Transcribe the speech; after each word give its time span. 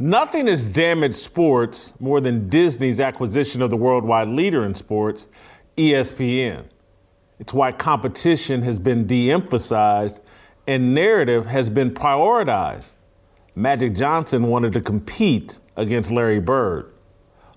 Nothing 0.00 0.46
has 0.46 0.64
damaged 0.64 1.16
sports 1.16 1.92
more 1.98 2.20
than 2.20 2.48
Disney's 2.48 3.00
acquisition 3.00 3.60
of 3.60 3.70
the 3.70 3.76
worldwide 3.76 4.28
leader 4.28 4.64
in 4.64 4.76
sports, 4.76 5.26
ESPN. 5.76 6.66
It's 7.40 7.52
why 7.52 7.72
competition 7.72 8.62
has 8.62 8.78
been 8.78 9.08
de 9.08 9.32
emphasized 9.32 10.20
and 10.68 10.94
narrative 10.94 11.46
has 11.46 11.68
been 11.68 11.90
prioritized. 11.90 12.90
Magic 13.56 13.96
Johnson 13.96 14.44
wanted 14.44 14.72
to 14.74 14.80
compete 14.80 15.58
against 15.76 16.12
Larry 16.12 16.38
Bird. 16.38 16.92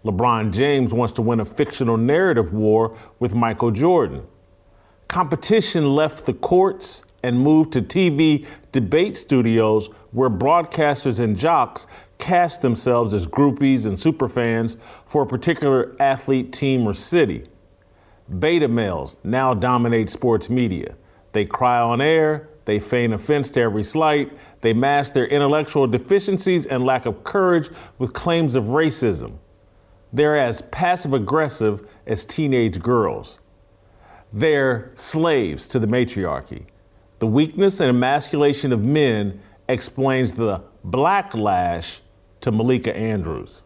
LeBron 0.04 0.52
James 0.52 0.96
wants 0.96 1.14
to 1.14 1.22
win 1.22 1.40
a 1.40 1.46
fictional 1.46 1.98
narrative 1.98 2.52
war 2.52 2.98
with 3.20 3.36
Michael 3.36 3.70
Jordan. 3.70 4.26
Competition 5.08 5.94
left 5.94 6.26
the 6.26 6.34
courts 6.34 7.06
and 7.22 7.40
moved 7.40 7.74
to 7.74 7.84
TV 7.84 8.48
debate 8.72 9.16
studios 9.16 9.90
where 10.12 10.30
broadcasters 10.30 11.20
and 11.20 11.38
jocks 11.38 11.86
cast 12.22 12.62
themselves 12.62 13.14
as 13.14 13.28
groupies 13.28 13.86
and 13.86 13.98
superfans 13.98 14.78
for 15.06 15.24
a 15.24 15.28
particular 15.28 15.94
athlete, 16.00 16.54
team, 16.54 16.88
or 16.88 16.94
city. 16.94 17.48
Beta 18.40 18.70
males 18.70 19.18
now 19.24 19.54
dominate 19.54 20.10
sports 20.10 20.50
media. 20.50 20.96
They 21.34 21.46
cry 21.46 21.82
on 21.82 22.00
air, 22.00 22.48
they 22.66 22.80
feign 22.80 23.12
offense 23.12 23.50
to 23.52 23.62
every 23.62 23.84
slight, 23.84 24.32
they 24.62 24.72
mask 24.72 25.14
their 25.14 25.26
intellectual 25.26 25.88
deficiencies 25.88 26.66
and 26.66 26.86
lack 26.86 27.06
of 27.06 27.24
courage 27.24 27.70
with 27.98 28.14
claims 28.14 28.56
of 28.56 28.66
racism. 28.66 29.40
They're 30.14 30.38
as 30.38 30.62
passive 30.62 31.14
aggressive 31.14 31.90
as 32.06 32.24
teenage 32.24 32.80
girls. 32.80 33.40
They're 34.32 34.92
slaves 34.96 35.68
to 35.70 35.80
the 35.80 35.88
matriarchy. 35.88 36.68
The 37.20 37.28
weakness 37.28 37.80
and 37.80 37.90
emasculation 37.90 38.72
of 38.72 38.84
men 38.84 39.42
explains 39.68 40.34
the 40.34 40.64
blacklash 40.86 42.00
to 42.42 42.52
Malika 42.52 42.96
Andrews. 42.96 43.64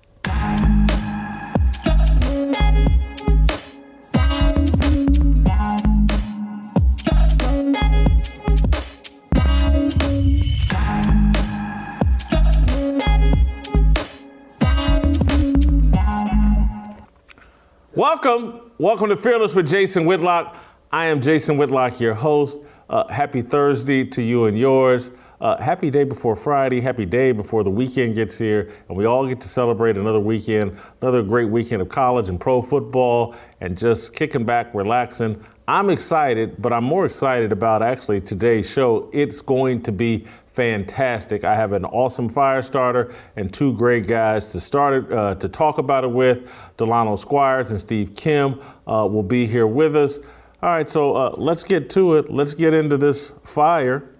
Welcome, 17.94 18.72
welcome 18.78 19.08
to 19.08 19.16
Fearless 19.16 19.56
with 19.56 19.70
Jason 19.70 20.06
Whitlock. 20.06 20.58
I 20.92 21.06
am 21.06 21.22
Jason 21.22 21.58
Whitlock, 21.58 22.02
your 22.02 22.14
host. 22.14 22.66
Uh, 22.90 23.08
happy 23.08 23.42
Thursday 23.42 24.04
to 24.04 24.22
you 24.22 24.46
and 24.46 24.60
yours. 24.60 25.12
Uh, 25.42 25.62
happy 25.62 25.92
day 25.92 26.06
before 26.06 26.36
Friday, 26.36 26.80
happy 26.80 27.06
day 27.06 27.34
before 27.34 27.64
the 27.64 27.70
weekend 27.70 28.16
gets 28.16 28.38
here, 28.38 28.72
and 28.88 28.98
we 28.98 29.04
all 29.04 29.28
get 29.28 29.42
to 29.42 29.48
celebrate 29.50 29.98
another 29.98 30.20
weekend, 30.20 30.78
another 31.02 31.22
great 31.22 31.50
weekend 31.50 31.82
of 31.82 31.90
college 31.90 32.30
and 32.30 32.40
pro 32.40 32.62
football, 32.62 33.36
and 33.60 33.78
just 33.78 34.14
kicking 34.14 34.46
back, 34.46 34.74
relaxing. 34.74 35.44
I'm 35.68 35.90
excited, 35.90 36.62
but 36.62 36.72
I'm 36.72 36.86
more 36.86 37.06
excited 37.06 37.52
about 37.52 37.82
actually 37.82 38.22
today's 38.22 38.72
show. 38.72 39.10
It's 39.12 39.42
going 39.42 39.84
to 39.84 39.92
be 39.92 40.26
fantastic. 40.54 41.44
I 41.44 41.56
have 41.56 41.74
an 41.74 41.84
awesome 41.84 42.30
fire 42.30 42.62
starter 42.62 43.14
and 43.36 43.54
two 43.54 43.74
great 43.74 44.08
guys 44.08 44.54
to 44.54 44.62
start 44.62 44.94
it, 44.94 45.12
uh, 45.12 45.36
to 45.36 45.50
talk 45.50 45.80
about 45.80 46.06
it 46.06 46.12
with. 46.12 46.50
Delano 46.78 47.18
Squires 47.18 47.72
and 47.72 47.80
Steve 47.80 48.16
Kim 48.16 48.62
uh, 48.88 49.06
will 49.06 49.24
be 49.24 49.48
here 49.48 49.68
with 49.68 49.98
us. 49.98 50.20
All 50.62 50.70
right, 50.70 50.88
so 50.88 51.16
uh, 51.16 51.36
let's 51.38 51.66
get 51.66 51.90
to 51.92 52.16
it. 52.16 52.32
Let's 52.32 52.54
get 52.54 52.74
into 52.74 52.96
this 52.96 53.34
fire 53.44 54.15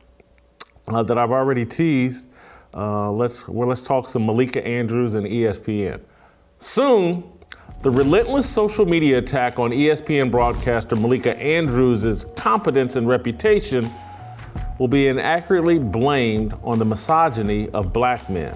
uh, 0.88 1.04
that 1.04 1.18
I've 1.18 1.32
already 1.32 1.66
teased. 1.66 2.28
Uh, 2.74 3.12
let's 3.12 3.48
well, 3.48 3.68
let's 3.68 3.86
talk 3.86 4.10
some 4.10 4.26
Malika 4.26 4.66
Andrews 4.66 5.16
and 5.16 5.26
ESPN. 5.26 6.02
Soon, 6.60 7.24
the 7.82 7.92
relentless 7.92 8.50
social 8.50 8.86
media 8.86 9.20
attack 9.20 9.60
on 9.60 9.72
ESPN 9.72 10.32
broadcaster 10.32 10.96
Malika 10.96 11.38
Andrews' 11.38 12.26
competence 12.36 12.96
and 12.96 13.08
reputation 13.08 13.90
will 14.80 14.88
be 14.88 15.08
inaccurately 15.08 15.80
blamed 15.80 16.54
on 16.64 16.80
the 16.80 16.86
misogyny 16.86 17.70
of 17.70 17.94
black 17.94 18.30
men. 18.30 18.54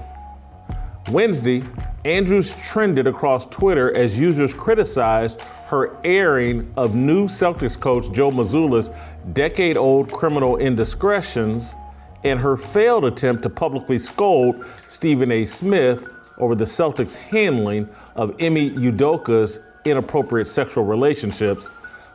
Wednesday, 1.11 1.63
Andrews 2.05 2.55
trended 2.55 3.07
across 3.07 3.45
Twitter 3.45 3.95
as 3.95 4.19
users 4.19 4.53
criticized 4.53 5.41
her 5.67 5.97
airing 6.03 6.71
of 6.75 6.95
new 6.95 7.27
Celtics 7.27 7.79
coach 7.79 8.11
Joe 8.11 8.31
Mazzulla's 8.31 8.89
decade 9.33 9.77
old 9.77 10.11
criminal 10.11 10.57
indiscretions 10.57 11.75
and 12.23 12.39
her 12.39 12.57
failed 12.57 13.05
attempt 13.05 13.43
to 13.43 13.49
publicly 13.49 13.97
scold 13.97 14.65
Stephen 14.87 15.31
A. 15.31 15.45
Smith 15.45 16.07
over 16.37 16.55
the 16.55 16.65
Celtics' 16.65 17.15
handling 17.15 17.89
of 18.15 18.31
Ime 18.41 18.75
Udoka's 18.77 19.59
inappropriate 19.85 20.47
sexual 20.47 20.83
relationships. 20.83 21.69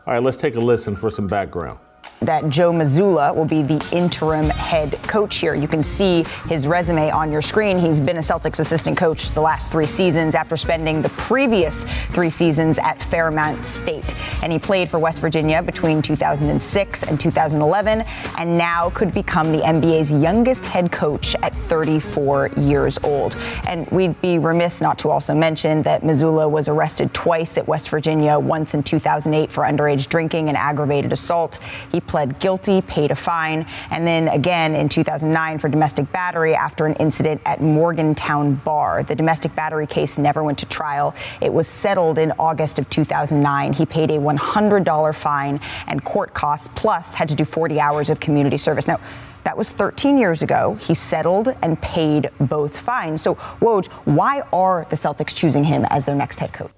All 0.06 0.14
right, 0.14 0.22
let's 0.22 0.36
take 0.36 0.56
a 0.56 0.60
listen 0.60 0.94
for 0.94 1.10
some 1.10 1.26
background 1.26 1.78
that 2.20 2.48
Joe 2.48 2.72
Mazzulla 2.72 3.34
will 3.34 3.44
be 3.44 3.62
the 3.62 3.86
interim 3.92 4.48
head 4.50 4.92
coach 5.02 5.36
here. 5.36 5.54
You 5.54 5.68
can 5.68 5.82
see 5.82 6.24
his 6.48 6.66
resume 6.66 7.10
on 7.10 7.30
your 7.30 7.42
screen. 7.42 7.78
He's 7.78 8.00
been 8.00 8.16
a 8.16 8.20
Celtics 8.20 8.60
assistant 8.60 8.96
coach 8.96 9.32
the 9.32 9.40
last 9.40 9.70
three 9.70 9.86
seasons 9.86 10.34
after 10.34 10.56
spending 10.56 11.02
the 11.02 11.10
previous 11.10 11.84
three 12.10 12.30
seasons 12.30 12.78
at 12.78 13.02
Fairmont 13.02 13.64
State. 13.64 14.14
And 14.42 14.52
he 14.52 14.58
played 14.58 14.88
for 14.88 14.98
West 14.98 15.20
Virginia 15.20 15.62
between 15.62 16.02
2006 16.02 17.02
and 17.02 17.20
2011 17.20 18.02
and 18.38 18.58
now 18.58 18.90
could 18.90 19.12
become 19.12 19.52
the 19.52 19.58
NBA's 19.58 20.12
youngest 20.12 20.64
head 20.64 20.90
coach 20.90 21.34
at 21.42 21.54
34 21.54 22.50
years 22.56 22.98
old. 23.02 23.36
And 23.66 23.86
we'd 23.90 24.20
be 24.20 24.38
remiss 24.38 24.80
not 24.80 24.98
to 24.98 25.10
also 25.10 25.34
mention 25.34 25.82
that 25.82 26.02
Mazzulla 26.02 26.50
was 26.50 26.68
arrested 26.68 27.12
twice 27.12 27.58
at 27.58 27.66
West 27.66 27.90
Virginia, 27.90 28.38
once 28.38 28.74
in 28.74 28.82
2008 28.82 29.50
for 29.50 29.64
underage 29.64 30.08
drinking 30.08 30.48
and 30.48 30.56
aggravated 30.56 31.12
assault. 31.12 31.58
He 31.90 32.00
pled 32.06 32.38
guilty, 32.38 32.80
paid 32.82 33.10
a 33.10 33.14
fine, 33.14 33.66
and 33.90 34.06
then 34.06 34.28
again 34.28 34.74
in 34.74 34.88
2009 34.88 35.58
for 35.58 35.68
domestic 35.68 36.10
battery 36.12 36.54
after 36.54 36.86
an 36.86 36.94
incident 36.94 37.40
at 37.44 37.60
Morgantown 37.60 38.54
Bar. 38.56 39.02
The 39.02 39.14
domestic 39.14 39.54
battery 39.54 39.86
case 39.86 40.18
never 40.18 40.42
went 40.42 40.58
to 40.58 40.66
trial. 40.66 41.14
It 41.40 41.52
was 41.52 41.66
settled 41.66 42.18
in 42.18 42.32
August 42.38 42.78
of 42.78 42.88
2009. 42.90 43.72
He 43.72 43.86
paid 43.86 44.10
a 44.10 44.18
$100 44.18 45.14
fine 45.14 45.60
and 45.86 46.04
court 46.04 46.34
costs, 46.34 46.68
plus 46.74 47.14
had 47.14 47.28
to 47.28 47.34
do 47.34 47.44
40 47.44 47.80
hours 47.80 48.10
of 48.10 48.20
community 48.20 48.56
service. 48.56 48.86
Now, 48.86 49.00
that 49.44 49.56
was 49.56 49.70
13 49.70 50.16
years 50.18 50.42
ago. 50.42 50.74
He 50.80 50.94
settled 50.94 51.54
and 51.62 51.80
paid 51.80 52.30
both 52.40 52.80
fines. 52.80 53.20
So, 53.20 53.34
Woj, 53.60 53.86
why 54.06 54.40
are 54.52 54.86
the 54.88 54.96
Celtics 54.96 55.34
choosing 55.34 55.64
him 55.64 55.84
as 55.90 56.06
their 56.06 56.14
next 56.14 56.38
head 56.40 56.52
coach? 56.52 56.70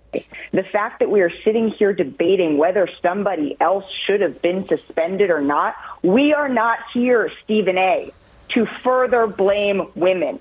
The 0.53 0.63
fact 0.63 1.01
that 1.01 1.11
we 1.11 1.21
are 1.21 1.33
sitting 1.45 1.71
here 1.71 1.93
debating 1.93 2.59
whether 2.59 2.89
somebody 3.03 3.57
else 3.61 3.85
should 3.91 4.21
have 4.21 4.41
been 4.43 4.67
suspended 4.69 5.31
or 5.31 5.41
not, 5.41 5.75
we 6.03 6.33
are 6.33 6.49
not 6.49 6.79
here, 6.93 7.31
Stephen 7.45 7.79
A., 7.79 8.13
to 8.51 8.67
further 8.67 9.27
blame 9.27 9.89
women. 9.95 10.39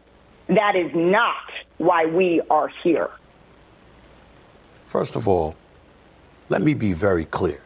That 0.47 0.75
is 0.75 0.93
not 0.93 1.51
why 1.77 2.05
we 2.05 2.41
are 2.49 2.67
here. 2.83 3.09
First 4.85 5.15
of 5.15 5.27
all, 5.27 5.55
let 6.49 6.61
me 6.61 6.73
be 6.75 6.93
very 6.93 7.25
clear. 7.25 7.61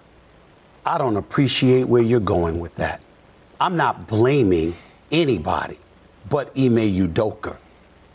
I 0.85 0.97
don't 0.97 1.17
appreciate 1.17 1.83
where 1.83 2.01
you're 2.01 2.21
going 2.21 2.59
with 2.59 2.75
that. 2.75 3.03
I'm 3.59 3.75
not 3.75 4.07
blaming 4.07 4.73
anybody 5.11 5.77
but 6.29 6.49
Ime 6.57 6.77
Udoka. 6.77 7.57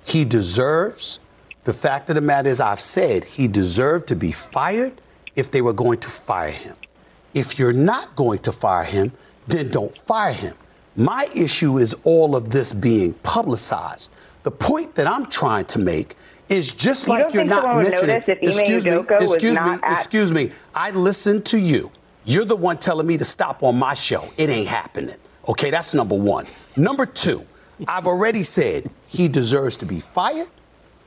He 0.06 0.24
deserves, 0.24 1.20
the 1.64 1.72
fact 1.72 2.10
of 2.10 2.14
the 2.14 2.20
matter 2.20 2.50
is, 2.50 2.60
I've 2.60 2.80
said 2.80 3.24
he 3.24 3.48
deserved 3.48 4.08
to 4.08 4.16
be 4.16 4.32
fired 4.32 5.00
if 5.34 5.50
they 5.50 5.62
were 5.62 5.72
going 5.72 5.98
to 6.00 6.10
fire 6.10 6.50
him. 6.50 6.76
If 7.32 7.58
you're 7.58 7.72
not 7.72 8.14
going 8.16 8.40
to 8.40 8.52
fire 8.52 8.84
him, 8.84 9.12
then 9.46 9.68
don't 9.68 9.96
fire 9.96 10.32
him. 10.32 10.54
My 10.96 11.28
issue 11.34 11.78
is 11.78 11.94
all 12.04 12.36
of 12.36 12.50
this 12.50 12.72
being 12.72 13.14
publicized. 13.14 14.12
The 14.44 14.50
point 14.50 14.94
that 14.94 15.06
I'm 15.06 15.26
trying 15.26 15.64
to 15.66 15.78
make 15.78 16.16
is 16.48 16.72
just 16.72 17.06
you 17.06 17.14
like 17.14 17.34
you're 17.34 17.44
not 17.44 17.82
mentioning. 17.82 18.16
excuse 18.16 18.84
me, 18.84 18.98
excuse 19.20 19.60
me, 19.60 19.76
excuse 19.84 20.32
me. 20.32 20.50
I 20.74 20.90
listened 20.90 21.46
to 21.46 21.58
you. 21.58 21.90
You're 22.24 22.44
the 22.44 22.56
one 22.56 22.78
telling 22.78 23.06
me 23.06 23.16
to 23.18 23.24
stop 23.24 23.62
on 23.62 23.78
my 23.78 23.94
show. 23.94 24.32
It 24.36 24.50
ain't 24.50 24.68
happening. 24.68 25.16
Okay, 25.48 25.70
that's 25.70 25.94
number 25.94 26.16
one. 26.16 26.46
Number 26.76 27.06
two, 27.06 27.44
I've 27.88 28.06
already 28.06 28.42
said 28.42 28.90
he 29.06 29.28
deserves 29.28 29.76
to 29.78 29.86
be 29.86 30.00
fired 30.00 30.48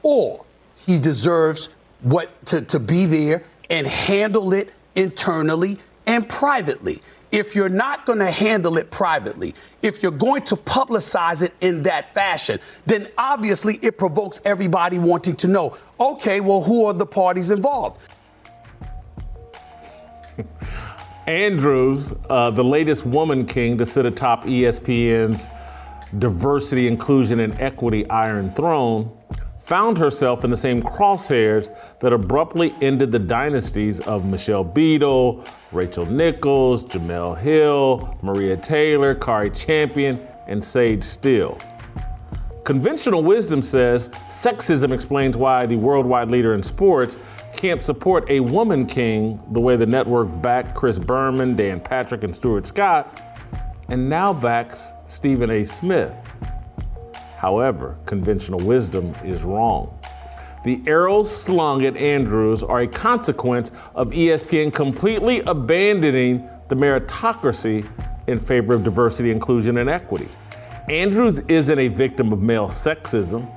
or 0.04 0.44
he 0.88 0.98
deserves 0.98 1.70
what 2.02 2.46
to, 2.48 2.62
to 2.62 2.80
be 2.80 3.06
there 3.06 3.44
and 3.70 3.86
handle 3.86 4.54
it 4.54 4.72
internally 4.96 5.78
and 6.08 6.28
privately. 6.28 7.02
If 7.30 7.56
you're 7.56 7.68
not 7.68 8.06
going 8.06 8.20
to 8.20 8.32
handle 8.32 8.78
it 8.78 8.90
privately, 8.90 9.54
if 9.82 10.02
you're 10.02 10.14
going 10.14 10.44
to 10.44 10.56
publicize 10.56 11.42
it 11.42 11.54
in 11.60 11.84
that 11.84 12.14
fashion, 12.14 12.60
then 12.86 13.10
obviously 13.18 13.76
it 13.82 13.98
provokes 13.98 14.40
everybody 14.46 14.98
wanting 14.98 15.36
to 15.36 15.48
know 15.48 15.78
okay, 16.00 16.40
well, 16.40 16.62
who 16.62 16.86
are 16.86 16.94
the 16.94 17.06
parties 17.06 17.52
involved? 17.52 18.00
Andrews, 21.28 22.14
uh, 22.30 22.50
the 22.52 22.64
latest 22.64 23.06
woman 23.06 23.46
king 23.46 23.78
to 23.80 23.86
sit 23.86 24.06
atop 24.06 24.46
ESPN's 24.46 25.50
diversity, 26.18 26.88
inclusion, 26.88 27.42
and 27.42 27.60
equity 27.60 28.10
Iron 28.10 28.52
Throne, 28.52 29.17
found 29.68 29.98
herself 29.98 30.46
in 30.46 30.50
the 30.50 30.56
same 30.56 30.82
crosshairs 30.82 31.76
that 32.00 32.14
abruptly 32.14 32.74
ended 32.80 33.12
the 33.12 33.20
dynasties 33.20 34.00
of 34.08 34.24
Michelle 34.24 34.64
Beadle, 34.64 35.44
Rachel 35.74 36.06
Nichols, 36.06 36.84
Jemele 36.84 37.38
Hill, 37.38 38.18
Maria 38.22 38.56
Taylor, 38.56 39.14
Kari 39.14 39.50
Champion, 39.50 40.18
and 40.48 40.64
Sage 40.64 41.04
Steele. 41.04 41.58
Conventional 42.64 43.22
wisdom 43.22 43.62
says 43.62 44.08
sexism 44.30 44.94
explains 44.94 45.36
why 45.36 45.66
the 45.66 45.76
worldwide 45.76 46.30
leader 46.30 46.54
in 46.54 46.64
sports 46.64 47.18
can't 47.58 47.84
support 47.84 48.24
a 48.30 48.40
woman 48.40 48.86
king 48.86 49.38
the 49.52 49.60
way 49.60 49.76
the 49.76 49.86
network 49.86 50.30
backed 50.42 50.76
Chris 50.76 50.98
Berman, 50.98 51.58
Dan 51.58 51.82
Patrick, 51.82 52.24
and 52.24 52.34
Stuart 52.34 52.66
Scott, 52.68 53.22
and 53.90 54.10
now 54.10 54.32
backs 54.32 54.94
Stephen 55.08 55.50
A. 55.50 55.66
Smith. 55.66 56.16
However, 57.48 57.98
conventional 58.06 58.60
wisdom 58.60 59.16
is 59.24 59.46
wrong. 59.46 59.98
The 60.66 60.82
arrows 60.86 61.34
slung 61.34 61.86
at 61.86 61.96
Andrews 61.96 62.62
are 62.62 62.82
a 62.82 62.88
consequence 62.88 63.72
of 63.96 64.10
ESPN 64.10 64.74
completely 64.74 65.40
abandoning 65.40 66.46
the 66.68 66.76
meritocracy 66.76 67.90
in 68.28 68.38
favor 68.38 68.74
of 68.74 68.84
diversity, 68.84 69.32
inclusion, 69.32 69.78
and 69.78 69.90
equity. 69.90 70.28
Andrews 70.90 71.40
isn't 71.48 71.80
a 71.80 71.88
victim 71.88 72.34
of 72.34 72.42
male 72.42 72.68
sexism. 72.68 73.48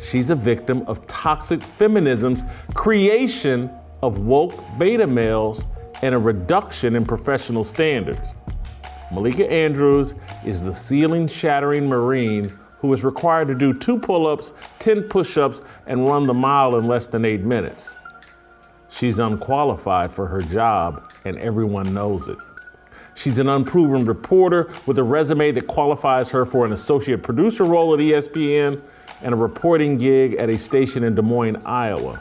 She's 0.00 0.30
a 0.30 0.34
victim 0.34 0.82
of 0.88 1.06
toxic 1.06 1.62
feminism's 1.62 2.42
creation 2.74 3.70
of 4.02 4.18
woke 4.18 4.60
beta 4.76 5.06
males 5.06 5.66
and 6.02 6.16
a 6.16 6.18
reduction 6.18 6.96
in 6.96 7.04
professional 7.04 7.62
standards. 7.62 8.34
Malika 9.12 9.48
Andrews 9.48 10.16
is 10.44 10.64
the 10.64 10.74
ceiling 10.74 11.28
shattering 11.28 11.88
Marine 11.88 12.52
who 12.84 12.92
is 12.92 13.02
required 13.02 13.48
to 13.48 13.54
do 13.54 13.72
two 13.72 13.98
pull 13.98 14.26
ups, 14.26 14.52
10 14.80 15.04
push 15.04 15.38
ups, 15.38 15.62
and 15.86 16.06
run 16.06 16.26
the 16.26 16.34
mile 16.34 16.76
in 16.76 16.86
less 16.86 17.06
than 17.06 17.24
eight 17.24 17.40
minutes. 17.40 17.96
She's 18.90 19.18
unqualified 19.18 20.10
for 20.10 20.26
her 20.26 20.42
job, 20.42 21.02
and 21.24 21.38
everyone 21.38 21.94
knows 21.94 22.28
it. 22.28 22.36
She's 23.14 23.38
an 23.38 23.48
unproven 23.48 24.04
reporter 24.04 24.70
with 24.84 24.98
a 24.98 25.02
resume 25.02 25.50
that 25.52 25.66
qualifies 25.66 26.28
her 26.28 26.44
for 26.44 26.66
an 26.66 26.72
associate 26.72 27.22
producer 27.22 27.64
role 27.64 27.94
at 27.94 28.00
ESPN 28.00 28.82
and 29.22 29.32
a 29.32 29.36
reporting 29.38 29.96
gig 29.96 30.34
at 30.34 30.50
a 30.50 30.58
station 30.58 31.04
in 31.04 31.14
Des 31.14 31.22
Moines, 31.22 31.64
Iowa. 31.64 32.20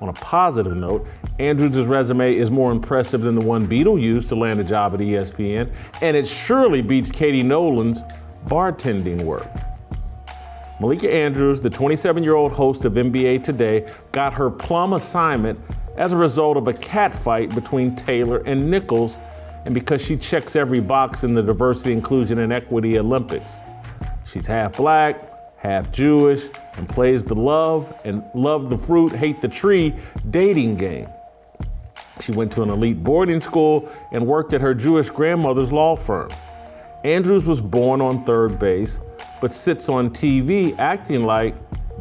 On 0.00 0.08
a 0.08 0.12
positive 0.12 0.76
note, 0.76 1.04
Andrews' 1.40 1.84
resume 1.84 2.32
is 2.32 2.52
more 2.52 2.70
impressive 2.70 3.22
than 3.22 3.34
the 3.34 3.44
one 3.44 3.66
Beadle 3.66 3.98
used 3.98 4.28
to 4.28 4.36
land 4.36 4.60
a 4.60 4.64
job 4.64 4.94
at 4.94 5.00
ESPN, 5.00 5.74
and 6.00 6.16
it 6.16 6.26
surely 6.26 6.80
beats 6.80 7.10
Katie 7.10 7.42
Nolan's 7.42 8.04
bartending 8.46 9.22
work. 9.22 9.48
Malika 10.80 11.12
Andrews, 11.12 11.60
the 11.60 11.70
27 11.70 12.22
year 12.22 12.34
old 12.34 12.52
host 12.52 12.84
of 12.84 12.92
NBA 12.92 13.42
Today, 13.42 13.90
got 14.12 14.32
her 14.34 14.48
plum 14.48 14.92
assignment 14.92 15.58
as 15.96 16.12
a 16.12 16.16
result 16.16 16.56
of 16.56 16.68
a 16.68 16.72
catfight 16.72 17.52
between 17.54 17.96
Taylor 17.96 18.38
and 18.46 18.70
Nichols, 18.70 19.18
and 19.64 19.74
because 19.74 20.04
she 20.04 20.16
checks 20.16 20.54
every 20.54 20.80
box 20.80 21.24
in 21.24 21.34
the 21.34 21.42
diversity, 21.42 21.92
inclusion, 21.92 22.38
and 22.38 22.52
equity 22.52 22.96
Olympics. 22.98 23.56
She's 24.24 24.46
half 24.46 24.76
black, 24.76 25.20
half 25.58 25.90
Jewish, 25.90 26.44
and 26.76 26.88
plays 26.88 27.24
the 27.24 27.34
love 27.34 27.92
and 28.04 28.22
love 28.34 28.70
the 28.70 28.78
fruit, 28.78 29.12
hate 29.12 29.40
the 29.40 29.48
tree 29.48 29.94
dating 30.30 30.76
game. 30.76 31.08
She 32.20 32.32
went 32.32 32.52
to 32.52 32.62
an 32.62 32.70
elite 32.70 33.02
boarding 33.02 33.40
school 33.40 33.90
and 34.12 34.26
worked 34.26 34.52
at 34.52 34.60
her 34.60 34.74
Jewish 34.74 35.10
grandmother's 35.10 35.72
law 35.72 35.96
firm. 35.96 36.30
Andrews 37.08 37.48
was 37.48 37.62
born 37.62 38.02
on 38.02 38.22
third 38.24 38.58
base, 38.58 39.00
but 39.40 39.54
sits 39.54 39.88
on 39.88 40.10
TV 40.10 40.78
acting 40.78 41.24
like 41.24 41.54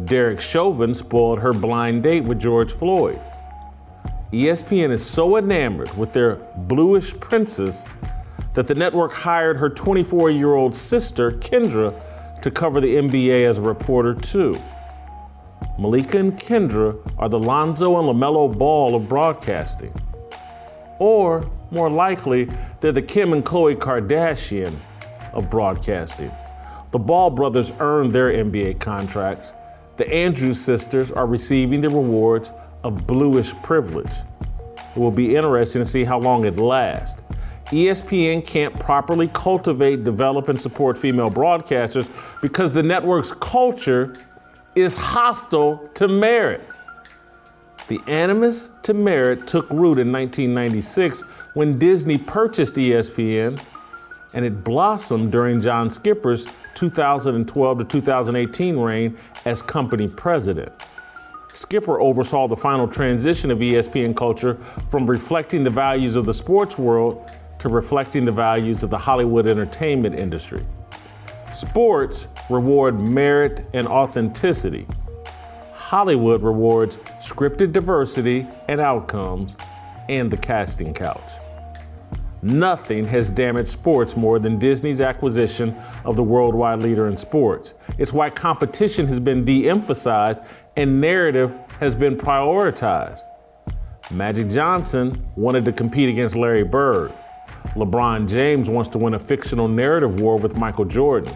Derek 0.03 0.41
Chauvin 0.41 0.93
spoiled 0.93 1.39
her 1.39 1.53
blind 1.53 2.03
date 2.03 2.25
with 2.25 2.41
George 2.41 2.73
Floyd. 2.73 3.17
ESPN 4.33 4.91
is 4.91 5.05
so 5.05 5.37
enamored 5.37 5.95
with 5.97 6.11
their 6.11 6.35
bluish 6.67 7.17
princess 7.21 7.85
that 8.53 8.67
the 8.67 8.75
network 8.75 9.13
hired 9.13 9.55
her 9.55 9.69
24 9.69 10.29
year 10.29 10.55
old 10.55 10.75
sister, 10.75 11.31
Kendra, 11.31 11.97
to 12.41 12.51
cover 12.51 12.81
the 12.81 12.95
NBA 12.95 13.45
as 13.45 13.59
a 13.59 13.61
reporter, 13.61 14.13
too. 14.13 14.59
Malika 15.79 16.17
and 16.17 16.33
Kendra 16.33 16.99
are 17.17 17.29
the 17.29 17.39
Lonzo 17.39 17.97
and 17.97 18.09
LaMelo 18.09 18.57
Ball 18.57 18.93
of 18.93 19.07
broadcasting. 19.07 19.93
Or, 20.99 21.49
more 21.71 21.89
likely, 21.89 22.49
they're 22.81 22.91
the 22.91 23.01
Kim 23.01 23.31
and 23.31 23.45
Khloe 23.45 23.77
Kardashian 23.77 24.73
of 25.37 25.49
broadcasting. 25.49 26.31
The 26.91 26.99
Ball 26.99 27.29
brothers 27.29 27.71
earned 27.79 28.13
their 28.13 28.31
NBA 28.31 28.79
contracts. 28.79 29.53
The 29.97 30.11
Andrews 30.11 30.59
sisters 30.59 31.11
are 31.11 31.25
receiving 31.25 31.81
the 31.81 31.89
rewards 31.89 32.51
of 32.83 33.07
bluish 33.07 33.53
privilege. 33.63 34.11
It 34.95 34.99
will 34.99 35.11
be 35.11 35.35
interesting 35.35 35.81
to 35.81 35.85
see 35.85 36.03
how 36.03 36.19
long 36.19 36.45
it 36.45 36.57
lasts. 36.57 37.21
ESPN 37.67 38.45
can't 38.45 38.79
properly 38.79 39.29
cultivate, 39.33 40.03
develop, 40.03 40.47
and 40.47 40.59
support 40.59 40.97
female 40.97 41.29
broadcasters 41.29 42.09
because 42.41 42.71
the 42.71 42.83
network's 42.83 43.31
culture 43.33 44.15
is 44.75 44.95
hostile 44.95 45.89
to 45.95 46.07
merit. 46.07 46.73
The 47.89 47.99
animus 48.07 48.71
to 48.83 48.93
merit 48.93 49.47
took 49.47 49.69
root 49.69 49.99
in 49.99 50.11
1996 50.11 51.21
when 51.53 51.73
Disney 51.73 52.17
purchased 52.17 52.75
ESPN, 52.75 53.61
and 54.33 54.45
it 54.45 54.63
blossomed 54.63 55.31
during 55.31 55.61
John 55.61 55.89
Skipper's 55.89 56.45
2012 56.75 57.79
to 57.79 57.83
2018 57.85 58.77
reign 58.77 59.17
as 59.45 59.61
company 59.61 60.07
president. 60.07 60.71
Skipper 61.53 61.99
oversaw 61.99 62.47
the 62.47 62.55
final 62.55 62.87
transition 62.87 63.49
of 63.49 63.59
ESPN 63.59 64.15
culture 64.15 64.55
from 64.89 65.09
reflecting 65.09 65.63
the 65.63 65.69
values 65.69 66.15
of 66.15 66.25
the 66.25 66.33
sports 66.33 66.77
world 66.77 67.31
to 67.59 67.69
reflecting 67.69 68.25
the 68.25 68.31
values 68.31 68.83
of 68.83 68.89
the 68.89 68.97
Hollywood 68.97 69.47
entertainment 69.47 70.13
industry. 70.13 70.63
Sports 71.53 72.27
reward 72.49 72.99
merit 72.99 73.65
and 73.73 73.87
authenticity. 73.87 74.85
Hollywood 75.73 76.43
rewards 76.43 76.97
scripted 77.21 77.71
diversity 77.71 78.45
and 78.67 78.79
outcomes 78.79 79.57
and 80.09 80.29
the 80.29 80.37
casting 80.37 80.93
couch. 80.93 81.46
Nothing 82.41 83.07
has 83.07 83.31
damaged 83.31 83.69
sports 83.69 84.15
more 84.15 84.37
than 84.37 84.59
Disney's 84.59 85.01
acquisition 85.01 85.75
of 86.05 86.15
the 86.15 86.23
worldwide 86.23 86.79
leader 86.79 87.07
in 87.07 87.17
sports. 87.17 87.73
It's 87.97 88.13
why 88.13 88.29
competition 88.29 89.07
has 89.07 89.19
been 89.19 89.43
de 89.43 89.67
emphasized 89.67 90.43
and 90.75 91.01
narrative 91.01 91.55
has 91.79 91.95
been 91.95 92.15
prioritized. 92.15 93.21
Magic 94.11 94.49
Johnson 94.49 95.11
wanted 95.35 95.65
to 95.65 95.71
compete 95.71 96.09
against 96.09 96.35
Larry 96.35 96.63
Bird. 96.63 97.11
LeBron 97.75 98.29
James 98.29 98.69
wants 98.69 98.89
to 98.89 98.97
win 98.97 99.15
a 99.15 99.19
fictional 99.19 99.67
narrative 99.67 100.19
war 100.19 100.37
with 100.37 100.57
Michael 100.57 100.85
Jordan. 100.85 101.33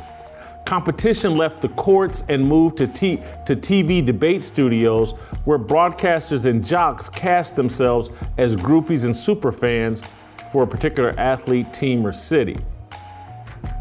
Competition 0.65 1.35
left 1.35 1.61
the 1.61 1.69
courts 1.69 2.23
and 2.29 2.47
moved 2.47 2.77
to, 2.77 2.87
t- 2.87 3.17
to 3.45 3.55
TV 3.55 4.05
debate 4.05 4.43
studios 4.43 5.11
where 5.43 5.59
broadcasters 5.59 6.45
and 6.45 6.65
jocks 6.65 7.09
cast 7.09 7.55
themselves 7.55 8.09
as 8.37 8.55
groupies 8.55 9.03
and 9.03 9.13
superfans 9.13 10.07
for 10.51 10.63
a 10.63 10.67
particular 10.67 11.13
athlete, 11.17 11.73
team, 11.73 12.05
or 12.05 12.11
city. 12.11 12.57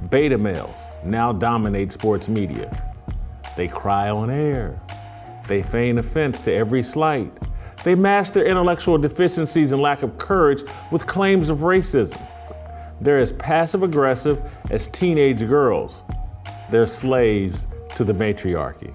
Beta 0.09 0.39
males 0.39 0.99
now 1.05 1.33
dominate 1.33 1.93
sports 1.93 2.29
media. 2.29 2.71
They 3.57 3.69
cry 3.69 4.09
on 4.09 4.31
air. 4.31 4.81
They 5.49 5.63
feign 5.63 5.99
offense 5.99 6.41
to 6.43 6.53
every 6.53 6.83
slight. 6.83 7.33
They 7.83 7.95
mask 7.95 8.35
their 8.35 8.45
intellectual 8.45 8.99
deficiencies 8.99 9.73
and 9.73 9.83
lack 9.83 10.03
of 10.03 10.17
courage 10.17 10.63
with 10.91 11.07
claims 11.07 11.49
of 11.49 11.59
racism. 11.59 12.21
They're 13.01 13.19
as 13.19 13.33
passive 13.33 13.83
aggressive 13.83 14.43
as 14.71 14.87
teenage 14.89 15.41
girls. 15.41 16.05
They're 16.71 16.87
slaves 16.87 17.67
to 17.97 18.05
the 18.05 18.13
matriarchy. 18.13 18.95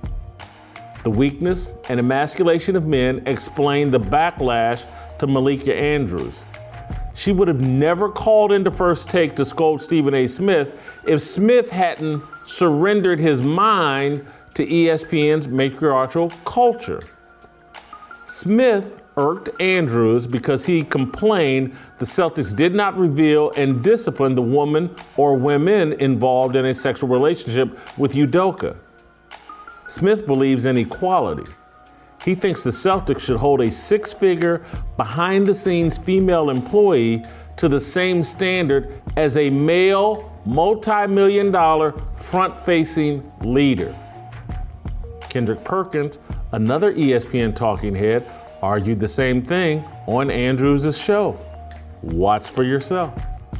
The 1.03 1.09
weakness 1.09 1.75
and 1.89 1.99
emasculation 1.99 2.75
of 2.75 2.87
men 2.87 3.23
explain 3.25 3.91
the 3.91 3.99
backlash 3.99 4.85
to 5.17 5.27
Malika 5.27 5.75
Andrews. 5.75 6.43
She 7.15 7.31
would 7.31 7.47
have 7.47 7.61
never 7.61 8.09
called 8.09 8.51
into 8.51 8.69
first 8.69 9.09
take 9.09 9.35
to 9.37 9.45
scold 9.45 9.81
Stephen 9.81 10.13
A. 10.13 10.27
Smith 10.27 11.01
if 11.07 11.21
Smith 11.21 11.69
hadn't 11.69 12.23
surrendered 12.43 13.19
his 13.19 13.41
mind 13.41 14.27
to 14.53 14.65
ESPN's 14.65 15.47
matriarchal 15.47 16.29
culture. 16.43 17.01
Smith 18.25 19.01
irked 19.17 19.61
Andrews 19.61 20.27
because 20.27 20.65
he 20.65 20.83
complained 20.83 21.77
the 21.99 22.05
Celtics 22.05 22.53
did 22.55 22.75
not 22.75 22.97
reveal 22.97 23.51
and 23.51 23.81
discipline 23.81 24.35
the 24.35 24.41
woman 24.41 24.93
or 25.15 25.37
women 25.39 25.93
involved 25.93 26.55
in 26.55 26.65
a 26.65 26.73
sexual 26.73 27.07
relationship 27.07 27.97
with 27.97 28.13
Udoka. 28.13 28.75
Smith 29.87 30.25
believes 30.25 30.65
in 30.65 30.77
equality. 30.77 31.49
He 32.25 32.33
thinks 32.33 32.63
the 32.63 32.71
Celtics 32.71 33.19
should 33.19 33.37
hold 33.37 33.61
a 33.61 33.71
six 33.71 34.11
figure, 34.11 34.65
behind 34.97 35.45
the 35.45 35.53
scenes 35.53 35.99
female 35.99 36.49
employee 36.49 37.23
to 37.57 37.69
the 37.69 37.79
same 37.79 38.23
standard 38.23 38.99
as 39.15 39.37
a 39.37 39.51
male, 39.51 40.33
multi 40.43 41.05
million 41.05 41.51
dollar, 41.51 41.91
front 42.17 42.59
facing 42.65 43.31
leader. 43.41 43.95
Kendrick 45.29 45.63
Perkins, 45.63 46.17
another 46.51 46.91
ESPN 46.93 47.55
talking 47.55 47.93
head, 47.93 48.25
argued 48.59 48.99
the 48.99 49.07
same 49.07 49.43
thing 49.43 49.85
on 50.07 50.31
Andrews' 50.31 50.97
show. 50.97 51.35
Watch 52.01 52.49
for 52.49 52.63
yourself. 52.63 53.13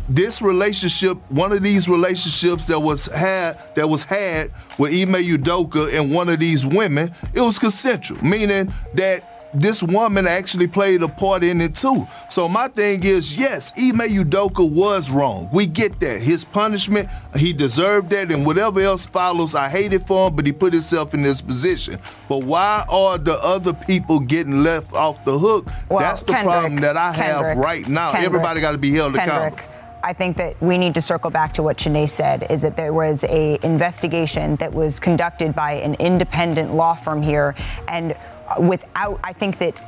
This 0.08 0.42
relationship, 0.42 1.18
one 1.30 1.52
of 1.52 1.64
these 1.64 1.90
relationships 1.90 2.66
that 2.68 2.80
was 2.80 3.08
had 3.08 3.60
that 3.76 3.88
was 3.90 4.04
had 4.04 4.52
with 4.78 4.94
Ime 4.94 5.16
Udoka 5.24 5.92
and 5.98 6.14
one 6.14 6.30
of 6.30 6.40
these 6.40 6.66
women, 6.66 7.12
it 7.34 7.42
was 7.42 7.58
consensual, 7.58 8.24
meaning 8.24 8.72
that 8.94 9.32
this 9.56 9.82
woman 9.82 10.28
actually 10.28 10.68
played 10.68 11.02
a 11.02 11.08
part 11.08 11.44
in 11.44 11.62
it 11.62 11.74
too. 11.74 12.06
So 12.30 12.48
my 12.48 12.68
thing 12.68 13.04
is, 13.04 13.38
yes, 13.38 13.72
Ime 13.78 14.10
Udoka 14.10 14.70
was 14.70 15.10
wrong. 15.10 15.50
We 15.52 15.66
get 15.66 16.00
that. 16.02 16.22
His 16.22 16.44
punishment, 16.44 17.10
he 17.36 17.54
deserved 17.54 18.10
that, 18.10 18.32
and 18.32 18.46
whatever 18.46 18.82
else 18.82 19.06
follows, 19.06 19.56
I 19.56 19.70
hate 19.70 19.94
it 19.94 20.06
for 20.06 20.28
him, 20.28 20.36
but 20.36 20.46
he 20.46 20.52
put 20.52 20.74
himself 20.74 21.14
in 21.14 21.24
this 21.24 21.42
position. 21.42 22.00
But 22.28 22.44
why 22.44 22.86
are 22.90 23.18
the 23.18 23.42
other 23.44 23.74
people 23.74 24.20
getting 24.20 24.62
left 24.62 24.94
off 24.94 25.24
the 25.26 25.40
hook? 25.40 25.68
Well, 25.90 26.00
That's 26.00 26.22
the 26.22 26.34
Kendrick, 26.34 26.54
problem 26.54 26.76
that 26.82 26.98
I 26.98 27.12
have 27.14 27.42
Kendrick, 27.42 27.58
right 27.58 27.88
now. 27.88 28.12
Kendrick, 28.12 28.26
Everybody 28.28 28.62
got 28.62 28.74
to 28.74 28.78
be 28.78 28.92
held 28.92 29.16
accountable. 29.16 29.64
I 30.06 30.14
think 30.14 30.38
that 30.38 30.62
we 30.62 30.78
need 30.78 30.94
to 30.94 31.02
circle 31.02 31.32
back 31.32 31.52
to 31.56 31.64
what 31.64 31.78
Chiney 31.78 32.06
said 32.06 32.46
is 32.52 32.62
that 32.62 32.78
there 32.78 32.94
was 32.94 33.24
a 33.24 33.58
investigation 33.66 34.56
that 34.58 34.72
was 34.72 35.00
conducted 35.00 35.56
by 35.56 35.74
an 35.74 35.96
independent 35.96 36.76
law 36.76 36.94
firm 36.94 37.24
here 37.24 37.56
and 37.88 38.16
without 38.60 39.20
I 39.24 39.34
think 39.34 39.58
that 39.58 39.82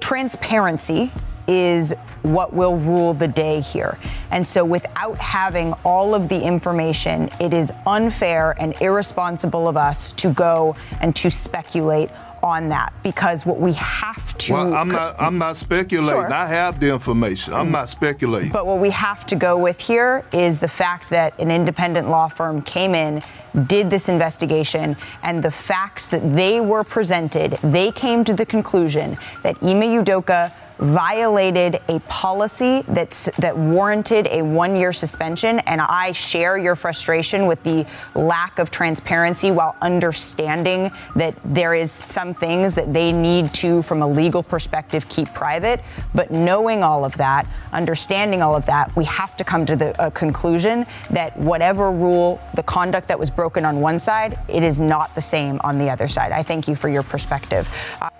transparency 0.00 1.12
is 1.46 1.92
what 2.22 2.54
will 2.54 2.78
rule 2.78 3.12
the 3.12 3.28
day 3.28 3.60
here. 3.60 3.98
And 4.30 4.46
so, 4.46 4.64
without 4.64 5.18
having 5.18 5.72
all 5.84 6.14
of 6.14 6.28
the 6.28 6.40
information, 6.40 7.30
it 7.40 7.52
is 7.52 7.70
unfair 7.86 8.54
and 8.58 8.74
irresponsible 8.80 9.68
of 9.68 9.76
us 9.76 10.12
to 10.12 10.32
go 10.32 10.76
and 11.00 11.14
to 11.16 11.30
speculate 11.30 12.10
on 12.42 12.68
that 12.68 12.92
because 13.02 13.44
what 13.44 13.58
we 13.60 13.72
have 13.74 14.36
to 14.38 14.52
Well, 14.52 14.74
I'm 14.74 14.88
not. 14.88 15.14
I'm 15.18 15.38
not 15.38 15.56
speculating. 15.56 16.14
Sure. 16.14 16.32
I 16.32 16.46
have 16.46 16.80
the 16.80 16.92
information. 16.92 17.54
I'm 17.54 17.70
not 17.70 17.90
speculating. 17.90 18.50
But 18.50 18.66
what 18.66 18.78
we 18.78 18.90
have 18.90 19.26
to 19.26 19.36
go 19.36 19.56
with 19.56 19.80
here 19.80 20.24
is 20.32 20.58
the 20.58 20.68
fact 20.68 21.10
that 21.10 21.38
an 21.40 21.50
independent 21.50 22.08
law 22.08 22.28
firm 22.28 22.62
came 22.62 22.94
in, 22.94 23.22
did 23.66 23.90
this 23.90 24.08
investigation, 24.08 24.96
and 25.22 25.42
the 25.42 25.50
facts 25.50 26.08
that 26.10 26.34
they 26.34 26.60
were 26.60 26.84
presented, 26.84 27.52
they 27.62 27.90
came 27.92 28.24
to 28.24 28.34
the 28.34 28.46
conclusion 28.46 29.16
that 29.42 29.56
Ime 29.62 30.04
Udoka 30.04 30.52
violated 30.78 31.80
a 31.88 32.00
policy 32.00 32.82
that's, 32.88 33.26
that 33.36 33.56
warranted 33.56 34.26
a 34.28 34.42
one 34.42 34.76
year 34.76 34.92
suspension. 34.92 35.58
And 35.60 35.80
I 35.80 36.12
share 36.12 36.56
your 36.56 36.76
frustration 36.76 37.46
with 37.46 37.62
the 37.62 37.86
lack 38.14 38.58
of 38.58 38.70
transparency 38.70 39.50
while 39.50 39.76
understanding 39.82 40.90
that 41.16 41.34
there 41.44 41.74
is 41.74 41.90
some 41.90 42.34
things 42.34 42.74
that 42.74 42.92
they 42.92 43.12
need 43.12 43.52
to, 43.54 43.82
from 43.82 44.02
a 44.02 44.08
legal 44.08 44.42
perspective, 44.42 45.08
keep 45.08 45.28
private. 45.34 45.80
But 46.14 46.30
knowing 46.30 46.82
all 46.82 47.04
of 47.04 47.16
that, 47.16 47.46
understanding 47.72 48.42
all 48.42 48.54
of 48.54 48.66
that, 48.66 48.94
we 48.96 49.04
have 49.04 49.36
to 49.36 49.44
come 49.44 49.66
to 49.66 49.76
the 49.76 49.88
a 49.98 50.10
conclusion 50.10 50.86
that 51.10 51.36
whatever 51.36 51.90
rule, 51.90 52.40
the 52.54 52.62
conduct 52.62 53.08
that 53.08 53.18
was 53.18 53.30
broken 53.30 53.64
on 53.64 53.80
one 53.80 53.98
side, 53.98 54.38
it 54.48 54.62
is 54.62 54.80
not 54.80 55.14
the 55.14 55.20
same 55.20 55.60
on 55.64 55.76
the 55.76 55.90
other 55.90 56.08
side. 56.08 56.32
I 56.32 56.42
thank 56.42 56.68
you 56.68 56.76
for 56.76 56.88
your 56.88 57.02
perspective. 57.02 57.68
Uh, 58.00 58.10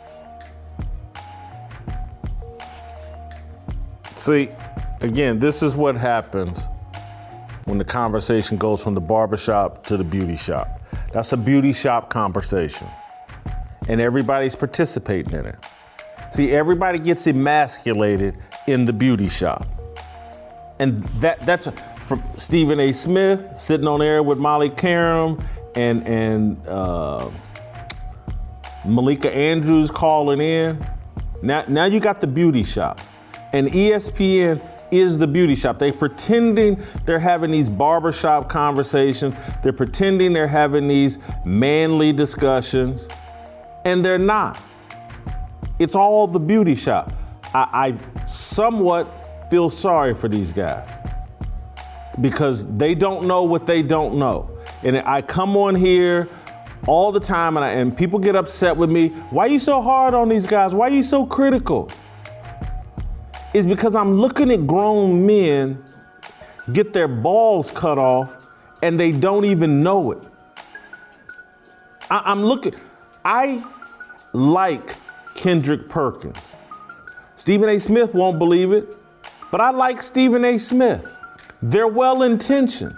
See, 4.19 4.49
again, 5.01 5.39
this 5.39 5.63
is 5.63 5.77
what 5.77 5.95
happens 5.95 6.65
when 7.67 7.79
the 7.79 7.85
conversation 7.85 8.59
goes 8.59 8.83
from 8.83 8.95
the 8.95 9.01
barbershop 9.01 9.87
to 9.87 9.97
the 9.97 10.03
beauty 10.03 10.35
shop. 10.35 10.81
That's 11.13 11.33
a 11.33 11.37
beauty 11.37 11.73
shop 11.73 12.11
conversation. 12.11 12.89
And 13.89 14.01
everybody's 14.01 14.57
participating 14.57 15.39
in 15.39 15.47
it. 15.47 15.55
See, 16.33 16.51
everybody 16.51 16.99
gets 16.99 17.29
emasculated 17.29 18.37
in 18.67 18.85
the 18.87 18.93
beauty 18.93 19.29
shop. 19.29 19.65
And 20.81 21.05
that 21.21 21.41
that's 21.43 21.69
from 22.07 22.21
Stephen 22.35 22.81
A. 22.81 22.93
Smith 22.93 23.57
sitting 23.57 23.87
on 23.87 24.03
air 24.03 24.25
with 24.25 24.39
Molly 24.39 24.71
Qerim 24.71 25.41
and 25.77 26.07
and 26.09 26.67
uh, 26.67 27.31
Malika 28.85 29.33
Andrews 29.33 29.93
calling 29.93 30.41
in. 30.41 30.85
Now, 31.41 31.65
now 31.69 31.85
you 31.85 32.01
got 32.01 32.21
the 32.21 32.27
beauty 32.27 32.65
shop. 32.65 33.01
And 33.53 33.69
ESPN 33.69 34.61
is 34.91 35.19
the 35.19 35.27
beauty 35.27 35.55
shop. 35.55 35.79
They're 35.79 35.93
pretending 35.93 36.83
they're 37.05 37.19
having 37.19 37.51
these 37.51 37.69
barbershop 37.69 38.49
conversations. 38.49 39.35
They're 39.63 39.73
pretending 39.73 40.33
they're 40.33 40.49
having 40.49 40.89
these 40.89 41.19
manly 41.45 42.13
discussions. 42.13 43.09
And 43.85 44.05
they're 44.05 44.19
not. 44.19 44.61
It's 45.79 45.95
all 45.95 46.27
the 46.27 46.41
beauty 46.41 46.75
shop. 46.75 47.13
I, 47.55 47.97
I 48.19 48.25
somewhat 48.27 49.47
feel 49.51 49.71
sorry 49.71 50.15
for 50.15 50.29
these 50.29 50.53
guys 50.53 50.89
because 52.21 52.67
they 52.77 52.95
don't 52.95 53.27
know 53.27 53.45
what 53.45 53.67
they 53.67 53.83
don't 53.83 54.19
know. 54.19 54.51
And 54.83 54.99
I 54.99 55.23
come 55.23 55.57
on 55.57 55.75
here 55.75 56.29
all 56.87 57.13
the 57.13 57.21
time 57.21 57.57
and, 57.57 57.65
I, 57.65 57.71
and 57.71 57.97
people 57.97 58.19
get 58.19 58.37
upset 58.37 58.77
with 58.77 58.91
me. 58.91 59.09
Why 59.31 59.47
are 59.47 59.49
you 59.49 59.59
so 59.59 59.81
hard 59.81 60.15
on 60.15 60.29
these 60.29 60.47
guys? 60.47 60.75
Why 60.75 60.89
are 60.89 60.93
you 60.93 61.03
so 61.03 61.27
critical? 61.27 61.91
It's 63.55 63.67
because 63.67 63.97
I'm 63.97 64.15
looking 64.15 64.51
at 64.51 64.67
grown 64.67 65.27
men 65.27 65.83
get 66.73 66.93
their 66.93 67.09
balls 67.09 67.71
cut 67.71 67.99
off 67.99 68.47
and 68.83 69.01
they 69.01 69.13
don't 69.13 69.45
even 69.45 69.83
know 69.83 70.13
it. 70.13 70.23
I, 72.11 72.23
I'm 72.27 72.43
looking, 72.43 72.75
I 73.25 73.65
like 74.33 74.97
Kendrick 75.35 75.89
Perkins. 75.89 76.55
Stephen 77.37 77.69
A. 77.69 77.79
Smith 77.79 78.15
won't 78.15 78.39
believe 78.39 78.73
it, 78.73 78.97
but 79.51 79.61
I 79.61 79.71
like 79.71 80.03
Stephen 80.03 80.45
A. 80.45 80.59
Smith. 80.59 81.15
They're 81.63 81.89
well 81.89 82.23
intentioned, 82.23 82.97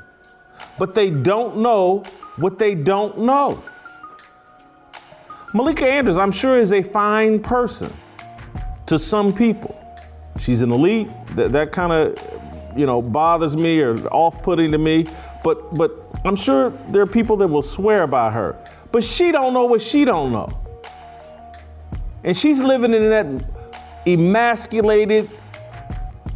but 0.79 0.95
they 0.95 1.11
don't 1.11 1.59
know 1.59 2.05
what 2.37 2.59
they 2.59 2.75
don't 2.75 3.19
know. 3.19 3.63
Malika 5.55 5.87
Andrews, 5.87 6.19
I'm 6.19 6.33
sure, 6.33 6.59
is 6.61 6.73
a 6.73 6.83
fine 6.83 7.41
person 7.41 7.93
to 8.87 8.99
some 8.99 9.33
people. 9.33 9.80
She's 10.41 10.63
an 10.63 10.73
elite. 10.73 11.09
That, 11.37 11.53
that 11.53 11.71
kind 11.71 11.93
of, 11.93 12.77
you 12.77 12.87
know, 12.87 13.03
bothers 13.03 13.57
me 13.57 13.81
or 13.81 13.97
off-putting 14.09 14.73
to 14.73 14.79
me. 14.79 15.07
But 15.45 15.75
but 15.75 15.93
I'm 16.25 16.37
sure 16.37 16.71
there 16.89 17.03
are 17.03 17.07
people 17.07 17.37
that 17.39 17.49
will 17.49 17.63
swear 17.63 18.07
by 18.07 18.31
her. 18.33 18.57
But 18.91 19.05
she 19.05 19.31
don't 19.31 19.55
know 19.55 19.67
what 19.67 19.83
she 19.83 20.05
don't 20.05 20.33
know. 20.33 20.49
And 22.25 22.37
she's 22.37 22.61
living 22.61 22.93
in 22.93 23.09
that 23.11 23.45
emasculated 24.07 25.31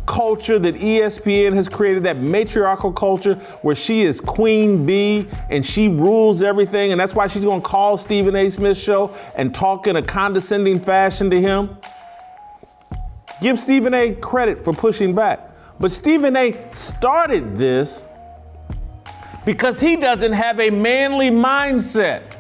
culture 0.06 0.58
that 0.58 0.76
ESPN 0.76 1.54
has 1.54 1.68
created, 1.68 2.04
that 2.04 2.18
matriarchal 2.18 2.92
culture 2.92 3.34
where 3.62 3.74
she 3.74 4.02
is 4.02 4.20
queen 4.20 4.86
bee 4.86 5.26
and 5.50 5.64
she 5.64 5.88
rules 5.88 6.42
everything. 6.42 6.92
And 6.92 7.00
that's 7.00 7.14
why 7.14 7.26
she's 7.26 7.44
going 7.44 7.62
to 7.62 7.66
call 7.66 7.96
Stephen 7.96 8.36
A. 8.36 8.48
Smith's 8.48 8.80
show 8.80 9.14
and 9.36 9.54
talk 9.54 9.86
in 9.86 9.96
a 9.96 10.02
condescending 10.02 10.78
fashion 10.78 11.30
to 11.30 11.40
him. 11.40 11.78
Give 13.44 13.60
Stephen 13.60 13.92
A. 13.92 14.14
credit 14.14 14.58
for 14.58 14.72
pushing 14.72 15.14
back. 15.14 15.50
But 15.78 15.90
Stephen 15.90 16.34
A. 16.34 16.54
started 16.72 17.58
this 17.58 18.08
because 19.44 19.82
he 19.82 19.96
doesn't 19.96 20.32
have 20.32 20.58
a 20.58 20.70
manly 20.70 21.28
mindset. 21.28 22.36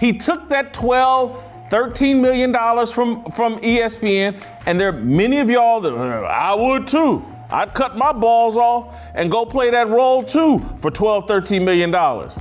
He 0.00 0.16
took 0.16 0.48
that 0.48 0.72
12, 0.72 1.68
13 1.68 2.22
million 2.22 2.52
dollars 2.52 2.90
from, 2.90 3.22
from 3.32 3.58
ESPN, 3.58 4.42
and 4.64 4.80
there 4.80 4.88
are 4.88 4.92
many 4.92 5.40
of 5.40 5.50
y'all 5.50 5.82
that 5.82 5.92
I 5.92 6.54
would 6.54 6.88
too. 6.88 7.22
I'd 7.50 7.74
cut 7.74 7.98
my 7.98 8.14
balls 8.14 8.56
off 8.56 8.98
and 9.14 9.30
go 9.30 9.44
play 9.44 9.70
that 9.72 9.88
role 9.88 10.22
too 10.22 10.64
for 10.78 10.90
12, 10.90 11.28
13 11.28 11.62
million 11.66 11.90
dollars. 11.90 12.38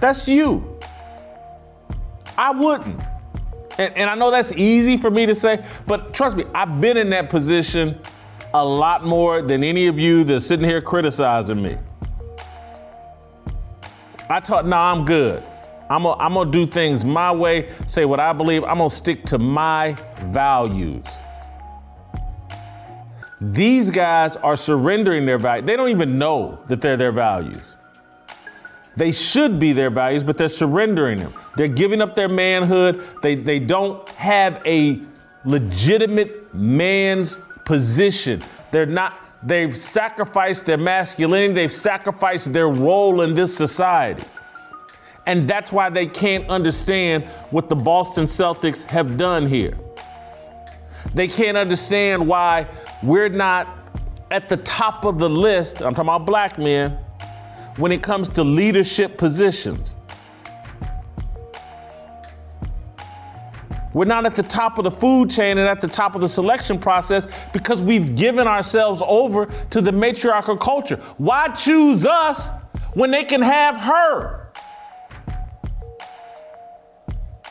That's 0.00 0.26
you. 0.26 0.80
I 2.38 2.52
wouldn't. 2.52 3.02
And, 3.78 3.96
and 3.96 4.10
I 4.10 4.14
know 4.14 4.30
that's 4.30 4.52
easy 4.52 4.96
for 4.96 5.10
me 5.10 5.26
to 5.26 5.34
say, 5.34 5.64
but 5.86 6.12
trust 6.12 6.36
me, 6.36 6.44
I've 6.54 6.80
been 6.80 6.96
in 6.96 7.10
that 7.10 7.30
position 7.30 7.98
a 8.52 8.64
lot 8.64 9.04
more 9.04 9.42
than 9.42 9.62
any 9.62 9.86
of 9.86 9.98
you 9.98 10.24
that's 10.24 10.46
sitting 10.46 10.68
here 10.68 10.82
criticizing 10.82 11.62
me. 11.62 11.78
I 14.28 14.40
taught, 14.40 14.66
no, 14.66 14.76
I'm 14.76 15.04
good. 15.04 15.42
I'm 15.88 16.04
gonna, 16.04 16.22
I'm 16.22 16.34
gonna 16.34 16.50
do 16.50 16.66
things 16.66 17.04
my 17.04 17.32
way, 17.32 17.72
say 17.88 18.04
what 18.04 18.20
I 18.20 18.32
believe. 18.32 18.62
I'm 18.62 18.78
gonna 18.78 18.90
stick 18.90 19.24
to 19.26 19.38
my 19.38 19.96
values. 20.26 21.04
These 23.40 23.90
guys 23.90 24.36
are 24.36 24.54
surrendering 24.54 25.26
their 25.26 25.38
values. 25.38 25.66
They 25.66 25.74
don't 25.74 25.88
even 25.88 26.18
know 26.18 26.62
that 26.68 26.80
they're 26.80 26.96
their 26.96 27.10
values. 27.10 27.76
They 28.96 29.12
should 29.12 29.58
be 29.58 29.72
their 29.72 29.90
values, 29.90 30.24
but 30.24 30.36
they're 30.36 30.48
surrendering 30.48 31.18
them. 31.18 31.32
They're 31.56 31.68
giving 31.68 32.00
up 32.00 32.14
their 32.14 32.28
manhood. 32.28 33.04
They, 33.22 33.34
they 33.34 33.58
don't 33.58 34.08
have 34.10 34.60
a 34.66 35.00
legitimate 35.44 36.54
man's 36.54 37.38
position. 37.64 38.42
They're 38.72 38.86
not, 38.86 39.18
they've 39.42 39.76
sacrificed 39.76 40.66
their 40.66 40.76
masculinity, 40.76 41.54
they've 41.54 41.72
sacrificed 41.72 42.52
their 42.52 42.68
role 42.68 43.20
in 43.22 43.34
this 43.34 43.56
society. 43.56 44.26
And 45.26 45.48
that's 45.48 45.70
why 45.70 45.90
they 45.90 46.06
can't 46.06 46.48
understand 46.48 47.24
what 47.50 47.68
the 47.68 47.76
Boston 47.76 48.24
Celtics 48.24 48.84
have 48.90 49.16
done 49.16 49.46
here. 49.46 49.78
They 51.14 51.28
can't 51.28 51.56
understand 51.56 52.26
why 52.26 52.66
we're 53.02 53.28
not 53.28 53.68
at 54.30 54.48
the 54.48 54.56
top 54.56 55.04
of 55.04 55.18
the 55.18 55.30
list. 55.30 55.76
I'm 55.82 55.94
talking 55.94 56.08
about 56.08 56.26
black 56.26 56.58
men 56.58 56.98
when 57.80 57.92
it 57.92 58.02
comes 58.02 58.28
to 58.28 58.44
leadership 58.44 59.16
positions. 59.16 59.94
We're 63.92 64.04
not 64.04 64.24
at 64.24 64.36
the 64.36 64.44
top 64.44 64.78
of 64.78 64.84
the 64.84 64.90
food 64.90 65.30
chain 65.30 65.58
and 65.58 65.66
at 65.66 65.80
the 65.80 65.88
top 65.88 66.14
of 66.14 66.20
the 66.20 66.28
selection 66.28 66.78
process 66.78 67.26
because 67.52 67.82
we've 67.82 68.14
given 68.14 68.46
ourselves 68.46 69.02
over 69.04 69.46
to 69.70 69.80
the 69.80 69.90
matriarchal 69.90 70.56
culture. 70.56 70.96
Why 71.18 71.48
choose 71.48 72.06
us 72.06 72.50
when 72.94 73.10
they 73.10 73.24
can 73.24 73.42
have 73.42 73.76
her? 73.78 74.52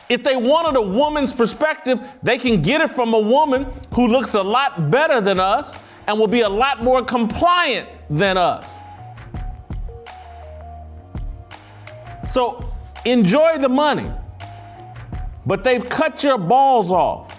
If 0.08 0.24
they 0.24 0.34
wanted 0.34 0.78
a 0.78 0.82
woman's 0.82 1.32
perspective, 1.32 2.00
they 2.22 2.38
can 2.38 2.62
get 2.62 2.80
it 2.80 2.90
from 2.92 3.12
a 3.14 3.20
woman 3.20 3.66
who 3.94 4.08
looks 4.08 4.34
a 4.34 4.42
lot 4.42 4.90
better 4.90 5.20
than 5.20 5.38
us 5.38 5.76
and 6.06 6.18
will 6.18 6.26
be 6.26 6.40
a 6.40 6.48
lot 6.48 6.82
more 6.82 7.04
compliant 7.04 7.88
than 8.08 8.36
us. 8.36 8.79
So 12.32 12.72
enjoy 13.04 13.58
the 13.58 13.68
money, 13.68 14.10
but 15.44 15.64
they've 15.64 15.86
cut 15.88 16.22
your 16.22 16.38
balls 16.38 16.92
off. 16.92 17.36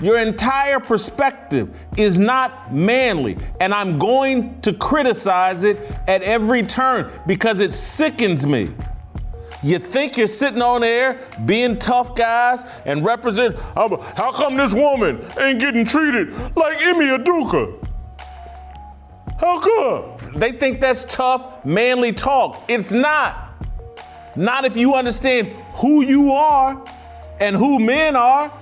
Your 0.00 0.18
entire 0.18 0.80
perspective 0.80 1.76
is 1.98 2.18
not 2.18 2.72
manly, 2.74 3.36
and 3.60 3.74
I'm 3.74 3.98
going 3.98 4.58
to 4.62 4.72
criticize 4.72 5.62
it 5.62 5.76
at 6.08 6.22
every 6.22 6.62
turn 6.62 7.10
because 7.26 7.60
it 7.60 7.74
sickens 7.74 8.46
me. 8.46 8.72
You 9.62 9.78
think 9.78 10.16
you're 10.16 10.26
sitting 10.26 10.62
on 10.62 10.82
air 10.82 11.20
being 11.44 11.78
tough 11.78 12.16
guys 12.16 12.64
and 12.86 13.04
represent. 13.04 13.56
How 13.76 14.32
come 14.32 14.56
this 14.56 14.72
woman 14.72 15.22
ain't 15.38 15.60
getting 15.60 15.84
treated 15.84 16.32
like 16.56 16.78
Ime 16.78 17.22
Udoka? 17.22 17.86
How 19.38 19.60
come? 19.60 20.32
They 20.34 20.52
think 20.52 20.80
that's 20.80 21.04
tough, 21.04 21.62
manly 21.62 22.14
talk. 22.14 22.64
It's 22.68 22.90
not. 22.90 23.49
Not 24.36 24.64
if 24.64 24.76
you 24.76 24.94
understand 24.94 25.48
who 25.74 26.02
you 26.02 26.32
are 26.32 26.82
and 27.40 27.56
who 27.56 27.78
men 27.78 28.16
are. 28.16 28.52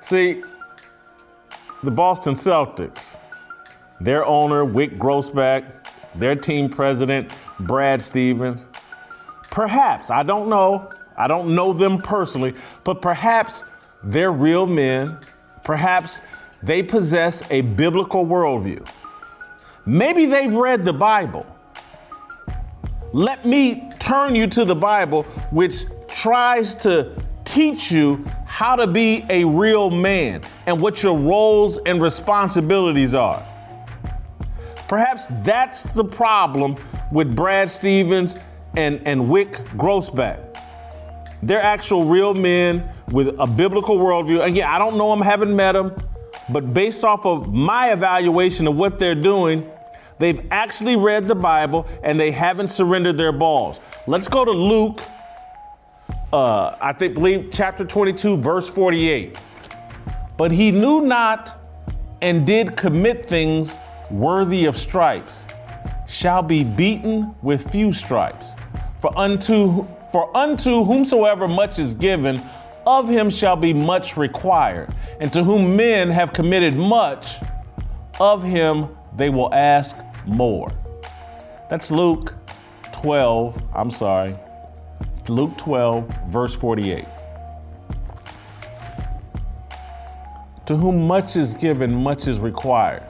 See, 0.00 0.42
the 1.82 1.90
Boston 1.90 2.34
Celtics, 2.34 3.16
their 4.00 4.24
owner, 4.26 4.64
Wyc 4.64 4.98
Grousbeck, 4.98 5.64
their 6.14 6.36
team 6.36 6.68
president, 6.68 7.34
Brad 7.58 8.02
Stevens. 8.02 8.68
Perhaps, 9.50 10.10
I 10.10 10.22
don't 10.22 10.48
know, 10.48 10.88
I 11.16 11.26
don't 11.26 11.54
know 11.54 11.72
them 11.72 11.98
personally, 11.98 12.54
but 12.84 13.00
perhaps 13.00 13.64
they're 14.02 14.32
real 14.32 14.66
men. 14.66 15.18
Perhaps 15.64 16.20
they 16.62 16.82
possess 16.82 17.42
a 17.50 17.60
biblical 17.60 18.26
worldview. 18.26 18.88
Maybe 19.86 20.26
they've 20.26 20.54
read 20.54 20.84
the 20.84 20.92
Bible. 20.92 21.46
Let 23.14 23.44
me 23.44 23.90
turn 23.98 24.34
you 24.34 24.46
to 24.48 24.64
the 24.64 24.74
Bible, 24.74 25.24
which 25.50 25.84
tries 26.08 26.74
to 26.76 27.14
teach 27.44 27.92
you 27.92 28.24
how 28.46 28.74
to 28.74 28.86
be 28.86 29.26
a 29.28 29.44
real 29.44 29.90
man 29.90 30.40
and 30.66 30.80
what 30.80 31.02
your 31.02 31.18
roles 31.18 31.76
and 31.84 32.00
responsibilities 32.00 33.12
are. 33.12 33.42
Perhaps 34.88 35.26
that's 35.42 35.82
the 35.82 36.04
problem 36.04 36.76
with 37.10 37.36
Brad 37.36 37.70
Stevens 37.70 38.36
and, 38.78 39.02
and 39.06 39.22
Wyc 39.22 39.52
Grousbeck. 39.76 40.58
They're 41.42 41.60
actual 41.60 42.06
real 42.06 42.32
men 42.32 42.88
with 43.10 43.38
a 43.38 43.46
biblical 43.46 43.98
worldview. 43.98 44.42
Again, 44.42 44.66
I 44.66 44.78
don't 44.78 44.96
know 44.96 45.10
them, 45.10 45.20
haven't 45.20 45.54
met 45.54 45.72
them, 45.72 45.94
but 46.48 46.72
based 46.72 47.04
off 47.04 47.26
of 47.26 47.52
my 47.52 47.92
evaluation 47.92 48.66
of 48.66 48.76
what 48.76 48.98
they're 48.98 49.14
doing, 49.14 49.70
they've 50.18 50.46
actually 50.50 50.96
read 50.96 51.28
the 51.28 51.34
Bible 51.34 51.86
and 52.02 52.18
they 52.18 52.30
haven't 52.30 52.68
surrendered 52.68 53.16
their 53.16 53.32
balls. 53.32 53.80
Let's 54.06 54.28
go 54.28 54.44
to 54.44 54.50
Luke, 54.50 55.00
uh, 56.32 56.76
I 56.80 56.92
think, 56.92 57.14
believe 57.14 57.50
chapter 57.52 57.84
22, 57.84 58.36
verse 58.38 58.68
48. 58.68 59.38
But 60.36 60.50
he 60.50 60.72
knew 60.72 61.00
not 61.00 61.58
and 62.20 62.46
did 62.46 62.76
commit 62.76 63.26
things 63.26 63.76
worthy 64.10 64.66
of 64.66 64.76
stripes 64.78 65.46
shall 66.06 66.42
be 66.42 66.62
beaten 66.62 67.34
with 67.42 67.70
few 67.70 67.92
stripes. 67.92 68.52
For 69.00 69.16
unto 69.18 69.82
for 70.12 70.36
unto 70.36 70.84
whomsoever 70.84 71.48
much 71.48 71.78
is 71.78 71.94
given, 71.94 72.40
of 72.86 73.08
him 73.08 73.30
shall 73.30 73.56
be 73.56 73.72
much 73.72 74.16
required. 74.16 74.90
And 75.20 75.32
to 75.32 75.42
whom 75.42 75.74
men 75.74 76.10
have 76.10 76.34
committed 76.34 76.76
much, 76.76 77.36
of 78.20 78.42
him 78.42 78.88
they 79.16 79.30
will 79.30 79.52
ask 79.54 79.96
more. 80.26 80.70
That's 81.68 81.90
Luke 81.90 82.34
12, 82.92 83.62
I'm 83.74 83.90
sorry, 83.90 84.30
Luke 85.28 85.56
12, 85.58 86.28
verse 86.28 86.54
48. 86.54 87.04
To 90.66 90.76
whom 90.76 91.06
much 91.06 91.36
is 91.36 91.54
given, 91.54 91.94
much 91.94 92.26
is 92.26 92.38
required 92.38 93.02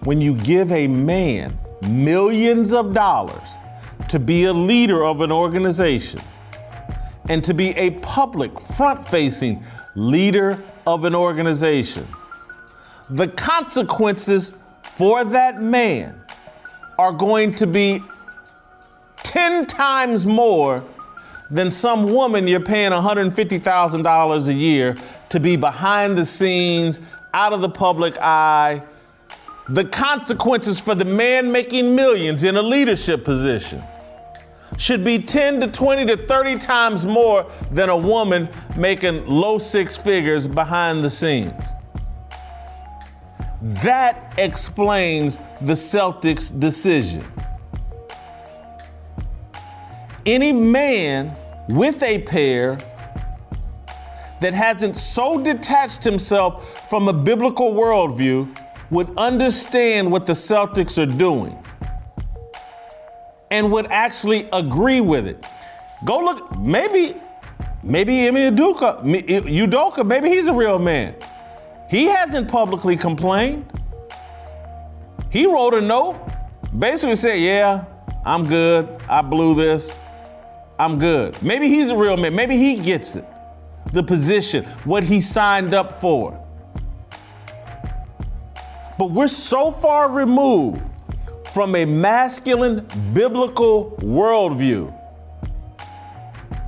when 0.00 0.20
you 0.20 0.34
give 0.34 0.72
a 0.72 0.86
man 0.86 1.58
millions 1.88 2.72
of 2.72 2.92
dollars 2.92 3.58
to 4.08 4.18
be 4.18 4.44
a 4.44 4.52
leader 4.52 5.04
of 5.04 5.20
an 5.20 5.32
organization 5.32 6.20
and 7.28 7.42
to 7.44 7.52
be 7.54 7.70
a 7.70 7.90
public, 7.90 8.58
front 8.60 9.06
facing 9.06 9.64
leader 9.94 10.58
of 10.86 11.04
an 11.04 11.14
organization, 11.14 12.06
the 13.10 13.26
consequences 13.26 14.52
for 14.96 15.24
that 15.24 15.58
man 15.58 16.20
are 16.98 17.12
going 17.12 17.54
to 17.54 17.66
be 17.66 18.02
10 19.18 19.66
times 19.66 20.26
more 20.26 20.82
than 21.50 21.70
some 21.70 22.12
woman 22.12 22.48
you're 22.48 22.58
paying 22.60 22.90
$150,000 22.90 24.46
a 24.48 24.52
year 24.52 24.96
to 25.28 25.38
be 25.38 25.56
behind 25.56 26.16
the 26.18 26.26
scenes, 26.26 27.00
out 27.34 27.52
of 27.52 27.60
the 27.60 27.68
public 27.68 28.16
eye 28.18 28.82
the 29.68 29.84
consequences 29.84 30.78
for 30.78 30.94
the 30.94 31.04
man 31.04 31.50
making 31.50 31.94
millions 31.94 32.44
in 32.44 32.56
a 32.56 32.62
leadership 32.62 33.24
position 33.24 33.82
should 34.78 35.04
be 35.04 35.18
10 35.18 35.60
to 35.60 35.66
20 35.66 36.06
to 36.06 36.16
30 36.16 36.58
times 36.58 37.04
more 37.04 37.50
than 37.72 37.88
a 37.88 37.96
woman 37.96 38.48
making 38.76 39.26
low 39.26 39.58
six 39.58 39.96
figures 39.96 40.46
behind 40.46 41.02
the 41.02 41.10
scenes. 41.10 41.60
That 43.66 44.34
explains 44.38 45.38
the 45.60 45.72
Celtics' 45.72 46.56
decision. 46.56 47.24
Any 50.24 50.52
man 50.52 51.34
with 51.68 52.00
a 52.04 52.20
pair 52.20 52.78
that 54.40 54.54
hasn't 54.54 54.96
so 54.96 55.42
detached 55.42 56.04
himself 56.04 56.88
from 56.88 57.08
a 57.08 57.12
biblical 57.12 57.72
worldview 57.72 58.56
would 58.90 59.12
understand 59.18 60.12
what 60.12 60.26
the 60.26 60.34
Celtics 60.34 60.96
are 60.96 61.16
doing 61.18 61.58
and 63.50 63.72
would 63.72 63.86
actually 63.86 64.48
agree 64.52 65.00
with 65.00 65.26
it. 65.26 65.44
Go 66.04 66.20
look, 66.20 66.56
maybe, 66.56 67.16
maybe 67.82 68.28
Ime 68.28 68.54
Udoka, 68.54 69.02
Udoka, 69.02 70.06
maybe 70.06 70.28
he's 70.28 70.46
a 70.46 70.54
real 70.54 70.78
man. 70.78 71.16
He 71.88 72.06
hasn't 72.06 72.48
publicly 72.48 72.96
complained. 72.96 73.66
He 75.30 75.46
wrote 75.46 75.74
a 75.74 75.80
note, 75.80 76.18
basically 76.76 77.16
said, 77.16 77.38
Yeah, 77.38 77.84
I'm 78.24 78.44
good. 78.44 78.88
I 79.08 79.22
blew 79.22 79.54
this. 79.54 79.94
I'm 80.78 80.98
good. 80.98 81.40
Maybe 81.42 81.68
he's 81.68 81.90
a 81.90 81.96
real 81.96 82.16
man. 82.16 82.34
Maybe 82.34 82.56
he 82.56 82.76
gets 82.76 83.16
it. 83.16 83.24
The 83.92 84.02
position, 84.02 84.64
what 84.84 85.04
he 85.04 85.20
signed 85.20 85.72
up 85.72 86.00
for. 86.00 86.42
But 88.98 89.10
we're 89.10 89.28
so 89.28 89.70
far 89.70 90.10
removed 90.10 90.82
from 91.52 91.74
a 91.74 91.84
masculine 91.84 92.86
biblical 93.12 93.92
worldview. 94.00 94.95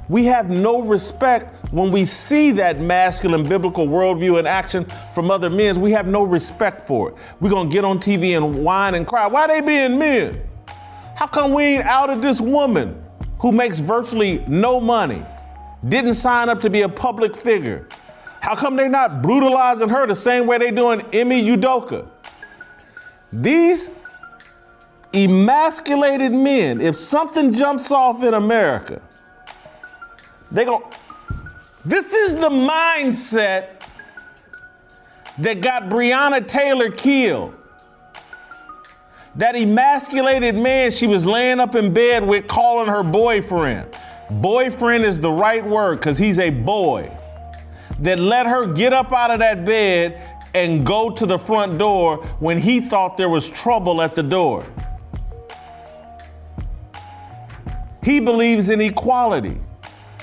We 0.09 0.25
have 0.25 0.49
no 0.49 0.83
respect 0.83 1.73
when 1.73 1.90
we 1.90 2.05
see 2.07 2.51
that 2.53 2.81
masculine 2.81 3.47
biblical 3.47 3.87
worldview 3.87 4.38
in 4.38 4.47
action 4.47 4.87
from 5.14 5.31
other 5.31 5.51
men. 5.51 5.81
We 5.81 5.92
have 5.92 6.07
no 6.07 6.23
respect 6.23 6.87
for 6.87 7.11
it. 7.11 7.16
We're 7.40 7.51
gonna 7.51 7.68
get 7.68 7.85
on 7.85 7.99
TV 7.99 8.37
and 8.37 8.64
whine 8.64 8.94
and 8.94 9.07
cry. 9.07 9.27
Why 9.27 9.42
are 9.42 9.49
they 9.49 9.61
being 9.61 9.99
men? 9.99 10.40
How 11.14 11.27
come 11.27 11.53
we 11.53 11.64
ain't 11.64 11.85
out 11.85 12.11
of 12.11 12.23
this 12.23 12.40
woman 12.40 13.05
who 13.40 13.53
makes 13.53 13.81
virtually 13.81 14.44
no 14.49 14.81
money, 14.81 15.23
didn't 15.87 16.14
sign 16.14 16.49
up 16.49 16.61
to 16.62 16.71
be 16.71 16.83
a 16.83 16.88
public 16.88 17.37
figure? 17.37 17.87
How 18.40 18.55
come 18.55 18.77
they 18.77 18.88
not 18.88 19.21
brutalizing 19.21 19.88
her 19.88 20.07
the 20.07 20.16
same 20.16 20.47
way 20.47 20.59
they 20.59 20.71
doing 20.71 21.01
Ime 21.12 21.44
Udoka? 21.44 22.09
These 23.33 23.90
emasculated 25.12 26.33
men, 26.33 26.81
if 26.81 26.97
something 26.97 27.53
jumps 27.53 27.90
off 27.90 28.23
in 28.23 28.33
America, 28.33 29.03
they 30.51 30.65
go, 30.65 30.89
this 31.85 32.13
is 32.13 32.35
the 32.35 32.49
mindset 32.49 33.83
that 35.39 35.61
got 35.63 35.85
Breonna 35.85 36.47
Taylor 36.47 36.91
killed. 36.91 37.55
That 39.37 39.55
emasculated 39.55 40.57
man 40.57 40.91
she 40.91 41.07
was 41.07 41.25
laying 41.25 41.61
up 41.61 41.75
in 41.75 41.93
bed 41.93 42.27
with 42.27 42.49
calling 42.49 42.89
her 42.89 43.03
boyfriend. 43.03 43.97
Boyfriend 44.41 45.05
is 45.05 45.21
the 45.21 45.31
right 45.31 45.65
word 45.65 46.01
because 46.01 46.19
he's 46.19 46.39
a 46.39 46.51
boy. 46.51 47.15
That 48.01 48.19
let 48.19 48.47
her 48.47 48.73
get 48.73 48.93
up 48.93 49.13
out 49.13 49.31
of 49.31 49.39
that 49.39 49.65
bed 49.65 50.21
and 50.55 50.85
go 50.85 51.11
to 51.11 51.27
the 51.27 51.39
front 51.39 51.79
door 51.79 52.19
when 52.41 52.59
he 52.59 52.81
thought 52.81 53.17
there 53.17 53.29
was 53.29 53.49
trouble 53.49 54.03
at 54.03 54.15
the 54.15 54.23
door. 54.23 54.67
He 58.03 58.21
believes 58.21 58.71
in 58.71 58.81
equality. 58.81 59.61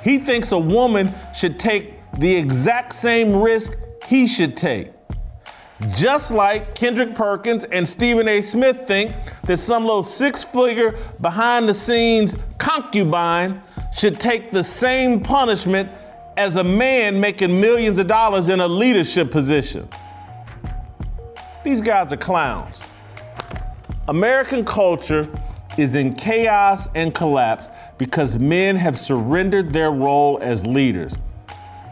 He 0.05 0.19
thinks 0.19 0.51
a 0.51 0.59
woman 0.59 1.11
should 1.35 1.59
take 1.59 1.95
the 2.19 2.35
exact 2.35 2.93
same 2.93 3.41
risk 3.41 3.75
he 4.07 4.27
should 4.27 4.55
take. 4.55 4.91
Just 5.95 6.29
like 6.29 6.75
Kendrick 6.75 7.15
Perkins 7.15 7.65
and 7.65 7.87
Stephen 7.87 8.27
A. 8.27 8.43
Smith 8.43 8.87
think 8.87 9.15
that 9.47 9.57
some 9.57 9.83
little 9.83 10.03
six 10.03 10.43
figure 10.43 10.95
behind 11.19 11.67
the 11.67 11.73
scenes 11.73 12.37
concubine 12.59 13.63
should 13.97 14.19
take 14.19 14.51
the 14.51 14.63
same 14.63 15.21
punishment 15.21 16.03
as 16.37 16.55
a 16.55 16.63
man 16.63 17.19
making 17.19 17.59
millions 17.59 17.97
of 17.97 18.05
dollars 18.05 18.47
in 18.47 18.59
a 18.59 18.67
leadership 18.67 19.31
position. 19.31 19.89
These 21.63 21.81
guys 21.81 22.13
are 22.13 22.17
clowns. 22.17 22.87
American 24.07 24.63
culture 24.63 25.27
is 25.79 25.95
in 25.95 26.13
chaos 26.13 26.89
and 26.93 27.13
collapse 27.13 27.69
because 27.97 28.37
men 28.37 28.75
have 28.75 28.97
surrendered 28.97 29.69
their 29.69 29.91
role 29.91 30.39
as 30.41 30.65
leaders. 30.65 31.13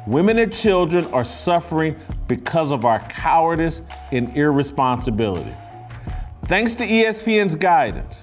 Women 0.05 0.37
and 0.37 0.51
children 0.51 1.05
are 1.07 1.23
suffering 1.23 1.95
because 2.27 2.71
of 2.71 2.83
our 2.83 2.99
cowardice 2.99 3.83
and 4.11 4.29
irresponsibility. 4.35 5.53
Thanks 6.45 6.75
to 6.75 6.85
ESPN's 6.85 7.55
guidance, 7.55 8.21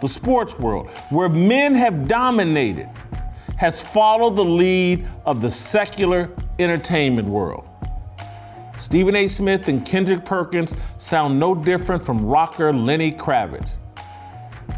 the 0.00 0.08
sports 0.08 0.58
world, 0.58 0.90
where 1.10 1.28
men 1.28 1.74
have 1.76 2.08
dominated, 2.08 2.88
has 3.58 3.80
followed 3.80 4.34
the 4.34 4.44
lead 4.44 5.06
of 5.24 5.40
the 5.40 5.50
secular 5.50 6.30
entertainment 6.58 7.28
world. 7.28 7.68
Stephen 8.76 9.14
A. 9.14 9.28
Smith 9.28 9.68
and 9.68 9.84
Kendrick 9.86 10.24
Perkins 10.24 10.74
sound 10.98 11.38
no 11.38 11.54
different 11.54 12.04
from 12.04 12.24
rocker 12.24 12.72
Lenny 12.72 13.12
Kravitz. 13.12 13.76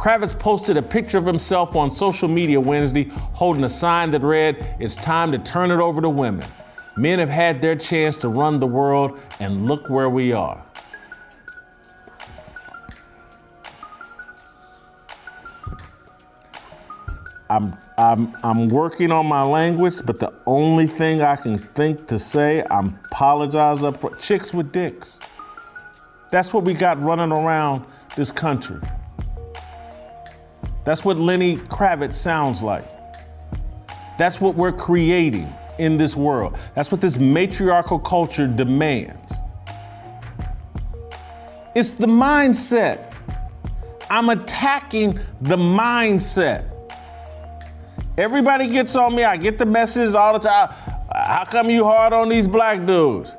Kravitz 0.03 0.37
posted 0.37 0.77
a 0.77 0.83
picture 0.83 1.17
of 1.17 1.25
himself 1.25 1.77
on 1.77 1.88
social 1.88 2.27
media 2.27 2.61
Wednesday 2.61 3.05
holding 3.35 3.62
a 3.62 3.69
sign 3.69 4.11
that 4.11 4.23
read, 4.23 4.75
It's 4.81 4.97
time 4.97 5.31
to 5.31 5.38
turn 5.38 5.71
it 5.71 5.79
over 5.79 6.01
to 6.01 6.09
women. 6.11 6.45
Men 6.97 7.21
have 7.21 7.29
had 7.29 7.62
their 7.62 7.77
chance 7.77 8.17
to 8.17 8.29
run 8.29 8.57
the 8.57 8.67
world, 8.67 9.17
and 9.38 9.69
look 9.69 9.88
where 9.88 10.11
we 10.11 10.33
are. 10.33 10.61
I'm, 17.49 17.73
I'm, 17.97 18.33
I'm 18.43 18.69
working 18.71 19.12
on 19.12 19.27
my 19.27 19.45
language, 19.45 20.05
but 20.05 20.19
the 20.19 20.33
only 20.47 20.88
thing 20.88 21.23
I 21.23 21.37
can 21.37 21.59
think 21.59 22.09
to 22.09 22.19
say, 22.19 22.65
I'm 22.69 22.99
apologize 23.12 23.85
up 23.85 23.99
for 23.99 24.11
chicks 24.11 24.53
with 24.53 24.73
dicks. 24.73 25.21
That's 26.29 26.53
what 26.53 26.65
we 26.65 26.75
got 26.75 27.05
running 27.05 27.31
around 27.31 27.85
this 28.17 28.33
country. 28.33 28.81
That's 30.85 31.05
what 31.05 31.16
Lenny 31.16 31.57
Kravitz 31.57 32.14
sounds 32.14 32.62
like. 32.62 32.85
That's 34.18 34.40
what 34.40 34.55
we're 34.55 34.73
creating 34.73 35.53
in 35.79 35.97
this 35.97 36.16
world. 36.16 36.57
That's 36.75 36.90
what 36.92 37.01
this 37.01 37.18
matriarchal 37.18 37.99
culture 37.99 38.47
demands. 38.47 39.35
It's 41.75 41.92
the 41.92 42.07
mindset. 42.07 43.12
I'm 44.11 44.29
attacking 44.29 45.18
the 45.40 45.57
mindset. 45.57 46.68
Everybody 48.18 48.68
gets 48.68 48.95
on 48.95 49.14
me. 49.14 49.25
I 49.25 49.38
get 49.38 49.57
the 49.57 49.64
messages 49.64 50.14
all 50.14 50.35
the 50.35 50.47
time. 50.47 50.68
How 51.14 51.45
come 51.45 51.71
you 51.71 51.85
hard 51.85 52.12
on 52.12 52.29
these 52.29 52.47
black 52.47 52.85
dudes? 52.85 53.35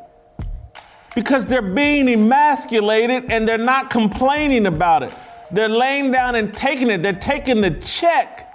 Because 1.13 1.45
they're 1.45 1.61
being 1.61 2.07
emasculated 2.09 3.31
and 3.31 3.47
they're 3.47 3.57
not 3.59 3.91
complaining 3.91 4.65
about 4.65 5.03
it. 5.03 5.13
They're 5.53 5.69
laying 5.69 6.11
down 6.11 6.33
and 6.33 6.51
taking 6.51 6.89
it. 6.89 7.03
They're 7.03 7.13
taking 7.13 7.61
the 7.61 7.71
check 7.71 8.51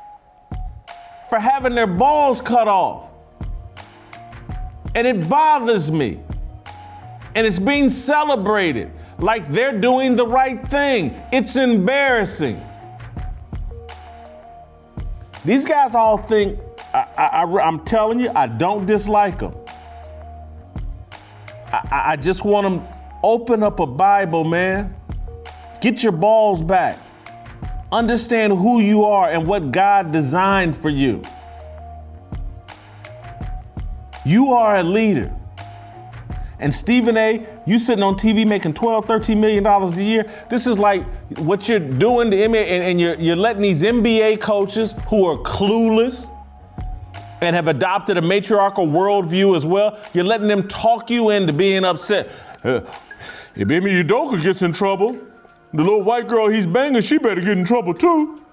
for 1.29 1.39
having 1.39 1.77
their 1.77 1.87
balls 1.87 2.41
cut 2.41 2.67
off. 2.67 3.11
And 4.97 5.07
it 5.07 5.29
bothers 5.29 5.93
me. 5.93 6.21
And 7.37 7.47
it's 7.47 7.61
being 7.61 7.89
celebrated 7.89 8.91
like 9.19 9.49
they're 9.53 9.79
doing 9.79 10.17
the 10.17 10.27
right 10.27 10.65
thing. 10.67 11.15
It's 11.33 11.55
embarrassing. 11.55 12.61
These 15.45 15.67
guys 15.67 15.95
all 15.95 16.19
think, 16.19 16.59
I, 16.93 17.45
am 17.63 17.85
telling 17.85 18.19
you, 18.19 18.31
I 18.35 18.49
don't 18.49 18.87
dislike 18.87 19.39
them. 19.39 19.55
I, 21.73 22.13
I 22.13 22.17
just 22.17 22.45
want 22.45 22.65
them 22.65 23.03
open 23.23 23.63
up 23.63 23.79
a 23.79 23.87
Bible, 23.87 24.43
man. 24.43 24.98
Get 25.81 26.03
your 26.03 26.13
balls 26.13 26.63
back. 26.63 26.99
Understand 27.91 28.53
who 28.53 28.81
you 28.81 29.05
are 29.05 29.29
and 29.29 29.47
what 29.47 29.73
God 29.73 30.13
designed 30.13 30.77
for 30.77 30.91
you. 30.91 31.23
You 34.25 34.53
are 34.53 34.77
a 34.77 34.83
leader. 34.83 35.35
And 36.61 36.75
Stephen 36.75 37.17
A., 37.17 37.47
you 37.67 37.79
sitting 37.79 38.03
on 38.03 38.17
TV 38.17 38.47
making 38.47 38.75
12, 38.75 39.07
13 39.07 39.41
million 39.41 39.63
dollars 39.63 39.97
a 39.97 40.03
year. 40.03 40.27
This 40.51 40.67
is 40.67 40.79
like 40.79 41.05
what 41.39 41.69
you're 41.69 41.79
doing 41.79 42.31
to 42.33 42.37
NBA, 42.37 42.65
and, 42.65 42.85
and 42.85 43.01
you're, 43.01 43.15
you're 43.15 43.37
letting 43.37 43.63
these 43.63 43.83
NBA 43.83 44.41
coaches 44.41 44.95
who 45.09 45.25
are 45.25 45.39
clueless 45.39 46.29
and 47.41 47.55
have 47.55 47.69
adopted 47.69 48.17
a 48.17 48.23
matriarchal 48.23 48.87
worldview 48.87 49.57
as 49.57 49.65
well, 49.65 49.99
you're 50.13 50.25
letting 50.25 50.49
them 50.49 50.67
talk 50.67 51.11
you 51.11 51.31
into 51.31 51.53
being 51.53 51.85
upset. 51.85 52.29
Uh, 52.65 52.81
if 53.55 53.71
Ime 53.71 53.85
Udoka 53.85 54.43
gets 54.43 54.63
in 54.63 54.73
trouble, 54.73 55.19
the 55.73 55.83
little 55.83 56.03
white 56.03 56.29
girl 56.29 56.49
he's 56.49 56.67
banging, 56.67 57.03
she 57.03 57.19
better 57.19 57.41
get 57.41 57.57
in 57.57 57.65
trouble 57.65 57.95
too. 57.95 58.45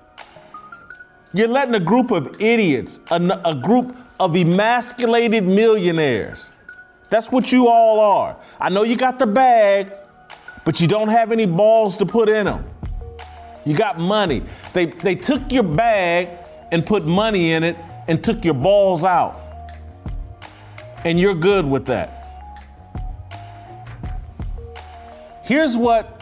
You're 1.34 1.48
letting 1.48 1.76
a 1.76 1.80
group 1.80 2.12
of 2.12 2.42
idiots, 2.42 3.00
a, 3.12 3.42
a 3.44 3.56
group 3.56 3.96
of 4.20 4.36
emasculated 4.36 5.44
millionaires, 5.44 6.54
that's 7.10 7.32
what 7.32 7.52
you 7.52 7.68
all 7.68 8.00
are. 8.00 8.38
I 8.60 8.70
know 8.70 8.84
you 8.84 8.98
got 8.98 9.20
the 9.20 9.28
bag, 9.28 9.96
but 10.64 10.82
you 10.82 10.88
don't 10.88 11.10
have 11.10 11.32
any 11.32 11.46
balls 11.46 11.98
to 11.98 12.06
put 12.06 12.30
in 12.30 12.46
them. 12.46 12.66
You 13.66 13.76
got 13.76 14.00
money. 14.00 14.44
They, 14.74 14.88
they 14.88 15.16
took 15.16 15.52
your 15.52 15.64
bag 15.64 16.30
and 16.72 16.86
put 16.86 17.06
money 17.06 17.52
in 17.52 17.64
it 17.64 17.78
and 18.08 18.24
took 18.24 18.44
your 18.44 18.54
balls 18.54 19.04
out. 19.04 19.40
And 21.04 21.20
you're 21.20 21.36
good 21.36 21.66
with 21.66 21.86
that. 21.88 22.24
Here's 25.44 25.78
what 25.78 26.15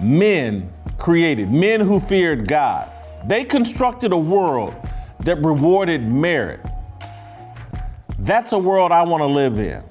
men 0.00 0.72
created 0.98 1.50
men 1.50 1.80
who 1.80 2.00
feared 2.00 2.48
God. 2.48 2.90
They 3.26 3.44
constructed 3.44 4.12
a 4.12 4.18
world 4.18 4.74
that 5.20 5.42
rewarded 5.42 6.02
merit. 6.02 6.60
That's 8.18 8.52
a 8.52 8.58
world 8.58 8.92
I 8.92 9.02
want 9.02 9.22
to 9.22 9.26
live 9.26 9.58
in. 9.58 9.82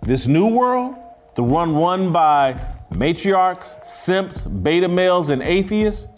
This 0.00 0.26
new 0.26 0.48
world, 0.48 0.96
the 1.36 1.42
one 1.42 1.74
run 1.74 2.12
by 2.12 2.54
matriarchs, 2.90 3.84
simps, 3.84 4.44
beta 4.44 4.88
males, 4.88 5.30
and 5.30 5.42
atheists, 5.42 6.08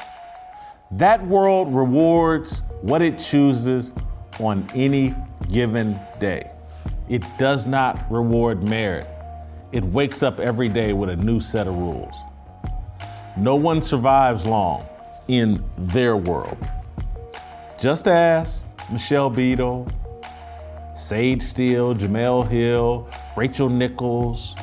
that 0.92 1.26
world 1.26 1.74
rewards 1.74 2.62
what 2.82 3.02
it 3.02 3.18
chooses 3.18 3.92
on 4.40 4.66
any 4.74 5.14
given 5.50 5.98
day. 6.20 6.50
It 7.08 7.22
does 7.38 7.66
not 7.66 8.10
reward 8.10 8.62
merit. 8.62 9.06
It 9.72 9.84
wakes 9.84 10.22
up 10.22 10.40
every 10.40 10.68
day 10.68 10.92
with 10.92 11.10
a 11.10 11.16
new 11.16 11.40
set 11.40 11.66
of 11.66 11.74
rules. 11.74 12.16
No 13.36 13.56
one 13.56 13.82
survives 13.82 14.44
long 14.44 14.82
in 15.28 15.64
their 15.76 16.16
world. 16.16 16.56
Just 17.80 18.06
ask 18.06 18.66
Michelle 18.90 19.30
Beadle, 19.30 19.86
Sage 20.94 21.42
Steele, 21.42 21.94
Jemele 21.94 22.48
Hill, 22.48 23.08
Rachel 23.36 23.68
Nichols, 23.68 24.54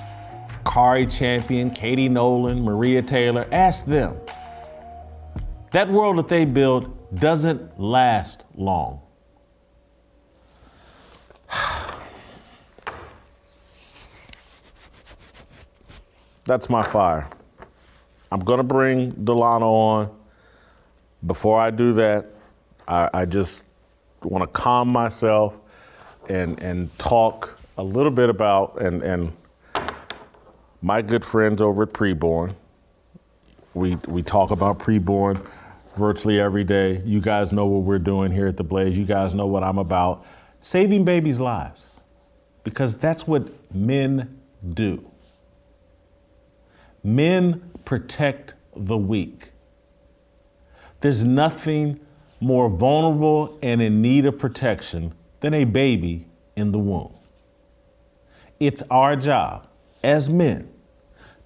Kari 0.66 1.06
Champion, 1.06 1.70
Katie 1.70 2.08
Nolan, 2.08 2.64
Maria 2.64 3.02
Taylor. 3.02 3.46
Ask 3.52 3.86
them. 3.86 4.18
That 5.72 5.90
world 5.90 6.18
that 6.18 6.30
they 6.30 6.46
built 6.46 7.14
doesn't 7.16 7.80
last 7.80 8.46
long. 8.56 9.02
That's 16.46 16.70
my 16.70 16.84
fire. 16.84 17.28
I'm 18.32 18.40
gonna 18.40 18.64
bring 18.64 19.12
Delano 19.12 19.70
on. 19.70 20.18
Before 21.26 21.60
I 21.60 21.70
do 21.70 21.94
that, 21.94 22.28
I, 22.88 23.10
I 23.14 23.26
just 23.26 23.66
want 24.24 24.44
to 24.44 24.48
calm 24.48 24.88
myself 24.88 25.58
and 26.30 26.62
and 26.62 26.98
talk 26.98 27.60
a 27.78 27.84
little 27.84 28.12
bit 28.12 28.30
about 28.30 28.82
and 28.82 29.02
and 29.04 29.34
my 30.82 31.02
good 31.02 31.26
friends 31.26 31.62
over 31.62 31.84
at 31.84 31.90
Preborn. 31.90 32.56
We 33.74 33.96
we 34.08 34.24
talk 34.24 34.52
about 34.52 34.80
Preborn 34.80 35.46
virtually 35.96 36.40
every 36.40 36.64
day. 36.64 37.02
You 37.06 37.22
guys 37.22 37.52
know 37.52 37.66
what 37.66 37.84
we're 37.84 38.00
doing 38.00 38.32
here 38.32 38.48
at 38.48 38.58
the 38.58 38.64
Blaze. 38.64 38.98
You 38.98 39.06
guys 39.06 39.36
know 39.36 39.46
what 39.46 39.64
I'm 39.64 39.78
about. 39.78 40.26
Saving 40.62 41.06
babies' 41.06 41.40
lives. 41.40 41.90
Because 42.64 42.96
that's 42.98 43.26
what 43.28 43.50
men 43.74 44.40
do. 44.74 45.10
Men 47.04 47.71
protect 47.86 48.54
the 48.76 48.98
weak. 48.98 49.52
There's 51.02 51.24
nothing 51.24 52.00
more 52.40 52.70
vulnerable 52.70 53.58
and 53.62 53.82
in 53.82 54.02
need 54.02 54.26
of 54.26 54.38
protection 54.40 55.14
than 55.40 55.54
a 55.54 55.64
baby 55.64 56.28
in 56.56 56.72
the 56.72 56.80
womb. 56.80 57.14
It's 58.60 58.84
our 58.92 59.16
job 59.16 59.68
as 60.04 60.30
men 60.30 60.72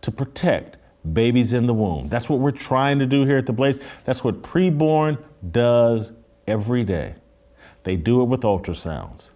to 0.01 0.11
protect 0.11 0.77
babies 1.13 1.53
in 1.53 1.67
the 1.67 1.73
womb. 1.73 2.09
That's 2.09 2.29
what 2.29 2.39
we're 2.39 2.51
trying 2.51 2.99
to 2.99 3.05
do 3.05 3.25
here 3.25 3.37
at 3.37 3.45
the 3.45 3.53
Blaze. 3.53 3.79
That's 4.03 4.23
what 4.23 4.41
preborn 4.41 5.23
does 5.51 6.13
every 6.47 6.83
day. 6.83 7.15
They 7.83 7.95
do 7.95 8.21
it 8.21 8.25
with 8.25 8.41
ultrasounds. 8.41 9.31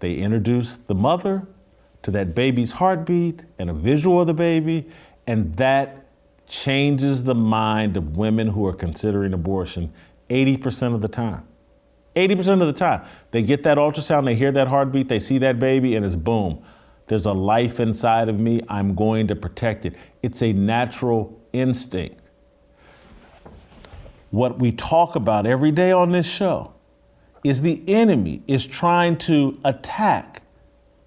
They 0.00 0.14
introduce 0.14 0.76
the 0.76 0.94
mother 0.94 1.46
to 2.02 2.10
that 2.10 2.34
baby's 2.34 2.72
heartbeat 2.72 3.44
and 3.58 3.70
a 3.70 3.72
visual 3.72 4.20
of 4.20 4.26
the 4.26 4.34
baby, 4.34 4.90
and 5.26 5.54
that 5.56 6.03
changes 6.54 7.24
the 7.24 7.34
mind 7.34 7.96
of 7.96 8.16
women 8.16 8.48
who 8.48 8.64
are 8.64 8.72
considering 8.72 9.32
abortion 9.32 9.92
80% 10.30 10.94
of 10.94 11.02
the 11.02 11.08
time. 11.08 11.46
80% 12.14 12.60
of 12.60 12.66
the 12.68 12.72
time. 12.72 13.04
They 13.32 13.42
get 13.42 13.64
that 13.64 13.76
ultrasound, 13.76 14.24
they 14.24 14.36
hear 14.36 14.52
that 14.52 14.68
heartbeat, 14.68 15.08
they 15.08 15.18
see 15.18 15.38
that 15.38 15.58
baby, 15.58 15.96
and 15.96 16.06
it's 16.06 16.14
boom. 16.14 16.62
There's 17.08 17.26
a 17.26 17.32
life 17.32 17.80
inside 17.80 18.28
of 18.28 18.38
me. 18.38 18.62
I'm 18.68 18.94
going 18.94 19.26
to 19.26 19.36
protect 19.36 19.84
it. 19.84 19.94
It's 20.22 20.42
a 20.42 20.52
natural 20.52 21.38
instinct. 21.52 22.20
What 24.30 24.58
we 24.58 24.72
talk 24.72 25.16
about 25.16 25.46
every 25.46 25.72
day 25.72 25.92
on 25.92 26.12
this 26.12 26.26
show 26.26 26.72
is 27.42 27.62
the 27.62 27.82
enemy 27.88 28.42
is 28.46 28.66
trying 28.66 29.18
to 29.18 29.60
attack 29.64 30.42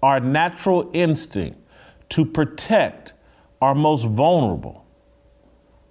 our 0.02 0.20
natural 0.20 0.90
instinct 0.92 1.58
to 2.10 2.24
protect 2.24 3.14
our 3.60 3.74
most 3.74 4.04
vulnerable, 4.04 4.86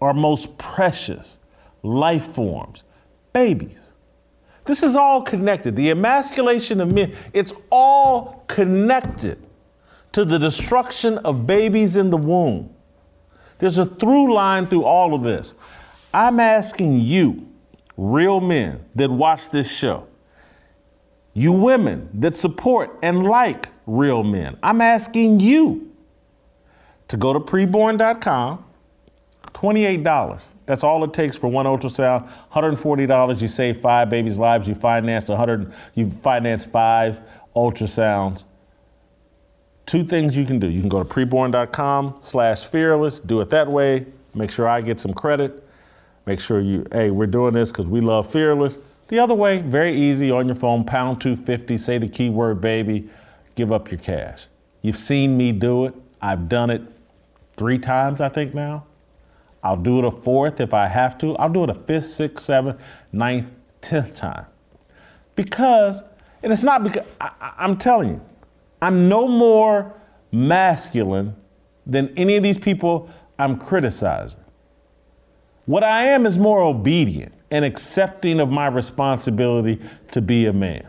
our 0.02 0.14
most 0.14 0.58
precious 0.58 1.40
life 1.84 2.26
forms, 2.26 2.84
babies. 3.34 3.94
This 4.66 4.84
is 4.84 4.96
all 4.96 5.22
connected. 5.22 5.76
The 5.76 5.90
emasculation 5.90 6.82
of 6.82 6.94
men, 6.94 7.16
it's 7.34 7.54
all 7.70 8.44
connected 8.48 9.42
to 10.12 10.26
the 10.26 10.38
destruction 10.38 11.18
of 11.20 11.48
babies 11.48 11.96
in 11.96 12.10
the 12.10 12.18
womb. 12.18 12.74
There's 13.60 13.78
a 13.78 13.86
through 13.86 14.34
line 14.34 14.66
through 14.66 14.84
all 14.84 15.14
of 15.14 15.24
this. 15.24 15.54
I'm 16.14 16.40
asking 16.40 16.98
you, 16.98 17.48
real 17.96 18.40
men 18.40 18.86
that 18.96 19.10
watch 19.10 19.50
this 19.50 19.72
show, 19.72 20.08
you 21.34 21.52
women 21.52 22.10
that 22.14 22.38
support 22.38 22.98
and 23.02 23.24
like 23.24 23.70
real 23.86 24.24
men, 24.24 24.58
I'm 24.62 24.82
asking 24.82 25.40
you 25.40 25.92
to 27.08 27.18
go 27.18 27.34
to 27.34 27.40
preborn.com, 27.40 28.66
$28. 29.54 30.44
That's 30.66 30.84
all 30.84 31.04
it 31.04 31.14
takes 31.14 31.36
for 31.36 31.48
one 31.48 31.66
ultrasound. 31.66 32.30
$140, 32.54 33.42
you 33.42 33.48
save 33.48 33.80
five 33.80 34.10
babies' 34.10 34.38
lives. 34.38 34.68
You 34.68 34.76
finance 34.76 35.30
100, 35.30 35.74
you 35.96 36.12
finance 36.12 36.66
five 36.66 37.22
ultrasounds 37.56 38.46
two 39.88 40.04
things 40.04 40.38
you 40.38 40.46
can 40.46 40.60
do. 40.60 40.68
You 40.68 40.82
can 40.82 40.90
go 40.90 41.02
to 41.02 41.10
preborn.com 41.10 42.18
slash 42.20 42.66
fearless, 42.66 43.20
do 43.20 43.42
it 43.42 43.50
that 43.50 43.68
way, 43.68 44.06
make 44.36 44.52
sure 44.52 44.68
I 44.68 44.82
get 44.82 45.00
some 45.00 45.14
credit, 45.14 45.68
make 46.28 46.40
sure 46.40 46.60
you, 46.60 46.86
hey, 46.92 47.10
we're 47.10 47.26
doing 47.26 47.54
this 47.54 47.72
because 47.72 47.88
we 47.88 48.02
love 48.02 48.30
fearless. 48.30 48.78
The 49.08 49.18
other 49.18 49.34
way, 49.34 49.62
very 49.62 49.96
easy 49.96 50.30
on 50.30 50.46
your 50.46 50.56
phone, 50.56 50.84
pound 50.84 51.22
250, 51.22 51.78
say 51.78 51.98
the 51.98 52.10
keyword 52.10 52.62
baby, 52.62 53.10
give 53.56 53.72
up 53.72 53.90
your 53.90 54.00
cash. 54.00 54.48
You've 54.82 54.98
seen 54.98 55.38
me 55.38 55.54
do 55.54 55.86
it. 55.86 55.96
I've 56.22 56.50
done 56.50 56.70
it 56.70 56.82
three 57.56 57.80
times, 57.80 58.20
I 58.20 58.30
think 58.30 58.54
now. 58.54 58.86
I'll 59.67 59.75
do 59.75 59.99
it 59.99 60.06
a 60.06 60.12
fourth 60.12 60.62
if 60.62 60.73
I 60.73 60.88
have 60.88 61.17
to. 61.17 61.36
I'll 61.36 61.49
do 61.49 61.65
it 61.65 61.69
a 61.69 61.73
fifth, 61.73 62.06
sixth, 62.06 62.45
seventh, 62.45 62.82
ninth, 63.12 63.49
tenth 63.82 64.15
time. 64.15 64.45
Because, 65.36 66.03
and 66.41 66.53
it's 66.53 66.63
not 66.63 66.86
because, 66.86 67.06
I, 67.19 67.51
I'm 67.58 67.75
telling 67.75 68.10
you, 68.12 68.21
I'm 68.82 69.10
no 69.10 69.27
more 69.27 69.93
masculine 70.32 71.36
than 71.86 72.13
any 72.17 72.38
of 72.38 72.43
these 72.43 72.58
people 72.58 73.10
I'm 73.38 73.58
criticizing. 73.58 74.39
What 75.65 75.84
I 75.84 76.06
am 76.06 76.25
is 76.25 76.38
more 76.38 76.62
obedient 76.62 77.34
and 77.51 77.65
accepting 77.65 78.39
of 78.39 78.49
my 78.49 78.67
responsibility 78.67 79.82
to 80.12 80.21
be 80.21 80.45
a 80.45 80.53
man. 80.53 80.88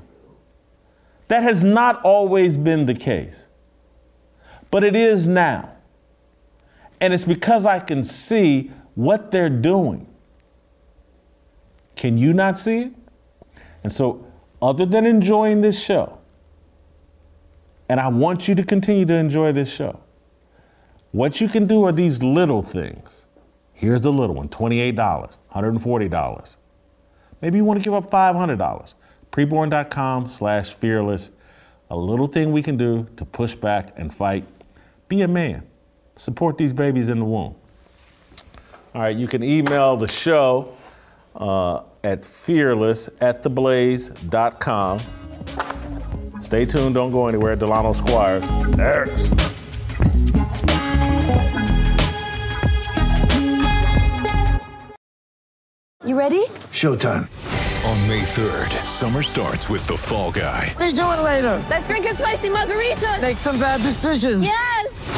That 1.26 1.42
has 1.42 1.64
not 1.64 2.00
always 2.02 2.58
been 2.58 2.86
the 2.86 2.94
case, 2.94 3.48
but 4.70 4.84
it 4.84 4.94
is 4.94 5.26
now. 5.26 5.72
And 7.00 7.14
it's 7.14 7.24
because 7.24 7.66
I 7.66 7.78
can 7.78 8.02
see 8.02 8.70
what 8.94 9.30
they're 9.30 9.50
doing. 9.50 10.06
Can 11.96 12.16
you 12.16 12.32
not 12.32 12.58
see 12.58 12.78
it? 12.78 12.92
And 13.84 13.92
so, 13.92 14.26
other 14.60 14.84
than 14.84 15.06
enjoying 15.06 15.60
this 15.60 15.80
show, 15.80 16.18
and 17.88 18.00
I 18.00 18.08
want 18.08 18.48
you 18.48 18.54
to 18.54 18.64
continue 18.64 19.06
to 19.06 19.14
enjoy 19.14 19.52
this 19.52 19.70
show. 19.70 20.00
What 21.10 21.40
you 21.40 21.48
can 21.48 21.66
do 21.66 21.84
are 21.84 21.92
these 21.92 22.22
little 22.22 22.60
things. 22.60 23.24
Here's 23.72 24.02
the 24.02 24.12
little 24.12 24.36
one 24.36 24.48
$28, 24.48 24.94
$140. 24.94 26.56
Maybe 27.40 27.58
you 27.58 27.64
want 27.64 27.80
to 27.80 27.84
give 27.84 27.94
up 27.94 28.10
$500. 28.10 28.94
Preborn.com 29.30 30.28
slash 30.28 30.74
fearless. 30.74 31.30
A 31.90 31.96
little 31.96 32.26
thing 32.26 32.52
we 32.52 32.62
can 32.62 32.76
do 32.76 33.06
to 33.16 33.24
push 33.24 33.54
back 33.54 33.94
and 33.96 34.12
fight. 34.12 34.46
Be 35.08 35.22
a 35.22 35.28
man. 35.28 35.66
Support 36.18 36.58
these 36.58 36.72
babies 36.72 37.08
in 37.08 37.20
the 37.20 37.24
womb. 37.24 37.54
All 38.92 39.02
right, 39.02 39.16
you 39.16 39.28
can 39.28 39.44
email 39.44 39.96
the 39.96 40.08
show 40.08 40.76
uh, 41.36 41.82
at 42.02 42.24
fearless 42.24 43.08
at 43.20 43.44
theblaze.com. 43.44 45.00
Stay 46.40 46.64
tuned, 46.64 46.94
don't 46.96 47.12
go 47.12 47.28
anywhere. 47.28 47.54
Delano 47.54 47.92
Squires. 47.92 48.48
There 48.76 49.04
it 49.04 49.08
is. 49.10 49.30
You 56.04 56.18
ready? 56.18 56.46
Showtime. 56.74 57.28
On 57.86 58.08
May 58.08 58.22
3rd, 58.22 58.86
summer 58.86 59.22
starts 59.22 59.68
with 59.68 59.86
The 59.86 59.96
Fall 59.96 60.32
Guy. 60.32 60.74
Let's 60.80 60.94
do 60.94 61.02
it 61.02 61.22
later. 61.22 61.62
Let's 61.70 61.86
drink 61.86 62.06
a 62.06 62.14
spicy 62.14 62.48
margarita. 62.48 63.18
Make 63.22 63.38
some 63.38 63.60
bad 63.60 63.82
decisions. 63.82 64.42
Yes. 64.42 65.17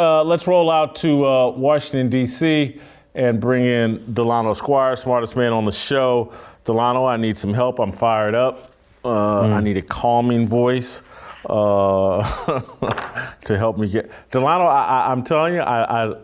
Uh, 0.00 0.24
let's 0.24 0.46
roll 0.46 0.70
out 0.70 0.96
to 0.96 1.26
uh, 1.26 1.50
Washington, 1.50 2.08
D.C. 2.08 2.80
and 3.14 3.38
bring 3.38 3.66
in 3.66 4.14
Delano 4.14 4.54
Squire, 4.54 4.96
smartest 4.96 5.36
man 5.36 5.52
on 5.52 5.66
the 5.66 5.72
show. 5.72 6.32
Delano, 6.64 7.04
I 7.04 7.18
need 7.18 7.36
some 7.36 7.52
help. 7.52 7.78
I'm 7.78 7.92
fired 7.92 8.34
up. 8.34 8.72
Uh, 9.04 9.42
I 9.42 9.60
need 9.60 9.76
a 9.76 9.82
calming 9.82 10.48
voice 10.48 11.02
uh, 11.50 12.22
to 13.44 13.58
help 13.58 13.76
me 13.76 13.90
get. 13.90 14.10
Delano, 14.30 14.64
I, 14.64 14.84
I, 14.84 15.12
I'm 15.12 15.22
telling 15.22 15.52
you, 15.52 15.60
I, 15.60 16.06
I, 16.06 16.16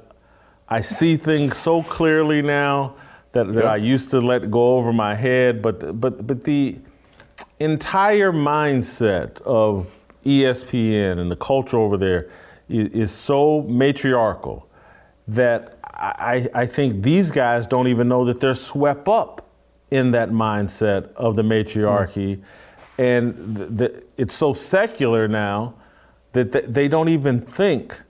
I 0.71 0.81
see 0.81 1.19
things 1.19 1.59
so 1.59 1.83
clearly 1.83 2.41
now 2.41 2.97
that, 3.33 3.53
that 3.53 3.67
I 3.67 3.77
used 3.77 4.11
to 4.13 4.21
let 4.23 4.51
go 4.51 4.77
over 4.77 4.91
my 4.91 5.15
head. 5.15 5.61
But, 5.61 6.01
but, 6.01 6.27
but 6.27 6.45
the 6.45 6.79
entire 7.61 8.33
mindset 8.33 9.43
of 9.43 10.03
ESPN 10.25 11.19
and 11.19 11.31
the 11.31 11.37
culture 11.37 11.77
over 11.77 11.99
there 11.99 12.31
is, 12.69 12.89
is 12.89 13.11
so 13.13 13.63
matriarchal 13.63 14.69
that 15.29 15.79
I, 15.85 16.49
I 16.55 16.67
think 16.67 17.03
these 17.03 17.31
guys 17.31 17.67
don't 17.67 17.89
even 17.89 18.09
know 18.09 18.25
that 18.27 18.41
they're 18.41 18.55
swept 18.55 19.09
up 19.09 19.47
in 19.91 20.11
that 20.13 20.31
mindset 20.31 21.13
of 21.15 21.37
the 21.37 21.43
matriarchy. 21.43 22.43
And 22.99 23.57
th- 23.57 23.79
th- 23.79 24.05
it's 24.17 24.35
so 24.35 24.53
secular 24.53 25.29
now 25.29 25.75
that 26.33 26.53
th- 26.53 26.67
they 26.67 26.89
don't 26.89 27.09
even 27.09 27.41
think 27.41 28.03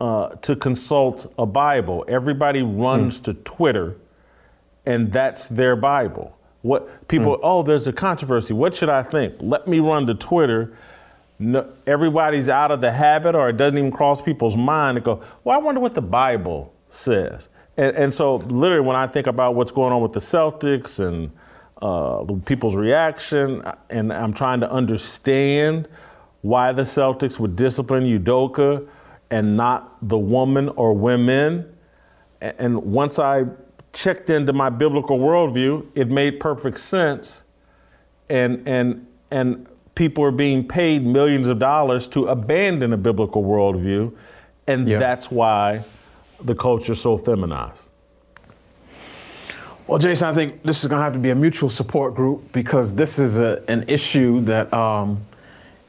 uh, 0.00 0.28
to 0.36 0.56
consult 0.56 1.32
a 1.38 1.46
Bible. 1.46 2.04
Everybody 2.08 2.62
runs 2.62 3.20
to 3.20 3.34
Twitter, 3.34 3.96
and 4.86 5.12
that's 5.12 5.48
their 5.48 5.76
Bible. 5.76 6.36
What 6.62 7.08
people? 7.08 7.38
Oh, 7.42 7.62
there's 7.62 7.86
a 7.86 7.92
controversy. 7.92 8.54
What 8.54 8.74
should 8.74 8.88
I 8.88 9.02
think? 9.02 9.36
Let 9.40 9.68
me 9.68 9.80
run 9.80 10.06
to 10.06 10.14
Twitter. 10.14 10.72
No, 11.38 11.72
everybody's 11.86 12.48
out 12.48 12.70
of 12.70 12.80
the 12.80 12.92
habit, 12.92 13.34
or 13.34 13.48
it 13.48 13.56
doesn't 13.56 13.76
even 13.76 13.90
cross 13.90 14.22
people's 14.22 14.56
mind 14.56 14.96
to 14.96 15.00
go. 15.00 15.22
Well, 15.42 15.58
I 15.58 15.62
wonder 15.62 15.80
what 15.80 15.94
the 15.94 16.02
Bible 16.02 16.72
says. 16.88 17.48
And, 17.76 17.96
and 17.96 18.14
so, 18.14 18.36
literally, 18.36 18.86
when 18.86 18.96
I 18.96 19.06
think 19.08 19.26
about 19.26 19.54
what's 19.54 19.72
going 19.72 19.92
on 19.92 20.00
with 20.00 20.12
the 20.12 20.20
Celtics 20.20 21.04
and 21.04 21.32
uh, 21.82 22.24
people's 22.44 22.76
reaction, 22.76 23.62
and 23.90 24.12
I'm 24.12 24.32
trying 24.32 24.60
to 24.60 24.70
understand 24.70 25.88
why 26.42 26.72
the 26.72 26.82
Celtics 26.82 27.40
would 27.40 27.56
discipline 27.56 28.04
Udoka 28.04 28.86
and 29.30 29.56
not 29.56 29.96
the 30.06 30.18
woman 30.18 30.68
or 30.70 30.92
women. 30.92 31.74
And 32.40 32.76
once 32.84 33.18
I 33.18 33.46
checked 33.92 34.30
into 34.30 34.52
my 34.52 34.68
biblical 34.68 35.18
worldview, 35.18 35.86
it 35.96 36.10
made 36.10 36.38
perfect 36.38 36.78
sense. 36.78 37.42
And 38.28 38.66
and 38.68 39.06
and 39.30 39.66
people 39.94 40.24
are 40.24 40.30
being 40.32 40.66
paid 40.66 41.04
millions 41.06 41.48
of 41.48 41.58
dollars 41.58 42.08
to 42.08 42.26
abandon 42.26 42.92
a 42.92 42.96
biblical 42.96 43.42
worldview, 43.44 44.12
and 44.66 44.88
Yeah. 44.88 44.98
that's 44.98 45.30
why 45.30 45.84
the 46.42 46.54
culture 46.54 46.92
is 46.92 47.00
so 47.00 47.16
feminized. 47.16 47.88
Well, 49.86 49.98
Jason, 49.98 50.28
I 50.28 50.34
think 50.34 50.62
this 50.62 50.82
is 50.82 50.88
going 50.88 50.98
to 51.00 51.04
have 51.04 51.12
to 51.12 51.18
be 51.18 51.30
a 51.30 51.34
mutual 51.34 51.68
support 51.68 52.14
group 52.14 52.52
because 52.52 52.94
this 52.94 53.18
is 53.18 53.38
a, 53.38 53.62
an 53.68 53.84
issue 53.86 54.40
that 54.42 54.72
um, 54.72 55.20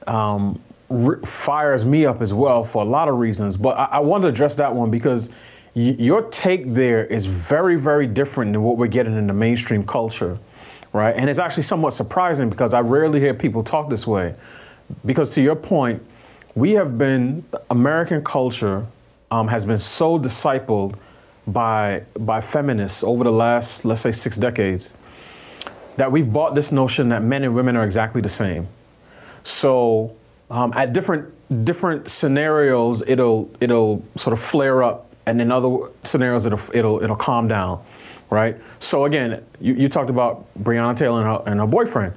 um, 0.05 0.59
re- 0.89 1.21
fires 1.25 1.85
me 1.85 2.05
up 2.05 2.21
as 2.21 2.33
well 2.33 2.63
for 2.63 2.81
a 2.83 2.85
lot 2.85 3.07
of 3.07 3.15
reasons. 3.15 3.55
But 3.55 3.77
I, 3.77 3.85
I 3.85 3.99
want 3.99 4.21
to 4.23 4.27
address 4.27 4.55
that 4.55 4.73
one 4.75 4.91
because 4.91 5.29
y- 5.75 5.95
your 5.97 6.23
take 6.23 6.73
there 6.73 7.05
is 7.05 7.25
very, 7.25 7.77
very 7.77 8.05
different 8.05 8.51
than 8.51 8.63
what 8.63 8.77
we're 8.77 8.87
getting 8.87 9.15
in 9.17 9.27
the 9.27 9.33
mainstream 9.33 9.81
culture, 9.85 10.37
right? 10.95 11.15
And 11.15 11.29
it's 11.29 11.39
actually 11.39 11.63
somewhat 11.63 11.93
surprising 11.93 12.49
because 12.49 12.73
I 12.73 12.79
rarely 12.79 13.19
hear 13.19 13.33
people 13.33 13.63
talk 13.63 13.89
this 13.89 14.07
way. 14.07 14.33
Because 15.05 15.29
to 15.31 15.41
your 15.41 15.55
point, 15.55 16.01
we 16.55 16.71
have 16.71 16.97
been 16.97 17.43
American 17.69 18.23
culture 18.23 18.85
um, 19.29 19.47
has 19.49 19.65
been 19.65 19.77
so 19.77 20.17
discipled 20.17 20.95
by 21.47 22.03
by 22.19 22.39
feminists 22.41 23.03
over 23.03 23.23
the 23.23 23.31
last 23.31 23.85
let's 23.85 24.01
say 24.01 24.11
six 24.11 24.35
decades 24.35 24.97
that 25.97 26.11
we've 26.11 26.31
bought 26.31 26.55
this 26.55 26.71
notion 26.71 27.09
that 27.09 27.21
men 27.21 27.43
and 27.43 27.53
women 27.53 27.75
are 27.75 27.83
exactly 27.83 28.21
the 28.21 28.29
same. 28.29 28.67
So 29.43 30.15
um, 30.49 30.71
at 30.75 30.93
different 30.93 31.33
different 31.65 32.07
scenarios, 32.07 33.03
it'll 33.07 33.51
it'll 33.59 34.03
sort 34.15 34.33
of 34.33 34.39
flare 34.39 34.81
up, 34.81 35.11
and 35.25 35.41
in 35.41 35.51
other 35.51 35.89
scenarios, 36.03 36.45
it'll 36.45 36.59
it'll 36.73 37.03
it'll 37.03 37.15
calm 37.15 37.47
down, 37.47 37.83
right? 38.35 38.57
So 38.79 39.05
again, 39.05 39.43
you, 39.61 39.73
you 39.73 39.87
talked 39.87 40.09
about 40.09 40.45
Breonna 40.61 40.95
Taylor 40.95 41.21
and 41.21 41.29
her, 41.29 41.43
and 41.49 41.59
her 41.61 41.65
boyfriend. 41.65 42.13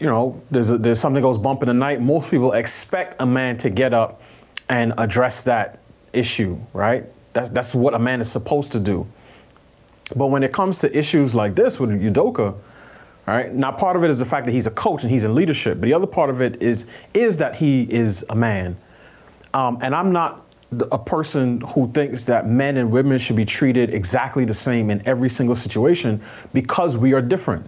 You 0.00 0.06
know, 0.06 0.40
there's 0.50 0.70
a, 0.70 0.78
there's 0.78 0.98
something 0.98 1.22
goes 1.22 1.38
bump 1.38 1.62
in 1.62 1.68
the 1.68 1.74
night. 1.74 2.00
Most 2.00 2.30
people 2.30 2.52
expect 2.52 3.16
a 3.20 3.26
man 3.26 3.58
to 3.58 3.70
get 3.70 3.92
up 3.92 4.22
and 4.68 4.94
address 4.96 5.44
that 5.44 5.80
issue, 6.14 6.58
right? 6.72 7.04
That's 7.34 7.50
that's 7.50 7.74
what 7.74 7.94
a 7.94 7.98
man 7.98 8.20
is 8.20 8.30
supposed 8.30 8.72
to 8.72 8.80
do. 8.80 9.06
But 10.16 10.26
when 10.28 10.42
it 10.42 10.52
comes 10.52 10.78
to 10.78 10.98
issues 10.98 11.34
like 11.34 11.54
this 11.54 11.78
with 11.78 11.90
Udoka, 11.90 12.54
right, 13.26 13.52
now 13.52 13.70
part 13.70 13.96
of 13.96 14.04
it 14.04 14.10
is 14.10 14.18
the 14.18 14.24
fact 14.24 14.46
that 14.46 14.52
he's 14.52 14.66
a 14.66 14.70
coach 14.70 15.02
and 15.02 15.12
he's 15.12 15.24
in 15.24 15.34
leadership, 15.34 15.78
but 15.78 15.86
the 15.86 15.94
other 15.94 16.06
part 16.06 16.30
of 16.30 16.40
it 16.40 16.62
is 16.62 16.86
is 17.12 17.36
that 17.36 17.54
he 17.54 17.82
is 17.82 18.24
a 18.30 18.34
man. 18.34 18.76
Um, 19.54 19.78
and 19.82 19.94
I'm 19.94 20.10
not 20.10 20.51
a 20.90 20.98
person 20.98 21.60
who 21.60 21.90
thinks 21.92 22.24
that 22.26 22.48
men 22.48 22.76
and 22.76 22.90
women 22.90 23.18
should 23.18 23.36
be 23.36 23.44
treated 23.44 23.94
exactly 23.94 24.44
the 24.44 24.54
same 24.54 24.90
in 24.90 25.06
every 25.06 25.28
single 25.28 25.56
situation 25.56 26.20
because 26.52 26.96
we 26.96 27.12
are 27.12 27.22
different. 27.22 27.66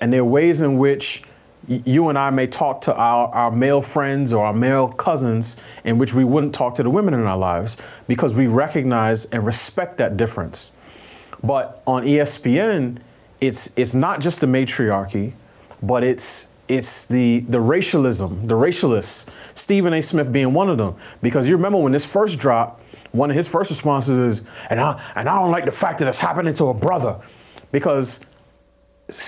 And 0.00 0.12
there 0.12 0.20
are 0.20 0.24
ways 0.24 0.60
in 0.60 0.78
which 0.78 1.22
you 1.66 2.08
and 2.08 2.18
I 2.18 2.30
may 2.30 2.46
talk 2.46 2.82
to 2.82 2.94
our, 2.94 3.28
our 3.34 3.50
male 3.50 3.82
friends 3.82 4.32
or 4.32 4.46
our 4.46 4.52
male 4.52 4.88
cousins 4.88 5.56
in 5.84 5.98
which 5.98 6.14
we 6.14 6.24
wouldn't 6.24 6.54
talk 6.54 6.74
to 6.74 6.82
the 6.82 6.90
women 6.90 7.14
in 7.14 7.20
our 7.20 7.36
lives 7.36 7.76
because 8.06 8.34
we 8.34 8.46
recognize 8.46 9.26
and 9.26 9.44
respect 9.44 9.98
that 9.98 10.16
difference. 10.16 10.72
But 11.42 11.82
on 11.86 12.04
ESPN, 12.04 12.98
it's 13.40 13.70
it's 13.76 13.94
not 13.94 14.20
just 14.20 14.40
the 14.40 14.46
matriarchy, 14.46 15.34
but 15.82 16.02
it's 16.02 16.48
it's 16.68 17.06
the 17.06 17.40
the 17.40 17.60
racialism, 17.60 18.46
the 18.46 18.54
racialists. 18.54 19.26
Stephen 19.54 19.92
A. 19.94 20.02
Smith 20.02 20.30
being 20.30 20.52
one 20.52 20.68
of 20.68 20.78
them, 20.78 20.96
because 21.22 21.48
you 21.48 21.56
remember 21.56 21.78
when 21.78 21.92
this 21.92 22.04
first 22.04 22.38
dropped, 22.38 22.82
one 23.12 23.30
of 23.30 23.36
his 23.36 23.46
first 23.46 23.70
responses 23.70 24.18
is, 24.18 24.46
and 24.70 24.78
I 24.78 25.02
and 25.16 25.28
I 25.28 25.40
don't 25.40 25.50
like 25.50 25.64
the 25.64 25.72
fact 25.72 25.98
that 26.00 26.08
it's 26.08 26.18
happening 26.18 26.54
to 26.54 26.66
a 26.66 26.74
brother, 26.74 27.16
because 27.72 28.20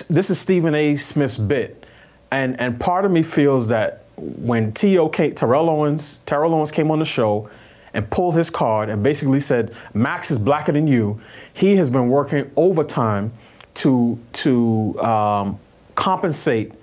this 0.09 0.29
is 0.29 0.39
Stephen 0.39 0.75
A. 0.75 0.95
Smith's 0.95 1.37
bit, 1.37 1.85
and 2.31 2.59
and 2.59 2.79
part 2.79 3.05
of 3.05 3.11
me 3.11 3.23
feels 3.23 3.67
that 3.69 4.03
when 4.17 4.71
T.O.K. 4.71 5.31
Terrell 5.31 5.69
Owens 5.69 6.19
Terrell 6.25 6.53
Owens 6.53 6.71
came 6.71 6.91
on 6.91 6.99
the 6.99 7.05
show 7.05 7.49
and 7.93 8.09
pulled 8.09 8.35
his 8.35 8.49
card 8.49 8.89
and 8.89 9.03
basically 9.03 9.39
said 9.39 9.73
Max 9.93 10.31
is 10.31 10.39
blacker 10.39 10.71
than 10.71 10.87
you, 10.87 11.19
he 11.53 11.75
has 11.75 11.89
been 11.89 12.07
working 12.07 12.49
overtime 12.55 13.33
to 13.73 14.19
to 14.33 15.01
um, 15.01 15.59
compensate 15.95 16.73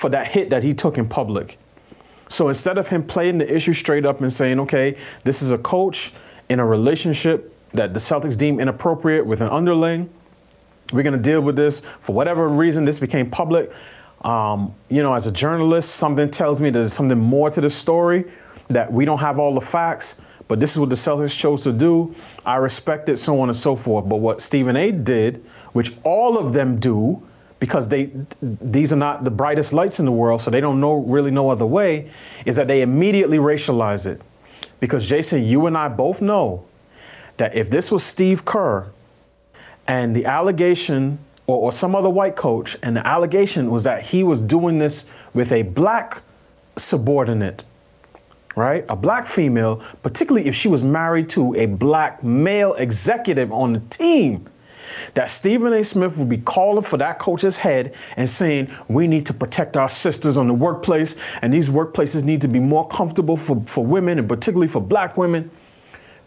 for 0.00 0.08
that 0.08 0.26
hit 0.26 0.48
that 0.48 0.62
he 0.62 0.72
took 0.72 0.96
in 0.96 1.06
public. 1.06 1.58
So 2.30 2.48
instead 2.48 2.78
of 2.78 2.88
him 2.88 3.02
playing 3.02 3.36
the 3.36 3.54
issue 3.54 3.74
straight 3.74 4.06
up 4.06 4.22
and 4.22 4.32
saying, 4.32 4.58
okay, 4.60 4.96
this 5.24 5.42
is 5.42 5.52
a 5.52 5.58
coach 5.58 6.14
in 6.48 6.58
a 6.58 6.64
relationship 6.64 7.54
that 7.74 7.92
the 7.92 8.00
Celtics 8.00 8.38
deem 8.38 8.60
inappropriate 8.60 9.26
with 9.26 9.42
an 9.42 9.50
underling, 9.50 10.08
we're 10.90 11.02
going 11.02 11.16
to 11.16 11.22
deal 11.22 11.42
with 11.42 11.54
this. 11.54 11.80
For 12.00 12.14
whatever 12.14 12.48
reason 12.48 12.86
this 12.86 12.98
became 12.98 13.30
public. 13.30 13.70
Um, 14.22 14.74
you 14.88 15.02
know 15.02 15.14
as 15.14 15.26
a 15.26 15.32
journalist 15.32 15.94
something 15.94 16.30
tells 16.30 16.60
me 16.60 16.68
there's 16.68 16.92
something 16.92 17.18
more 17.18 17.48
to 17.48 17.60
the 17.62 17.70
story 17.70 18.24
that 18.68 18.92
we 18.92 19.06
don't 19.06 19.20
have 19.20 19.38
all 19.38 19.54
the 19.54 19.62
facts 19.62 20.20
but 20.46 20.60
this 20.60 20.72
is 20.72 20.78
what 20.78 20.90
the 20.90 20.96
celtics 20.96 21.38
chose 21.38 21.62
to 21.62 21.72
do. 21.72 22.14
I 22.44 22.56
respect 22.56 23.08
it 23.08 23.16
so 23.16 23.40
on 23.40 23.48
and 23.48 23.56
so 23.56 23.76
forth. 23.76 24.06
But 24.10 24.16
what 24.16 24.42
stephen 24.42 24.76
a 24.76 24.92
did 24.92 25.42
which 25.72 25.94
all 26.04 26.36
of 26.36 26.52
them 26.52 26.78
do 26.78 27.26
because 27.60 27.88
they 27.88 28.10
these 28.42 28.92
are 28.92 28.96
not 28.96 29.22
the 29.22 29.30
brightest 29.30 29.72
lights 29.72 30.00
in 30.00 30.06
the 30.06 30.12
world 30.12 30.42
so 30.42 30.50
they 30.50 30.60
don't 30.60 30.80
know 30.80 30.94
really 30.94 31.30
no 31.30 31.50
other 31.50 31.66
way 31.66 32.10
is 32.46 32.56
that 32.56 32.66
they 32.66 32.80
immediately 32.82 33.38
racialize 33.38 34.06
it. 34.06 34.20
Because 34.80 35.06
jason 35.08 35.44
you 35.44 35.66
and 35.66 35.76
i 35.76 35.88
both 35.88 36.20
know 36.22 36.64
that 37.36 37.54
if 37.54 37.70
this 37.70 37.92
was 37.92 38.02
steve 38.02 38.44
kerr 38.44 38.90
and 39.86 40.16
the 40.16 40.24
allegation 40.24 41.18
or, 41.46 41.56
or 41.64 41.72
some 41.72 41.94
other 41.94 42.10
white 42.10 42.34
coach 42.34 42.76
and 42.82 42.96
the 42.96 43.06
allegation 43.06 43.70
was 43.70 43.84
that 43.84 44.02
he 44.02 44.24
was 44.24 44.40
doing 44.40 44.78
this 44.78 45.10
with 45.34 45.52
a 45.52 45.62
black 45.62 46.22
subordinate 46.76 47.66
right 48.56 48.86
a 48.88 48.96
black 48.96 49.26
female 49.26 49.82
particularly 50.02 50.48
if 50.48 50.54
she 50.54 50.68
was 50.68 50.82
married 50.82 51.28
to 51.28 51.54
a 51.56 51.66
black 51.66 52.24
male 52.24 52.72
executive 52.74 53.52
on 53.52 53.74
the 53.74 53.80
team 53.80 54.48
that 55.14 55.30
Stephen 55.30 55.72
A. 55.72 55.84
Smith 55.84 56.18
would 56.18 56.28
be 56.28 56.38
calling 56.38 56.82
for 56.82 56.96
that 56.96 57.18
coach's 57.18 57.56
head 57.56 57.94
and 58.16 58.28
saying, 58.28 58.70
we 58.88 59.06
need 59.06 59.26
to 59.26 59.34
protect 59.34 59.76
our 59.76 59.88
sisters 59.88 60.36
on 60.36 60.46
the 60.46 60.54
workplace, 60.54 61.16
and 61.42 61.52
these 61.52 61.70
workplaces 61.70 62.24
need 62.24 62.40
to 62.40 62.48
be 62.48 62.60
more 62.60 62.86
comfortable 62.88 63.36
for, 63.36 63.62
for 63.66 63.84
women, 63.84 64.18
and 64.18 64.28
particularly 64.28 64.68
for 64.68 64.80
black 64.80 65.16
women. 65.16 65.50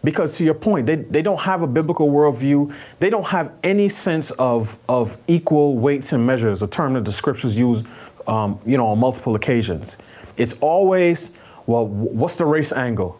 Because 0.02 0.36
to 0.36 0.44
your 0.44 0.54
point, 0.54 0.86
they, 0.86 0.96
they 0.96 1.22
don't 1.22 1.40
have 1.40 1.62
a 1.62 1.66
biblical 1.66 2.10
worldview. 2.10 2.74
They 3.00 3.08
don't 3.08 3.26
have 3.26 3.52
any 3.62 3.88
sense 3.88 4.32
of, 4.32 4.78
of 4.86 5.16
equal 5.28 5.78
weights 5.78 6.12
and 6.12 6.26
measures, 6.26 6.62
a 6.62 6.68
term 6.68 6.92
that 6.92 7.06
the 7.06 7.12
scriptures 7.12 7.56
use 7.56 7.82
um, 8.26 8.60
you 8.66 8.76
know, 8.76 8.86
on 8.86 8.98
multiple 8.98 9.34
occasions. 9.34 9.96
It's 10.36 10.58
always, 10.60 11.32
well, 11.66 11.86
what's 11.86 12.36
the 12.36 12.44
race 12.44 12.72
angle? 12.72 13.18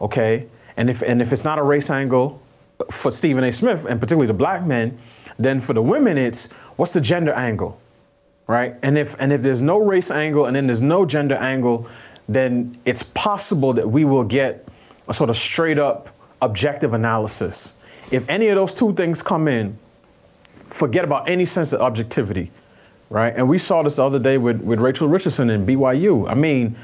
Okay? 0.00 0.46
And 0.76 0.88
if, 0.88 1.02
and 1.02 1.20
if 1.20 1.32
it's 1.32 1.44
not 1.44 1.58
a 1.58 1.62
race 1.62 1.90
angle, 1.90 2.40
for 2.90 3.10
Stephen 3.10 3.44
A. 3.44 3.52
Smith 3.52 3.84
and 3.84 4.00
particularly 4.00 4.26
the 4.26 4.34
black 4.34 4.64
men, 4.64 4.98
then 5.38 5.60
for 5.60 5.72
the 5.72 5.82
women 5.82 6.18
it's 6.18 6.52
what's 6.76 6.92
the 6.92 7.00
gender 7.00 7.32
angle, 7.32 7.80
right? 8.46 8.76
And 8.82 8.96
if 8.98 9.16
and 9.20 9.32
if 9.32 9.42
there's 9.42 9.62
no 9.62 9.78
race 9.78 10.10
angle 10.10 10.46
and 10.46 10.56
then 10.56 10.66
there's 10.66 10.82
no 10.82 11.04
gender 11.06 11.36
angle, 11.36 11.88
then 12.28 12.76
it's 12.84 13.02
possible 13.02 13.72
that 13.74 13.88
we 13.88 14.04
will 14.04 14.24
get 14.24 14.68
a 15.08 15.12
sort 15.12 15.30
of 15.30 15.36
straight 15.36 15.78
up 15.78 16.10
objective 16.42 16.94
analysis. 16.94 17.74
If 18.10 18.28
any 18.28 18.48
of 18.48 18.56
those 18.56 18.74
two 18.74 18.92
things 18.94 19.22
come 19.22 19.48
in, 19.48 19.78
forget 20.68 21.04
about 21.04 21.28
any 21.28 21.44
sense 21.44 21.72
of 21.72 21.80
objectivity, 21.80 22.50
right? 23.08 23.34
And 23.34 23.48
we 23.48 23.58
saw 23.58 23.82
this 23.82 23.96
the 23.96 24.04
other 24.04 24.18
day 24.18 24.38
with, 24.38 24.62
with 24.62 24.80
Rachel 24.80 25.08
Richardson 25.08 25.50
and 25.50 25.66
BYU. 25.66 26.30
I 26.30 26.34
mean, 26.34 26.76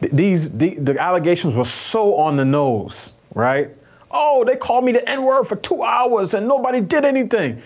th- 0.00 0.12
these 0.12 0.56
the, 0.56 0.74
the 0.74 0.98
allegations 0.98 1.54
were 1.54 1.64
so 1.64 2.16
on 2.16 2.36
the 2.36 2.44
nose, 2.44 3.12
right? 3.34 3.70
Oh, 4.10 4.44
they 4.44 4.56
called 4.56 4.84
me 4.84 4.92
the 4.92 5.08
N 5.08 5.24
word 5.24 5.44
for 5.44 5.56
two 5.56 5.82
hours 5.82 6.34
and 6.34 6.46
nobody 6.46 6.80
did 6.80 7.04
anything. 7.04 7.62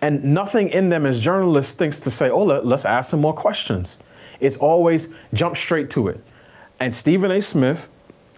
And 0.00 0.22
nothing 0.24 0.68
in 0.70 0.88
them 0.88 1.06
as 1.06 1.20
journalists 1.20 1.74
thinks 1.74 2.00
to 2.00 2.10
say, 2.10 2.30
oh, 2.30 2.44
let, 2.44 2.66
let's 2.66 2.84
ask 2.84 3.10
some 3.10 3.20
more 3.20 3.32
questions. 3.32 3.98
It's 4.40 4.56
always 4.56 5.08
jump 5.32 5.56
straight 5.56 5.90
to 5.90 6.08
it. 6.08 6.20
And 6.80 6.94
Stephen 6.94 7.30
A. 7.30 7.40
Smith, 7.40 7.88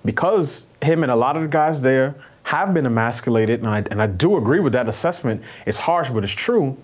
because 0.05 0.67
him 0.83 1.03
and 1.03 1.11
a 1.11 1.17
lot 1.17 1.37
of 1.37 1.43
the 1.43 1.49
guys 1.49 1.81
there 1.81 2.15
have 2.45 2.73
been 2.73 2.87
emasculated, 2.87 3.61
and 3.61 3.69
I, 3.69 3.79
and 3.91 4.01
I 4.01 4.07
do 4.07 4.37
agree 4.37 4.61
with 4.61 4.73
that 4.75 4.89
assessment, 4.89 5.43
it's 5.67 5.79
harsh, 5.79 6.11
but 6.11 6.23
it's 6.23 6.33
true. 6.33 6.77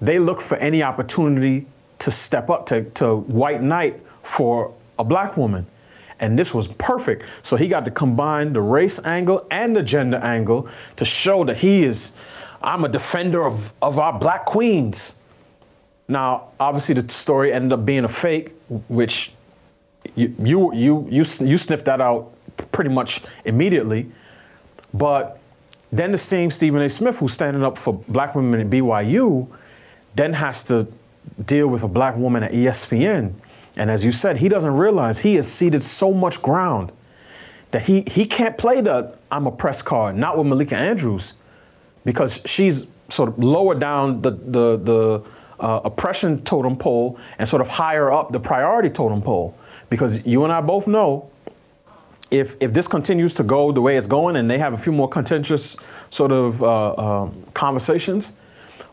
They 0.00 0.18
look 0.18 0.40
for 0.40 0.56
any 0.56 0.82
opportunity 0.82 1.66
to 2.00 2.10
step 2.10 2.50
up 2.50 2.66
to, 2.66 2.84
to 2.90 3.16
white 3.16 3.62
knight 3.62 4.02
for 4.22 4.74
a 4.98 5.04
black 5.04 5.36
woman. 5.36 5.66
And 6.20 6.38
this 6.38 6.54
was 6.54 6.68
perfect. 6.68 7.24
So 7.42 7.56
he 7.56 7.68
got 7.68 7.84
to 7.84 7.90
combine 7.90 8.52
the 8.52 8.60
race 8.60 9.04
angle 9.04 9.46
and 9.50 9.74
the 9.74 9.82
gender 9.82 10.18
angle 10.18 10.68
to 10.96 11.04
show 11.04 11.44
that 11.44 11.56
he 11.56 11.84
is, 11.84 12.12
I'm 12.62 12.84
a 12.84 12.88
defender 12.88 13.44
of, 13.44 13.72
of 13.82 13.98
our 13.98 14.18
black 14.18 14.46
queens. 14.46 15.16
Now, 16.08 16.48
obviously, 16.60 16.94
the 16.94 17.08
story 17.08 17.52
ended 17.52 17.72
up 17.72 17.84
being 17.84 18.04
a 18.04 18.08
fake, 18.08 18.54
which 18.88 19.32
you 20.14 20.34
you 20.38 20.74
you 20.74 21.06
you, 21.10 21.24
you 21.40 21.56
sniffed 21.56 21.86
that 21.86 22.00
out 22.00 22.32
pretty 22.72 22.90
much 22.90 23.22
immediately. 23.44 24.10
But 24.92 25.40
then 25.92 26.12
the 26.12 26.18
same 26.18 26.50
Stephen 26.50 26.82
A. 26.82 26.88
Smith, 26.88 27.18
who's 27.18 27.32
standing 27.32 27.62
up 27.62 27.78
for 27.78 27.94
black 27.94 28.34
women 28.34 28.60
at 28.60 28.68
BYU, 28.68 29.48
then 30.14 30.32
has 30.32 30.62
to 30.64 30.86
deal 31.46 31.68
with 31.68 31.82
a 31.82 31.88
black 31.88 32.16
woman 32.16 32.42
at 32.42 32.52
ESPN. 32.52 33.32
And 33.76 33.90
as 33.90 34.04
you 34.04 34.12
said, 34.12 34.36
he 34.36 34.48
doesn't 34.48 34.76
realize 34.76 35.18
he 35.18 35.34
has 35.34 35.50
ceded 35.50 35.82
so 35.82 36.12
much 36.12 36.40
ground 36.42 36.92
that 37.72 37.82
he 37.82 38.04
he 38.06 38.26
can't 38.26 38.56
play 38.56 38.80
the 38.80 39.16
I'm 39.30 39.46
a 39.46 39.52
press 39.52 39.82
card, 39.82 40.16
not 40.16 40.38
with 40.38 40.46
Malika 40.46 40.76
Andrews, 40.76 41.34
because 42.04 42.40
she's 42.44 42.86
sort 43.08 43.28
of 43.28 43.38
lower 43.42 43.74
down 43.74 44.22
the 44.22 44.30
the 44.30 44.76
the 44.76 45.22
uh, 45.58 45.80
oppression 45.84 46.38
totem 46.38 46.76
pole 46.76 47.18
and 47.38 47.48
sort 47.48 47.60
of 47.60 47.68
higher 47.68 48.12
up 48.12 48.32
the 48.32 48.40
priority 48.40 48.90
totem 48.90 49.20
pole. 49.20 49.56
Because 49.90 50.24
you 50.24 50.44
and 50.44 50.52
I 50.52 50.60
both 50.60 50.86
know 50.86 51.30
if 52.30 52.56
if 52.60 52.72
this 52.72 52.88
continues 52.88 53.34
to 53.34 53.42
go 53.42 53.72
the 53.72 53.80
way 53.80 53.96
it's 53.96 54.06
going 54.06 54.36
and 54.36 54.48
they 54.48 54.58
have 54.58 54.72
a 54.72 54.78
few 54.78 54.92
more 54.92 55.08
contentious 55.08 55.76
sort 56.10 56.32
of 56.32 56.62
uh, 56.62 56.94
um, 56.94 57.42
conversations, 57.54 58.34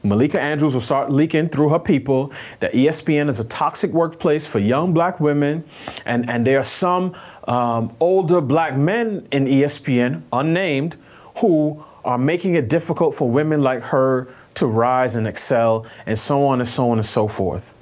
Malika 0.03 0.41
Andrews 0.41 0.73
will 0.73 0.81
start 0.81 1.11
leaking 1.11 1.49
through 1.49 1.69
her 1.69 1.79
people 1.79 2.31
that 2.59 2.73
ESPN 2.73 3.29
is 3.29 3.39
a 3.39 3.43
toxic 3.43 3.91
workplace 3.91 4.47
for 4.47 4.59
young 4.59 4.93
black 4.93 5.19
women, 5.19 5.63
and 6.05 6.29
and 6.29 6.45
there 6.45 6.59
are 6.59 6.63
some 6.63 7.15
um, 7.47 7.95
older 7.99 8.41
black 8.41 8.75
men 8.75 9.27
in 9.31 9.45
ESPN, 9.45 10.21
unnamed, 10.33 10.95
who 11.37 11.83
are 12.03 12.17
making 12.17 12.55
it 12.55 12.67
difficult 12.67 13.13
for 13.13 13.29
women 13.29 13.61
like 13.61 13.83
her 13.83 14.33
to 14.55 14.65
rise 14.65 15.15
and 15.15 15.27
excel, 15.27 15.85
and 16.05 16.17
so 16.17 16.45
on 16.45 16.59
and 16.59 16.67
so 16.67 16.89
on 16.89 16.97
and 16.97 17.05
so 17.05 17.27
forth. 17.27 17.75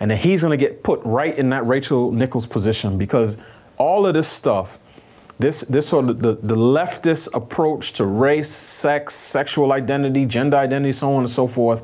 And 0.00 0.10
then 0.10 0.18
he's 0.18 0.42
going 0.42 0.58
to 0.58 0.64
get 0.64 0.82
put 0.82 1.00
right 1.04 1.36
in 1.36 1.50
that 1.50 1.66
Rachel 1.66 2.10
Nichols 2.10 2.46
position 2.46 2.96
because 2.96 3.36
all 3.76 4.06
of 4.06 4.14
this 4.14 4.28
stuff, 4.28 4.78
this 5.40 5.62
this 5.62 5.88
sort 5.88 6.10
of 6.10 6.20
the, 6.20 6.34
the 6.34 6.54
leftist 6.54 7.34
approach 7.34 7.92
to 7.94 8.04
race, 8.04 8.50
sex, 8.50 9.14
sexual 9.14 9.72
identity, 9.72 10.26
gender 10.26 10.58
identity, 10.58 10.92
so 10.92 11.14
on 11.14 11.20
and 11.20 11.30
so 11.30 11.46
forth, 11.46 11.82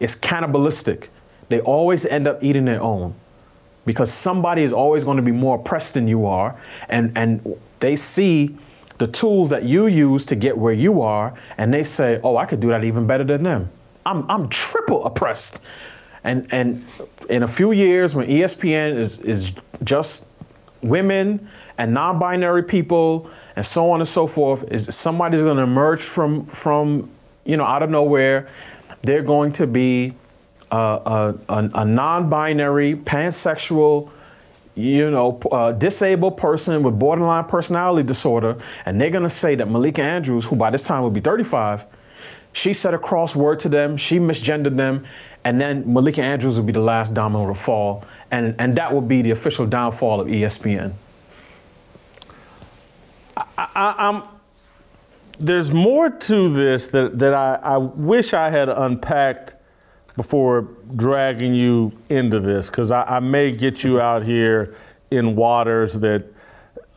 is 0.00 0.14
cannibalistic. 0.14 1.10
They 1.48 1.60
always 1.60 2.04
end 2.04 2.28
up 2.28 2.44
eating 2.44 2.66
their 2.66 2.82
own 2.82 3.14
because 3.86 4.12
somebody 4.12 4.62
is 4.62 4.72
always 4.72 5.02
going 5.02 5.16
to 5.16 5.22
be 5.22 5.32
more 5.32 5.56
oppressed 5.56 5.94
than 5.94 6.08
you 6.08 6.26
are, 6.26 6.54
and 6.90 7.16
and 7.16 7.56
they 7.80 7.96
see 7.96 8.54
the 8.98 9.06
tools 9.06 9.48
that 9.48 9.62
you 9.62 9.86
use 9.86 10.26
to 10.26 10.36
get 10.36 10.56
where 10.56 10.74
you 10.74 11.00
are, 11.00 11.32
and 11.56 11.72
they 11.72 11.82
say, 11.82 12.20
"Oh, 12.22 12.36
I 12.36 12.44
could 12.44 12.60
do 12.60 12.68
that 12.68 12.84
even 12.84 13.06
better 13.06 13.24
than 13.24 13.42
them." 13.42 13.70
I'm 14.04 14.30
I'm 14.30 14.48
triple 14.50 15.06
oppressed, 15.06 15.62
and 16.22 16.46
and 16.52 16.84
in 17.30 17.44
a 17.44 17.48
few 17.48 17.72
years 17.72 18.14
when 18.14 18.26
ESPN 18.26 18.94
is 18.98 19.20
is 19.20 19.54
just 19.84 20.26
women 20.82 21.48
and 21.80 21.94
non-binary 21.94 22.62
people 22.62 23.30
and 23.56 23.64
so 23.64 23.90
on 23.90 24.00
and 24.00 24.08
so 24.08 24.26
forth, 24.26 24.70
is 24.70 24.94
somebody's 24.94 25.40
going 25.40 25.56
to 25.56 25.62
emerge 25.62 26.02
from 26.02 26.44
from 26.44 27.10
you 27.44 27.56
know 27.56 27.64
out 27.64 27.82
of 27.82 27.88
nowhere. 27.88 28.48
They're 29.02 29.22
going 29.22 29.52
to 29.52 29.66
be 29.66 30.12
uh, 30.70 31.32
a, 31.48 31.54
a, 31.54 31.70
a 31.74 31.84
non-binary, 31.84 32.96
pansexual 32.96 34.10
you 34.76 35.10
know, 35.10 35.38
uh, 35.50 35.72
disabled 35.72 36.36
person 36.36 36.82
with 36.82 36.98
borderline 36.98 37.44
personality 37.44 38.06
disorder, 38.06 38.56
and 38.86 39.00
they're 39.00 39.10
gonna 39.10 39.28
say 39.28 39.54
that 39.54 39.68
Malika 39.68 40.02
Andrews, 40.02 40.44
who 40.44 40.56
by 40.56 40.70
this 40.70 40.82
time 40.82 41.02
will 41.02 41.10
be 41.10 41.20
35, 41.20 41.84
she 42.52 42.72
said 42.72 42.94
a 42.94 42.98
cross 42.98 43.34
word 43.34 43.58
to 43.60 43.68
them, 43.68 43.96
she 43.96 44.18
misgendered 44.18 44.76
them, 44.76 45.06
and 45.44 45.60
then 45.60 45.92
Malika 45.92 46.22
Andrews 46.22 46.58
will 46.58 46.66
be 46.66 46.72
the 46.72 46.80
last 46.80 47.14
domino 47.14 47.48
to 47.48 47.54
fall, 47.54 48.04
and 48.30 48.54
and 48.58 48.76
that 48.76 48.92
will 48.92 49.00
be 49.00 49.22
the 49.22 49.30
official 49.30 49.66
downfall 49.66 50.20
of 50.20 50.28
ESPN. 50.28 50.92
I, 53.80 53.94
I'm. 54.08 54.22
There's 55.38 55.72
more 55.72 56.10
to 56.10 56.52
this 56.52 56.88
that, 56.88 57.18
that 57.18 57.32
I, 57.32 57.54
I 57.54 57.76
wish 57.78 58.34
I 58.34 58.50
had 58.50 58.68
unpacked 58.68 59.54
before 60.16 60.68
dragging 60.96 61.54
you 61.54 61.92
into 62.10 62.40
this, 62.40 62.68
because 62.68 62.90
I, 62.90 63.04
I 63.04 63.20
may 63.20 63.50
get 63.50 63.82
you 63.82 63.98
out 63.98 64.22
here 64.22 64.74
in 65.10 65.34
waters 65.34 65.94
that 66.00 66.26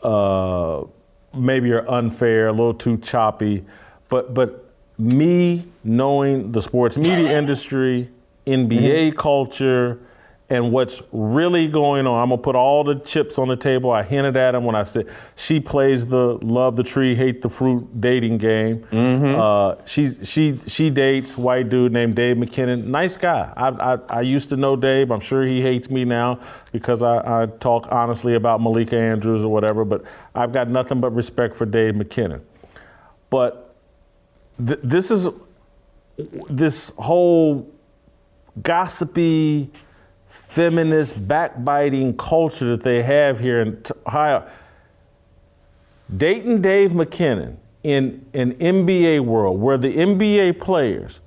uh, 0.04 0.84
maybe 1.34 1.72
are 1.72 1.90
unfair, 1.90 2.48
a 2.48 2.52
little 2.52 2.74
too 2.74 2.98
choppy. 2.98 3.64
But 4.10 4.34
but 4.34 4.74
me 5.00 5.66
knowing 5.86 6.52
the 6.52 6.62
sports 6.62 6.98
media 6.98 7.38
industry, 7.38 8.10
NBA 8.46 9.16
culture, 9.16 10.00
and 10.54 10.72
what's 10.72 11.02
really 11.12 11.68
going 11.68 12.06
on, 12.06 12.22
I'm 12.22 12.30
gonna 12.30 12.40
put 12.40 12.56
all 12.56 12.84
the 12.84 12.94
chips 12.94 13.40
on 13.40 13.48
the 13.48 13.56
table. 13.56 13.90
I 13.90 14.04
hinted 14.04 14.38
at 14.38 14.54
him 14.54 14.64
when 14.64 14.76
I 14.76 14.84
said 14.84 15.08
she 15.36 15.60
plays 15.60 16.06
the 16.06 16.38
love 16.46 16.76
the 16.76 16.84
tree, 16.84 17.16
hate 17.16 17.42
the 17.42 17.50
fruit 17.50 18.00
dating 18.00 18.38
game. 18.38 18.86
Uh, 18.92 19.76
she's 19.88 20.30
she 20.30 20.60
she 20.68 20.92
dates 20.92 21.36
white 21.40 21.70
dude 21.70 21.92
named 21.92 22.16
Dave 22.16 22.38
McMenamin. 22.38 22.86
Nice 22.86 23.18
guy. 23.18 23.52
I, 23.58 23.70
I 23.94 24.00
I 24.10 24.22
used 24.22 24.50
to 24.50 24.56
know 24.56 24.76
Dave. 24.76 25.10
I'm 25.10 25.20
sure 25.20 25.44
he 25.44 25.60
hates 25.60 25.90
me 25.90 26.06
now 26.06 26.40
because 26.72 27.02
I, 27.02 27.42
I 27.42 27.46
talk 27.48 27.88
honestly 27.92 28.36
about 28.36 28.62
Malika 28.62 28.96
Andrews 28.96 29.44
or 29.44 29.52
whatever. 29.52 29.84
But 29.84 30.04
I've 30.36 30.52
got 30.54 30.70
nothing 30.70 31.02
but 31.02 31.16
respect 31.16 31.56
for 31.56 31.66
Dave 31.66 31.96
McMenamin. 31.96 32.42
But 33.32 33.76
th- 34.64 34.82
this 34.84 35.10
is 35.10 35.30
this 36.48 36.94
whole 37.00 37.74
gossipy 38.62 39.72
feminist 40.34 41.28
backbiting 41.28 42.18
culture 42.18 42.66
that 42.66 42.82
they 42.82 43.04
have 43.04 43.40
here 43.40 43.62
in 43.62 43.84
Ohio. 44.08 44.48
Dayton 46.16 46.60
Dave 46.60 46.90
McMenamin 46.92 47.58
in 47.84 48.26
an 48.34 48.54
NBA 48.54 49.20
world 49.22 49.62
where 49.62 49.78
the 49.78 49.96
NBA 49.96 50.60
players 50.60 51.22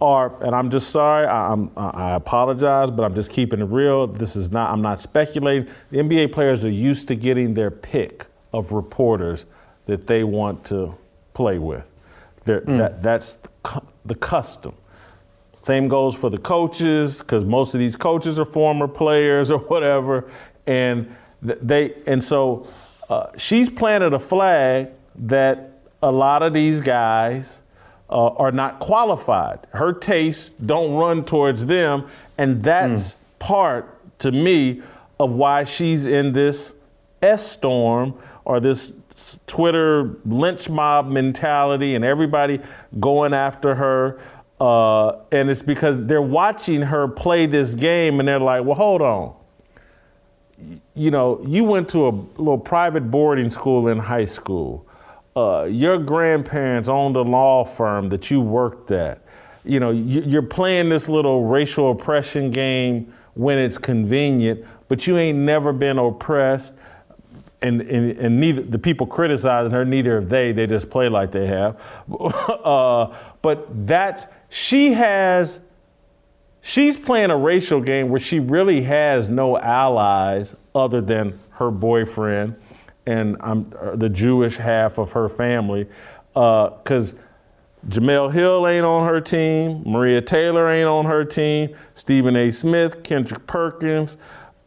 are, 0.00 0.40
and 0.44 0.54
I'm 0.54 0.70
just 0.70 0.90
sorry, 0.90 1.26
I, 1.26 1.52
I'm, 1.52 1.70
I 1.76 2.12
apologize, 2.14 2.90
but 2.92 3.02
I'm 3.02 3.14
just 3.16 3.32
keeping 3.32 3.60
it 3.60 3.64
real. 3.64 4.06
This 4.06 4.36
is 4.36 4.52
not, 4.52 4.70
I'm 4.70 4.82
not 4.82 5.00
speculating. 5.00 5.68
The 5.90 5.98
NBA 5.98 6.32
players 6.32 6.64
are 6.64 6.70
used 6.70 7.08
to 7.08 7.16
getting 7.16 7.54
their 7.54 7.70
pick 7.72 8.26
of 8.52 8.70
reporters 8.70 9.46
that 9.86 10.06
they 10.06 10.22
want 10.22 10.64
to 10.66 10.96
play 11.34 11.58
with. 11.58 11.90
They're- 12.44 12.60
mm. 12.60 12.78
That, 12.78 13.02
that's 13.02 13.34
the 13.34 13.48
the 14.04 14.14
custom. 14.14 14.74
Same 15.66 15.88
goes 15.88 16.14
for 16.14 16.30
the 16.30 16.38
coaches, 16.38 17.18
because 17.18 17.44
most 17.44 17.74
of 17.74 17.80
these 17.80 17.96
coaches 17.96 18.38
are 18.38 18.44
former 18.44 18.86
players 18.86 19.50
or 19.54 19.58
whatever, 19.58 20.30
and 20.64 21.12
they 21.42 21.92
and 22.06 22.22
so 22.22 22.68
uh, 23.08 23.26
she's 23.36 23.68
planted 23.68 24.14
a 24.14 24.20
flag 24.20 24.90
that 25.16 25.72
a 26.04 26.12
lot 26.12 26.44
of 26.44 26.52
these 26.52 26.78
guys 26.78 27.64
uh, 28.08 28.28
are 28.28 28.52
not 28.52 28.78
qualified. 28.78 29.58
Her 29.72 29.92
tastes 29.92 30.50
don't 30.50 30.94
run 30.94 31.24
towards 31.24 31.66
them, 31.66 32.06
and 32.38 32.62
that's 32.62 33.16
part 33.40 34.18
to 34.20 34.30
me 34.30 34.82
of 35.18 35.32
why 35.32 35.64
she's 35.64 36.06
in 36.06 36.32
this 36.32 36.76
S 37.20 37.44
storm 37.50 38.14
or 38.44 38.60
this 38.60 38.92
Twitter 39.46 40.14
lynch 40.24 40.68
mob 40.68 41.08
mentality 41.08 41.94
and 41.94 42.04
everybody 42.04 42.60
going 43.00 43.34
after 43.34 43.74
her. 43.76 44.20
Uh, 44.60 45.18
and 45.32 45.50
it's 45.50 45.62
because 45.62 46.06
they're 46.06 46.22
watching 46.22 46.82
her 46.82 47.06
play 47.08 47.46
this 47.46 47.74
game 47.74 48.20
and 48.20 48.28
they're 48.28 48.40
like, 48.40 48.64
well, 48.64 48.74
hold 48.74 49.02
on. 49.02 49.34
You 50.94 51.10
know, 51.10 51.44
you 51.46 51.64
went 51.64 51.90
to 51.90 52.08
a 52.08 52.10
little 52.10 52.58
private 52.58 53.10
boarding 53.10 53.50
school 53.50 53.88
in 53.88 53.98
high 53.98 54.24
school. 54.24 54.86
Uh, 55.36 55.64
your 55.64 55.98
grandparents 55.98 56.88
owned 56.88 57.14
a 57.16 57.22
law 57.22 57.62
firm 57.64 58.08
that 58.08 58.30
you 58.30 58.40
worked 58.40 58.90
at. 58.90 59.20
You 59.64 59.80
know, 59.80 59.90
you're 59.90 60.42
playing 60.42 60.88
this 60.88 61.08
little 61.08 61.44
racial 61.44 61.90
oppression 61.90 62.50
game 62.50 63.12
when 63.34 63.58
it's 63.58 63.76
convenient, 63.76 64.64
but 64.88 65.06
you 65.06 65.18
ain't 65.18 65.38
never 65.38 65.74
been 65.74 65.98
oppressed. 65.98 66.74
And, 67.60 67.82
and, 67.82 68.16
and 68.18 68.40
neither 68.40 68.62
the 68.62 68.78
people 68.78 69.06
criticizing 69.06 69.72
her, 69.72 69.84
neither 69.84 70.20
have 70.20 70.28
they. 70.30 70.52
They 70.52 70.66
just 70.66 70.88
play 70.88 71.08
like 71.08 71.32
they 71.32 71.46
have. 71.46 71.80
uh, 72.20 73.14
but 73.42 73.86
that's 73.86 74.26
she 74.48 74.92
has 74.92 75.60
she's 76.60 76.96
playing 76.96 77.30
a 77.30 77.36
racial 77.36 77.80
game 77.80 78.08
where 78.08 78.20
she 78.20 78.40
really 78.40 78.82
has 78.82 79.28
no 79.28 79.58
allies 79.58 80.56
other 80.74 81.00
than 81.00 81.38
her 81.52 81.70
boyfriend 81.70 82.56
and 83.06 83.36
um, 83.40 83.72
the 83.94 84.08
Jewish 84.08 84.56
half 84.56 84.98
of 84.98 85.12
her 85.12 85.28
family, 85.28 85.86
because. 86.34 87.14
Uh, 87.14 87.18
Jemele 87.88 88.32
Hill 88.32 88.66
ain't 88.66 88.84
on 88.84 89.06
her 89.06 89.20
team. 89.20 89.82
Maria 89.86 90.20
Taylor 90.20 90.68
ain't 90.68 90.88
on 90.88 91.04
her 91.04 91.24
team. 91.24 91.74
Stephen 91.94 92.34
A. 92.34 92.50
Smith, 92.50 93.04
Kendrick 93.04 93.46
Perkins, 93.46 94.16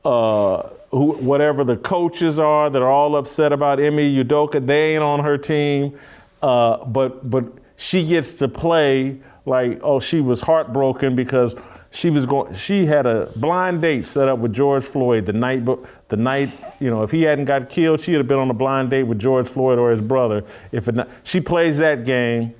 uh, 0.05 0.69
who, 0.91 1.13
whatever 1.13 1.63
the 1.63 1.75
coaches 1.75 2.39
are 2.39 2.69
that 2.69 2.81
are 2.81 2.89
all 2.89 3.17
upset 3.17 3.51
about 3.51 3.79
Ime 3.79 3.97
Udoka, 3.97 4.65
they 4.65 4.93
ain't 4.93 5.03
on 5.03 5.19
her 5.19 5.37
team. 5.37 5.97
Uh, 6.41 6.85
but 6.85 7.29
but 7.29 7.45
she 7.75 8.05
gets 8.05 8.33
to 8.33 8.47
play 8.47 9.19
like 9.49 9.79
oh 9.83 9.99
she 9.99 10.21
was 10.21 10.41
heartbroken 10.41 11.15
because 11.15 11.55
she 11.91 12.09
was 12.09 12.25
going 12.25 12.53
she 12.53 12.85
had 12.85 13.05
a 13.05 13.31
blind 13.35 13.81
date 13.81 14.05
set 14.05 14.29
up 14.29 14.39
with 14.39 14.53
George 14.53 14.83
Floyd 14.83 15.25
the 15.25 15.33
night 15.33 15.65
the 16.09 16.17
night 16.17 16.49
you 16.79 16.89
know 16.89 17.03
if 17.03 17.11
he 17.11 17.23
hadn't 17.23 17.45
got 17.45 17.69
killed 17.69 17.99
she'd 17.99 18.13
have 18.13 18.27
been 18.27 18.39
on 18.39 18.49
a 18.49 18.53
blind 18.53 18.91
date 18.91 19.03
with 19.03 19.19
George 19.19 19.47
Floyd 19.47 19.79
or 19.79 19.91
his 19.91 20.01
brother 20.01 20.43
if 20.71 20.87
it 20.87 20.95
not, 20.95 21.09
she 21.23 21.41
plays 21.41 21.79
that 21.79 22.05
game 22.05 22.53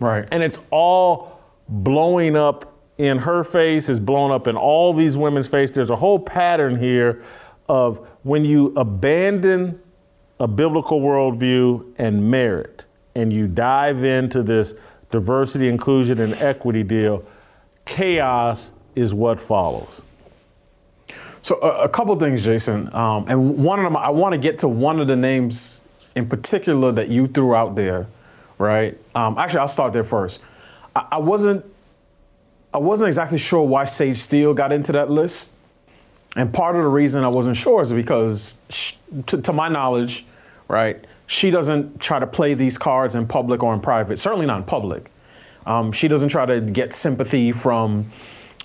Right. 0.00 0.26
And 0.32 0.42
it's 0.42 0.58
all 0.70 1.40
blowing 1.68 2.34
up 2.34 2.74
in 2.98 3.18
her 3.18 3.44
face, 3.44 3.88
it's 3.88 4.00
blown 4.00 4.30
up 4.30 4.46
in 4.46 4.56
all 4.56 4.92
these 4.92 5.16
women's 5.16 5.48
face. 5.48 5.70
There's 5.70 5.90
a 5.90 5.96
whole 5.96 6.18
pattern 6.18 6.78
here 6.78 7.22
of 7.68 8.06
when 8.24 8.44
you 8.44 8.74
abandon 8.76 9.80
a 10.38 10.48
biblical 10.48 11.00
worldview 11.00 11.94
and 11.98 12.30
merit, 12.30 12.86
and 13.14 13.32
you 13.32 13.46
dive 13.46 14.04
into 14.04 14.42
this 14.42 14.74
diversity, 15.10 15.68
inclusion, 15.68 16.20
and 16.20 16.34
equity 16.34 16.82
deal, 16.82 17.24
chaos 17.84 18.72
is 18.94 19.12
what 19.14 19.40
follows. 19.40 20.02
So 21.42 21.58
a, 21.62 21.84
a 21.84 21.88
couple 21.88 22.14
things, 22.16 22.44
Jason, 22.44 22.94
um, 22.94 23.26
and 23.28 23.64
one 23.64 23.78
of 23.78 23.84
them 23.84 23.96
I 23.96 24.10
want 24.10 24.34
to 24.34 24.38
get 24.38 24.58
to 24.60 24.68
one 24.68 25.00
of 25.00 25.08
the 25.08 25.16
names 25.16 25.80
in 26.14 26.28
particular 26.28 26.92
that 26.92 27.08
you 27.08 27.26
threw 27.26 27.54
out 27.54 27.76
there 27.76 28.06
right? 28.60 28.98
Um, 29.14 29.38
actually, 29.38 29.60
I'll 29.60 29.68
start 29.68 29.92
there 29.92 30.04
first. 30.04 30.40
I, 30.94 31.06
I, 31.12 31.18
wasn't 31.18 31.64
I 32.72 32.78
wasn't 32.78 33.08
exactly 33.08 33.38
sure 33.38 33.66
why 33.66 33.84
Sage 33.84 34.18
Steele 34.18 34.54
got 34.54 34.70
into 34.70 34.92
that 34.92 35.10
list, 35.10 35.54
and 36.36 36.52
part 36.52 36.76
of 36.76 36.82
the 36.82 36.88
reason 36.88 37.24
I 37.24 37.28
wasn't 37.28 37.56
sure 37.56 37.82
is 37.82 37.92
because, 37.92 38.58
she, 38.68 38.96
to, 39.26 39.40
to, 39.42 39.52
my 39.52 39.68
knowledge, 39.68 40.26
right, 40.68 41.04
she 41.30 41.52
doesn't 41.52 42.00
try 42.00 42.18
to 42.18 42.26
play 42.26 42.54
these 42.54 42.76
cards 42.76 43.14
in 43.14 43.24
public 43.24 43.62
or 43.62 43.72
in 43.72 43.80
private. 43.80 44.18
Certainly 44.18 44.46
not 44.46 44.56
in 44.56 44.64
public. 44.64 45.12
Um, 45.64 45.92
she 45.92 46.08
doesn't 46.08 46.30
try 46.30 46.44
to 46.44 46.60
get 46.60 46.92
sympathy 46.92 47.52
from, 47.52 48.10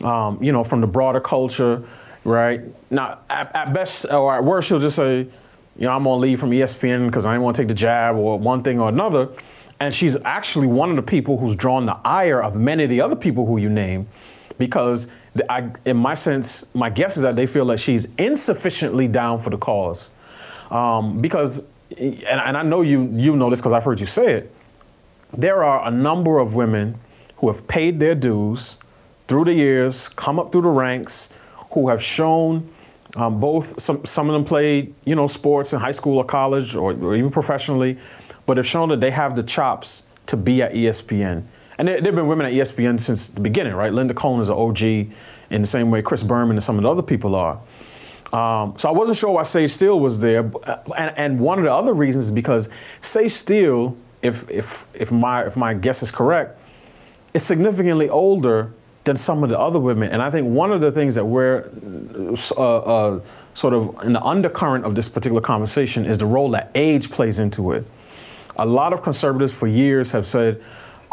um, 0.03 0.41
you 0.41 0.51
know, 0.51 0.63
from 0.63 0.82
the 0.82 0.88
broader 0.88 1.20
culture, 1.20 1.84
right? 2.24 2.61
Now, 2.89 3.20
at, 3.30 3.55
at 3.55 3.72
best 3.76 4.07
or 4.11 4.34
at 4.36 4.43
worst, 4.43 4.68
she'll 4.68 4.80
just 4.80 4.95
say, 4.95 5.20
you 5.20 5.28
know, 5.78 5.91
I'm 5.91 6.05
gonna 6.05 6.16
leave 6.16 6.39
from 6.39 6.49
ESPN 6.49 7.05
because 7.05 7.28
I 7.28 7.34
didn't 7.34 7.43
want 7.43 7.55
to 7.55 7.61
take 7.61 7.68
the 7.68 7.76
jab 7.76 8.16
or 8.16 8.39
one 8.39 8.63
thing 8.63 8.80
or 8.80 8.89
another. 8.89 9.30
And 9.80 9.93
she's 9.93 10.18
actually 10.26 10.66
one 10.66 10.89
of 10.89 10.95
the 10.95 11.03
people 11.03 11.38
who's 11.38 11.55
drawn 11.55 11.86
the 11.86 11.99
ire 12.03 12.41
of 12.41 12.55
many 12.55 12.86
of 12.86 12.89
the 12.89 12.99
other 12.99 13.16
people 13.16 13.45
who 13.45 13.57
you 13.57 13.70
name 13.70 14.07
because 14.57 15.11
the, 15.36 15.51
I, 15.51 15.72
in 15.86 15.97
my 15.97 16.16
sense, 16.16 16.66
my 16.74 16.89
guess 16.89 17.16
is 17.16 17.22
that 17.22 17.36
they 17.36 17.45
feel 17.45 17.66
that 17.66 17.80
she's 17.80 18.07
insufficiently 18.18 19.07
down 19.07 19.38
for 19.38 19.51
the 19.51 19.57
cause. 19.59 20.09
Um, 20.72 21.22
because, 21.22 21.63
and, 21.97 22.23
and 22.23 22.57
I 22.57 22.63
know 22.63 22.81
you, 22.81 23.09
you 23.13 23.35
know 23.35 23.49
this 23.49 23.59
because 23.59 23.73
I've 23.73 23.83
heard 23.83 23.99
you 23.99 24.05
say 24.05 24.33
it, 24.33 24.55
there 25.33 25.63
are 25.63 25.87
a 25.87 25.91
number 25.91 26.39
of 26.39 26.55
women 26.55 26.97
who 27.37 27.47
have 27.47 27.67
paid 27.67 27.99
their 27.99 28.15
dues 28.15 28.77
through 29.27 29.45
the 29.45 29.53
years, 29.53 30.07
come 30.09 30.39
up 30.39 30.51
through 30.51 30.61
the 30.61 30.69
ranks, 30.69 31.29
who 31.71 31.89
have 31.89 32.01
shown 32.01 32.69
um, 33.15 33.39
both 33.39 33.79
some 33.79 34.05
some 34.05 34.29
of 34.29 34.33
them 34.33 34.43
played 34.43 34.93
you 35.05 35.15
know 35.15 35.27
sports 35.27 35.73
in 35.73 35.79
high 35.79 35.91
school 35.91 36.17
or 36.17 36.25
college 36.25 36.75
or, 36.75 36.93
or 36.93 37.15
even 37.15 37.29
professionally, 37.29 37.97
but 38.45 38.57
have 38.57 38.67
shown 38.67 38.89
that 38.89 38.99
they 38.99 39.11
have 39.11 39.35
the 39.35 39.43
chops 39.43 40.03
to 40.27 40.37
be 40.37 40.61
at 40.61 40.73
ESPN. 40.73 41.43
And 41.77 41.87
there, 41.87 41.95
there 41.95 42.05
have 42.11 42.15
been 42.15 42.27
women 42.27 42.45
at 42.45 42.53
ESPN 42.53 42.99
since 42.99 43.27
the 43.27 43.41
beginning, 43.41 43.73
right? 43.73 43.93
Linda 43.93 44.13
Cohn 44.13 44.41
is 44.41 44.49
an 44.49 44.55
OG 44.55 44.81
in 44.81 45.61
the 45.61 45.65
same 45.65 45.91
way 45.91 46.01
Chris 46.01 46.23
Berman 46.23 46.55
and 46.55 46.63
some 46.63 46.77
of 46.77 46.83
the 46.83 46.89
other 46.89 47.03
people 47.03 47.35
are. 47.35 47.59
Um, 48.36 48.73
so 48.77 48.89
I 48.89 48.91
wasn't 48.91 49.17
sure 49.17 49.31
why 49.31 49.43
Sage 49.43 49.71
Steele 49.71 49.99
was 49.99 50.19
there, 50.19 50.39
and, 50.97 51.17
and, 51.17 51.39
one 51.39 51.57
of 51.57 51.63
the 51.63 51.71
other 51.71 51.93
reasons 51.93 52.25
is 52.25 52.31
because 52.31 52.67
Sage 52.99 53.31
Steele, 53.31 53.95
if 54.21 54.49
if 54.49 54.88
if 54.93 55.09
my 55.11 55.45
if 55.45 55.55
my 55.55 55.73
guess 55.73 56.03
is 56.03 56.11
correct, 56.11 56.59
is 57.33 57.45
significantly 57.45 58.09
older 58.09 58.73
than 59.05 59.15
some 59.15 59.41
of 59.43 59.49
the 59.49 59.57
other 59.57 59.79
women. 59.79 60.11
And 60.11 60.21
I 60.21 60.29
think 60.29 60.49
one 60.49 60.73
of 60.73 60.81
the 60.81 60.91
things 60.91 61.15
that 61.15 61.23
we're 61.23 61.69
uh, 62.57 62.61
uh, 62.61 63.19
sort 63.53 63.73
of 63.73 64.03
in 64.03 64.11
the 64.11 64.21
undercurrent 64.21 64.83
of 64.83 64.95
this 64.95 65.07
particular 65.07 65.41
conversation 65.41 66.05
is 66.05 66.17
the 66.17 66.25
role 66.25 66.49
that 66.51 66.71
age 66.75 67.11
plays 67.11 67.39
into 67.39 67.71
it 67.71 67.86
a 68.57 68.65
lot 68.65 68.93
of 68.93 69.01
conservatives 69.01 69.53
for 69.53 69.67
years 69.67 70.11
have 70.11 70.25
said, 70.25 70.63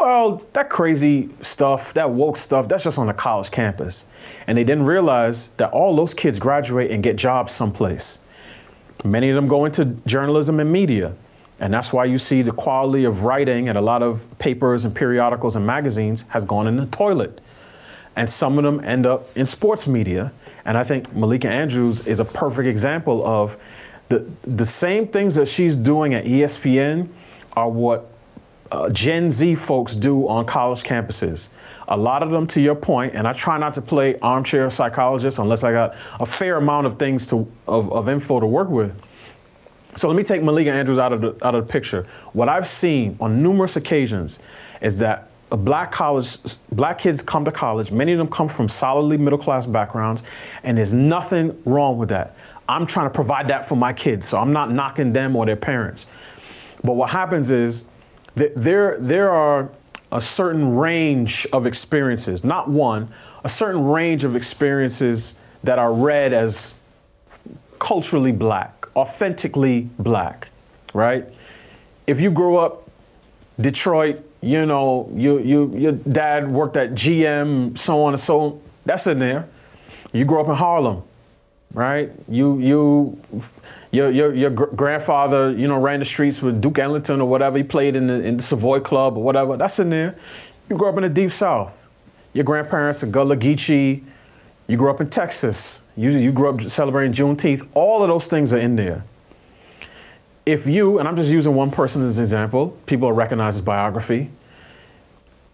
well, 0.03 0.41
that 0.51 0.69
crazy 0.69 1.29
stuff, 1.39 1.93
that 1.93 2.09
woke 2.09 2.35
stuff, 2.35 2.67
that's 2.67 2.83
just 2.83 2.97
on 2.97 3.07
a 3.07 3.13
college 3.13 3.49
campus. 3.51 4.05
And 4.47 4.57
they 4.57 4.65
didn't 4.65 4.85
realize 4.85 5.47
that 5.55 5.71
all 5.71 5.95
those 5.95 6.13
kids 6.13 6.39
graduate 6.39 6.91
and 6.91 7.01
get 7.01 7.15
jobs 7.15 7.53
someplace. 7.53 8.19
Many 9.05 9.29
of 9.29 9.37
them 9.37 9.47
go 9.47 9.63
into 9.63 9.85
journalism 10.05 10.59
and 10.59 10.69
media. 10.69 11.13
And 11.61 11.73
that's 11.73 11.93
why 11.93 12.03
you 12.03 12.17
see 12.17 12.41
the 12.41 12.51
quality 12.51 13.05
of 13.05 13.23
writing 13.23 13.69
at 13.69 13.77
a 13.77 13.81
lot 13.81 14.03
of 14.03 14.27
papers 14.39 14.83
and 14.83 14.93
periodicals 14.93 15.55
and 15.55 15.65
magazines 15.65 16.25
has 16.27 16.43
gone 16.43 16.67
in 16.67 16.75
the 16.75 16.87
toilet. 16.87 17.39
And 18.17 18.29
some 18.29 18.57
of 18.57 18.65
them 18.65 18.81
end 18.83 19.05
up 19.05 19.37
in 19.37 19.45
sports 19.45 19.87
media. 19.87 20.33
And 20.65 20.77
I 20.77 20.83
think 20.83 21.15
Malika 21.15 21.49
Andrews 21.49 22.05
is 22.05 22.19
a 22.19 22.25
perfect 22.25 22.67
example 22.67 23.25
of 23.25 23.55
the, 24.09 24.29
the 24.41 24.65
same 24.65 25.07
things 25.07 25.35
that 25.35 25.47
she's 25.47 25.77
doing 25.77 26.13
at 26.13 26.25
ESPN 26.25 27.07
are 27.55 27.69
what 27.69 28.12
uh, 28.71 28.89
Gen 28.89 29.31
Z 29.31 29.55
folks 29.55 29.95
do 29.95 30.27
on 30.27 30.45
college 30.45 30.83
campuses. 30.83 31.49
A 31.87 31.97
lot 31.97 32.23
of 32.23 32.31
them, 32.31 32.47
to 32.47 32.61
your 32.61 32.75
point, 32.75 33.13
and 33.13 33.27
I 33.27 33.33
try 33.33 33.57
not 33.57 33.73
to 33.75 33.81
play 33.81 34.17
armchair 34.19 34.69
psychologist 34.69 35.37
unless 35.39 35.63
I 35.63 35.71
got 35.71 35.95
a 36.19 36.25
fair 36.25 36.57
amount 36.57 36.87
of 36.87 36.97
things 36.97 37.27
to 37.27 37.47
of, 37.67 37.91
of 37.91 38.09
info 38.09 38.39
to 38.39 38.47
work 38.47 38.69
with. 38.69 38.93
So 39.95 40.07
let 40.07 40.17
me 40.17 40.23
take 40.23 40.41
Malika 40.41 40.71
Andrews 40.71 40.97
out 40.97 41.13
of 41.13 41.21
the 41.21 41.45
out 41.45 41.55
of 41.55 41.67
the 41.67 41.71
picture. 41.71 42.07
What 42.33 42.49
I've 42.49 42.67
seen 42.67 43.17
on 43.19 43.43
numerous 43.43 43.75
occasions 43.75 44.39
is 44.81 44.97
that 44.99 45.29
black 45.49 45.91
college 45.91 46.37
black 46.71 46.97
kids 46.97 47.21
come 47.21 47.45
to 47.45 47.51
college. 47.51 47.91
Many 47.91 48.13
of 48.13 48.17
them 48.17 48.27
come 48.27 48.49
from 48.49 48.67
solidly 48.67 49.17
middle 49.17 49.37
class 49.37 49.65
backgrounds, 49.65 50.23
and 50.63 50.77
there's 50.77 50.93
nothing 50.93 51.61
wrong 51.65 51.97
with 51.97 52.09
that. 52.09 52.35
I'm 52.67 52.85
trying 52.85 53.07
to 53.07 53.13
provide 53.13 53.49
that 53.49 53.67
for 53.67 53.75
my 53.75 53.93
kids, 53.93 54.27
so 54.27 54.39
I'm 54.39 54.51
not 54.51 54.71
knocking 54.71 55.13
them 55.13 55.35
or 55.35 55.45
their 55.45 55.57
parents. 55.57 56.07
But 56.83 56.93
what 56.93 57.09
happens 57.09 57.51
is 57.51 57.85
there, 58.35 58.97
there 58.99 59.31
are 59.31 59.69
a 60.11 60.21
certain 60.21 60.75
range 60.75 61.47
of 61.53 61.65
experiences, 61.65 62.43
not 62.43 62.69
one, 62.69 63.09
a 63.43 63.49
certain 63.49 63.83
range 63.83 64.23
of 64.23 64.35
experiences 64.35 65.35
that 65.63 65.79
are 65.79 65.93
read 65.93 66.33
as 66.33 66.75
culturally 67.79 68.31
black, 68.31 68.87
authentically 68.95 69.89
black, 69.99 70.49
right? 70.93 71.25
If 72.07 72.21
you 72.21 72.31
grew 72.31 72.57
up 72.57 72.89
Detroit, 73.59 74.19
you 74.41 74.65
know, 74.65 75.09
you, 75.13 75.39
you, 75.39 75.73
your 75.75 75.91
dad 75.93 76.51
worked 76.51 76.77
at 76.77 76.91
GM, 76.91 77.77
so 77.77 78.03
on 78.03 78.13
and 78.13 78.19
so 78.19 78.39
on, 78.39 78.61
that's 78.85 79.07
in 79.07 79.19
there. 79.19 79.47
You 80.11 80.25
grew 80.25 80.41
up 80.41 80.47
in 80.47 80.55
Harlem, 80.55 81.03
right? 81.73 82.11
You, 82.27 82.59
you 82.59 83.21
your 83.93 84.11
your 84.11 84.33
your 84.33 84.49
grandfather, 84.49 85.51
you 85.51 85.67
know, 85.69 85.79
ran 85.79 85.99
the 85.99 86.05
streets 86.05 86.41
with 86.41 86.59
Duke 86.59 86.79
Ellington 86.79 87.21
or 87.21 87.29
whatever. 87.29 87.57
He 87.57 87.63
played 87.63 87.95
in 87.95 88.07
the 88.07 88.21
in 88.25 88.37
the 88.37 88.43
Savoy 88.43 88.81
Club 88.81 89.17
or 89.17 89.23
whatever. 89.23 89.55
That's 89.55 89.79
in 89.79 89.89
there. 89.89 90.17
You 90.69 90.75
grew 90.75 90.89
up 90.89 90.97
in 90.97 91.03
the 91.03 91.09
deep 91.09 91.31
South. 91.31 91.87
Your 92.33 92.43
grandparents 92.43 93.03
are 93.03 93.07
Gullah 93.07 93.37
Geechee. 93.37 94.03
You 94.67 94.77
grew 94.77 94.89
up 94.89 94.99
in 94.99 95.07
Texas. 95.07 95.83
You 95.95 96.09
you 96.09 96.31
grew 96.31 96.49
up 96.49 96.61
celebrating 96.61 97.13
Juneteenth. 97.13 97.67
All 97.75 98.01
of 98.01 98.09
those 98.09 98.27
things 98.27 98.51
are 98.53 98.57
in 98.57 98.75
there. 98.75 99.05
if 100.45 100.67
you, 100.67 100.99
and 100.99 101.07
I'm 101.07 101.15
just 101.15 101.31
using 101.31 101.55
one 101.55 101.71
person 101.71 102.03
as 102.03 102.17
an 102.17 102.23
example, 102.23 102.77
people 102.85 103.07
will 103.07 103.15
recognize 103.15 103.55
his 103.55 103.61
biography. 103.63 104.29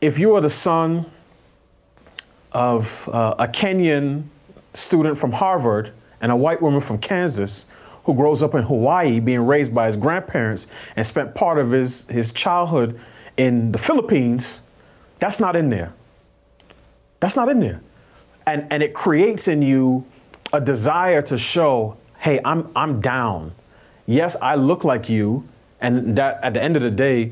If 0.02 0.18
you 0.20 0.36
are 0.36 0.42
the 0.42 0.50
son 0.50 1.06
of 2.52 3.08
uh, 3.12 3.36
a 3.38 3.48
Kenyan 3.48 4.24
student 4.74 5.18
from 5.18 5.32
Harvard 5.32 5.92
and 6.22 6.32
a 6.32 6.36
white 6.36 6.62
woman 6.62 6.82
from 6.82 6.98
Kansas 6.98 7.68
who 8.06 8.14
grows 8.14 8.44
up 8.44 8.56
in 8.56 8.64
Hawaii 8.64 9.20
being 9.20 9.46
raised 9.46 9.74
by 9.74 9.86
his 9.86 9.96
grandparents 9.96 10.68
and 10.96 11.06
spent 11.06 11.36
part 11.36 11.58
of 11.58 11.72
his, 11.72 12.08
his 12.08 12.32
childhood 12.32 13.00
in 13.38 13.72
the 13.72 13.78
Philippines, 13.78 14.62
that's 15.20 15.40
not 15.40 15.56
in 15.56 15.70
there. 15.70 15.94
That's 17.20 17.36
not 17.36 17.50
in 17.50 17.60
there. 17.60 17.82
And, 18.46 18.68
and 18.72 18.82
it 18.82 18.94
creates 18.94 19.48
in 19.48 19.62
you 19.62 20.06
a 20.54 20.62
desire 20.62 21.22
to 21.24 21.38
show, 21.38 21.98
hey, 22.18 22.40
I'm, 22.44 22.70
I'm 22.76 23.02
down. 23.02 23.54
Yes, 24.06 24.36
I 24.42 24.56
look 24.56 24.84
like 24.84 25.10
you. 25.10 25.48
And 25.82 26.18
that 26.18 26.44
at 26.44 26.54
the 26.54 26.62
end 26.62 26.76
of 26.76 26.82
the 26.82 26.92
day, 26.92 27.32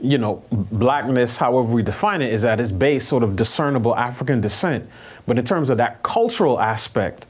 you 0.00 0.18
know, 0.18 0.42
blackness, 0.50 1.36
however 1.36 1.72
we 1.72 1.82
define 1.82 2.22
it, 2.22 2.32
is 2.32 2.44
at 2.44 2.60
its 2.60 2.72
base 2.72 3.06
sort 3.06 3.22
of 3.22 3.36
discernible 3.36 3.94
African 3.94 4.40
descent. 4.40 4.88
But 5.26 5.38
in 5.38 5.44
terms 5.44 5.70
of 5.70 5.78
that 5.78 6.02
cultural 6.02 6.58
aspect, 6.60 7.26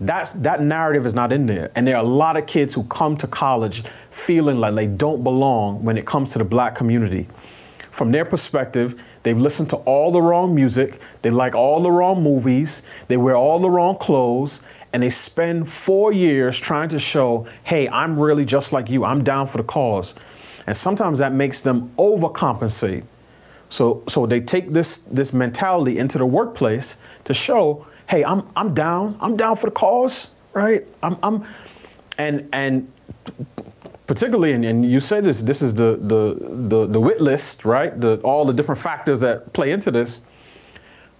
that's 0.00 0.32
that 0.34 0.62
narrative 0.62 1.06
is 1.06 1.14
not 1.14 1.32
in 1.32 1.46
there. 1.46 1.70
And 1.74 1.86
there 1.86 1.96
are 1.96 2.04
a 2.04 2.08
lot 2.08 2.36
of 2.36 2.46
kids 2.46 2.74
who 2.74 2.84
come 2.84 3.16
to 3.16 3.26
college 3.26 3.82
feeling 4.10 4.58
like 4.58 4.74
they 4.74 4.86
don't 4.86 5.24
belong 5.24 5.82
when 5.82 5.96
it 5.96 6.06
comes 6.06 6.32
to 6.32 6.38
the 6.38 6.44
black 6.44 6.74
community. 6.74 7.26
From 7.90 8.12
their 8.12 8.24
perspective, 8.24 9.02
they've 9.24 9.36
listened 9.36 9.70
to 9.70 9.76
all 9.78 10.12
the 10.12 10.22
wrong 10.22 10.54
music, 10.54 11.00
they 11.22 11.30
like 11.30 11.56
all 11.56 11.80
the 11.80 11.90
wrong 11.90 12.22
movies, 12.22 12.84
they 13.08 13.16
wear 13.16 13.34
all 13.34 13.58
the 13.58 13.70
wrong 13.70 13.96
clothes, 13.96 14.62
and 14.92 15.02
they 15.02 15.10
spend 15.10 15.68
four 15.68 16.12
years 16.12 16.56
trying 16.56 16.90
to 16.90 16.98
show, 17.00 17.48
hey, 17.64 17.88
I'm 17.88 18.16
really 18.18 18.44
just 18.44 18.72
like 18.72 18.88
you, 18.88 19.04
I'm 19.04 19.24
down 19.24 19.48
for 19.48 19.58
the 19.58 19.64
cause. 19.64 20.14
And 20.68 20.76
sometimes 20.76 21.18
that 21.18 21.32
makes 21.32 21.62
them 21.62 21.90
overcompensate. 21.98 23.02
So, 23.68 24.02
so 24.08 24.26
they 24.26 24.40
take 24.40 24.72
this, 24.72 24.98
this 24.98 25.32
mentality 25.32 25.98
into 25.98 26.18
the 26.18 26.26
workplace 26.26 26.98
to 27.24 27.34
show, 27.34 27.86
hey, 28.08 28.24
I'm, 28.24 28.48
I'm 28.56 28.74
down, 28.74 29.16
I'm 29.20 29.36
down 29.36 29.56
for 29.56 29.66
the 29.66 29.72
cause, 29.72 30.30
right? 30.54 30.86
I'm, 31.02 31.16
I'm 31.22 31.46
and, 32.18 32.48
and 32.52 32.90
particularly, 34.06 34.52
and, 34.52 34.64
and 34.64 34.84
you 34.84 35.00
say 35.00 35.20
this, 35.20 35.42
this 35.42 35.62
is 35.62 35.74
the, 35.74 35.98
the, 36.00 36.36
the, 36.40 36.86
the 36.86 37.00
wit 37.00 37.20
list, 37.20 37.64
right? 37.64 37.98
The, 38.00 38.16
all 38.20 38.44
the 38.44 38.54
different 38.54 38.80
factors 38.80 39.20
that 39.20 39.52
play 39.52 39.70
into 39.70 39.90
this 39.90 40.22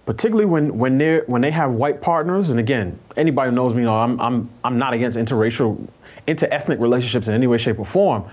particularly 0.09 0.45
when 0.45 0.75
when 0.75 0.97
they 0.97 1.19
when 1.27 1.39
they 1.39 1.51
have 1.51 1.75
white 1.75 2.01
partners. 2.01 2.49
And 2.49 2.59
again, 2.59 2.97
anybody 3.15 3.51
who 3.51 3.55
knows 3.55 3.75
me, 3.75 3.81
you 3.81 3.85
know, 3.85 3.95
I'm 3.95 4.19
I'm 4.19 4.49
I'm 4.63 4.79
not 4.79 4.95
against 4.95 5.15
interracial, 5.15 5.87
interethnic 6.27 6.79
relationships 6.79 7.27
in 7.27 7.35
any 7.35 7.45
way, 7.45 7.59
shape, 7.59 7.77
or 7.77 7.85
form. 7.85 8.23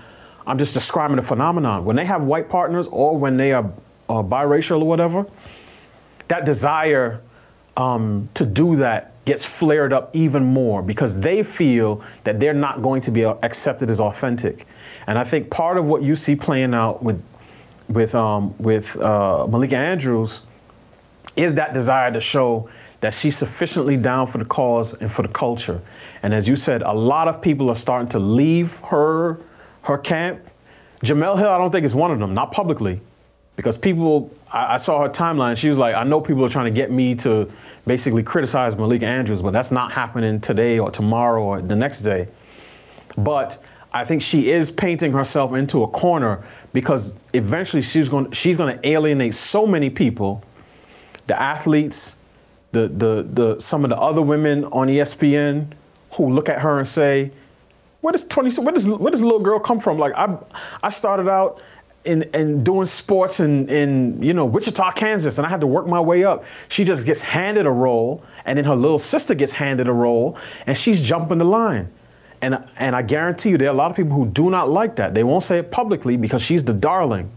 I'm 0.47 0.57
just 0.57 0.73
describing 0.73 1.19
a 1.19 1.21
phenomenon. 1.21 1.85
When 1.85 1.95
they 1.95 2.05
have 2.05 2.23
white 2.23 2.49
partners, 2.49 2.87
or 2.87 3.15
when 3.15 3.37
they 3.37 3.51
are 3.51 3.71
uh, 4.09 4.23
biracial 4.23 4.81
or 4.81 4.87
whatever, 4.87 5.25
that 6.27 6.45
desire 6.45 7.21
um, 7.75 8.29
to 8.33 8.45
do 8.45 8.75
that 8.77 9.13
gets 9.25 9.45
flared 9.45 9.91
up 9.91 10.15
even 10.15 10.43
more 10.43 10.81
because 10.81 11.19
they 11.19 11.43
feel 11.43 12.01
that 12.23 12.39
they're 12.39 12.53
not 12.53 12.81
going 12.81 13.01
to 13.01 13.11
be 13.11 13.23
accepted 13.23 13.89
as 13.89 13.99
authentic. 13.99 14.65
And 15.05 15.19
I 15.19 15.23
think 15.23 15.51
part 15.51 15.77
of 15.77 15.85
what 15.85 16.01
you 16.01 16.15
see 16.15 16.35
playing 16.35 16.73
out 16.73 17.03
with 17.03 17.21
with 17.89 18.15
um, 18.15 18.55
with 18.57 18.97
uh, 18.97 19.47
Malika 19.47 19.77
Andrews 19.77 20.43
is 21.35 21.55
that 21.55 21.73
desire 21.73 22.11
to 22.11 22.21
show 22.21 22.69
that 23.01 23.13
she's 23.13 23.37
sufficiently 23.37 23.95
down 23.95 24.27
for 24.27 24.39
the 24.39 24.45
cause 24.45 24.93
and 24.93 25.11
for 25.11 25.21
the 25.21 25.27
culture. 25.27 25.79
And 26.23 26.33
as 26.33 26.47
you 26.47 26.55
said, 26.55 26.81
a 26.81 26.93
lot 26.93 27.27
of 27.27 27.41
people 27.41 27.69
are 27.69 27.75
starting 27.75 28.09
to 28.09 28.19
leave 28.19 28.79
her 28.79 29.39
her 29.83 29.97
camp. 29.97 30.41
Jemele 31.03 31.37
Hill, 31.37 31.49
I 31.49 31.57
don't 31.57 31.71
think 31.71 31.85
is 31.85 31.93
one 31.93 32.11
of 32.11 32.19
them, 32.19 32.33
not 32.33 32.51
publicly, 32.51 32.99
because 33.57 33.77
people. 33.77 34.31
I, 34.49 34.75
I, 34.75 34.77
saw 34.77 35.01
her 35.01 35.09
timeline. 35.09 35.57
She 35.57 35.67
was 35.67 35.77
like, 35.77 35.93
I 35.93 36.05
know 36.05 36.21
people 36.21 36.45
are 36.45 36.49
trying 36.49 36.73
to 36.73 36.79
get 36.79 36.89
me 36.89 37.15
to 37.15 37.51
basically 37.85 38.23
criticize 38.23 38.77
Malika 38.77 39.05
Andrews, 39.05 39.41
but 39.41 39.51
that's 39.51 39.71
not 39.71 39.91
happening 39.91 40.39
today 40.39 40.79
or 40.79 40.89
tomorrow 40.89 41.43
or 41.43 41.61
the 41.61 41.75
next 41.75 41.99
day. 42.01 42.29
But 43.17 43.57
I 43.91 44.05
think 44.05 44.21
she 44.21 44.49
is 44.49 44.71
painting 44.71 45.11
herself 45.11 45.53
into 45.53 45.83
a 45.83 45.87
corner 45.89 46.45
because 46.71 47.19
eventually 47.33 47.81
she's 47.81 48.07
going 48.07 48.31
she's 48.31 48.55
going 48.55 48.73
to 48.73 48.87
alienate 48.87 49.35
so 49.35 49.67
many 49.67 49.89
people 49.89 50.41
the 51.27 51.39
athletes, 51.39 52.17
the, 52.71 52.87
the, 52.87 53.27
the, 53.29 53.59
some 53.59 53.83
of 53.83 53.89
the 53.89 53.97
other 53.97 54.21
women 54.21 54.65
on 54.65 54.87
ESPN 54.87 55.67
who 56.15 56.29
look 56.29 56.49
at 56.49 56.59
her 56.59 56.79
and 56.79 56.87
say, 56.87 57.31
where 58.01 58.13
does 58.13 58.25
20, 58.25 58.61
where 58.61 58.73
does, 58.73 58.87
where 58.87 59.11
does 59.11 59.21
little 59.21 59.39
girl 59.39 59.59
come 59.59 59.79
from? 59.79 59.99
Like 59.99 60.13
I, 60.15 60.37
I 60.81 60.89
started 60.89 61.27
out 61.27 61.61
in, 62.07 62.23
in 62.33 62.63
doing 62.63 62.85
sports 62.85 63.39
in, 63.39 63.69
in, 63.69 64.23
you 64.23 64.33
know, 64.33 64.45
Wichita, 64.45 64.91
Kansas, 64.93 65.37
and 65.37 65.45
I 65.45 65.49
had 65.49 65.61
to 65.61 65.67
work 65.67 65.87
my 65.87 65.99
way 65.99 66.23
up. 66.23 66.45
She 66.69 66.85
just 66.85 67.05
gets 67.05 67.21
handed 67.21 67.67
a 67.67 67.71
role, 67.71 68.23
and 68.45 68.57
then 68.57 68.65
her 68.65 68.75
little 68.75 68.99
sister 68.99 69.35
gets 69.35 69.51
handed 69.51 69.87
a 69.87 69.93
role, 69.93 70.37
and 70.65 70.77
she's 70.77 71.01
jumping 71.01 71.37
the 71.37 71.45
line. 71.45 71.89
And, 72.41 72.63
and 72.77 72.95
I 72.95 73.01
guarantee 73.01 73.49
you, 73.49 73.57
there 73.57 73.67
are 73.67 73.71
a 73.71 73.77
lot 73.77 73.91
of 73.91 73.97
people 73.97 74.13
who 74.13 74.25
do 74.25 74.49
not 74.49 74.69
like 74.69 74.95
that. 74.97 75.13
They 75.13 75.23
won't 75.23 75.43
say 75.43 75.57
it 75.59 75.69
publicly 75.69 76.17
because 76.17 76.41
she's 76.41 76.63
the 76.63 76.73
darling. 76.73 77.29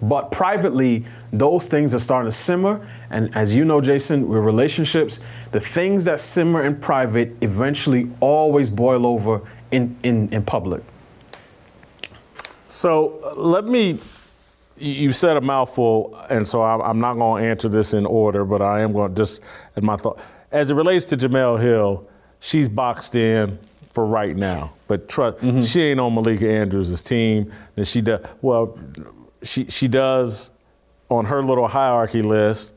But 0.00 0.32
privately, 0.32 1.04
those 1.32 1.66
things 1.66 1.94
are 1.94 1.98
starting 1.98 2.30
to 2.30 2.36
simmer. 2.36 2.86
And 3.10 3.34
as 3.36 3.54
you 3.54 3.64
know, 3.64 3.80
Jason, 3.80 4.28
with 4.28 4.44
relationships, 4.44 5.20
the 5.50 5.60
things 5.60 6.04
that 6.06 6.20
simmer 6.20 6.64
in 6.64 6.76
private 6.76 7.36
eventually 7.40 8.10
always 8.20 8.70
boil 8.70 9.06
over 9.06 9.42
in, 9.70 9.96
in, 10.02 10.32
in 10.32 10.42
public. 10.42 10.82
So 12.68 13.20
uh, 13.24 13.34
let 13.34 13.64
me, 13.64 13.98
you 14.76 15.12
said 15.12 15.36
a 15.36 15.40
mouthful, 15.40 16.16
and 16.30 16.46
so 16.46 16.62
I'm 16.62 17.00
not 17.00 17.14
going 17.14 17.42
to 17.42 17.50
answer 17.50 17.68
this 17.68 17.94
in 17.94 18.06
order, 18.06 18.44
but 18.44 18.62
I 18.62 18.82
am 18.82 18.92
going 18.92 19.14
to 19.14 19.16
just, 19.16 19.40
in 19.74 19.84
my 19.84 19.96
thought, 19.96 20.20
as 20.52 20.70
it 20.70 20.74
relates 20.74 21.04
to 21.06 21.16
Jemele 21.16 21.60
Hill, 21.60 22.08
she's 22.40 22.68
boxed 22.68 23.14
in 23.14 23.58
for 23.90 24.06
right 24.06 24.36
now. 24.36 24.74
But 24.86 25.08
trust, 25.08 25.38
mm-hmm. 25.38 25.62
she 25.62 25.82
ain't 25.82 25.98
on 25.98 26.14
Malika 26.14 26.48
Andrews' 26.48 27.02
team. 27.02 27.52
And 27.76 27.88
she 27.88 28.00
does, 28.00 28.24
well, 28.42 28.78
she 29.42 29.64
she 29.66 29.88
does 29.88 30.50
on 31.08 31.24
her 31.26 31.42
little 31.42 31.68
hierarchy 31.68 32.22
list, 32.22 32.72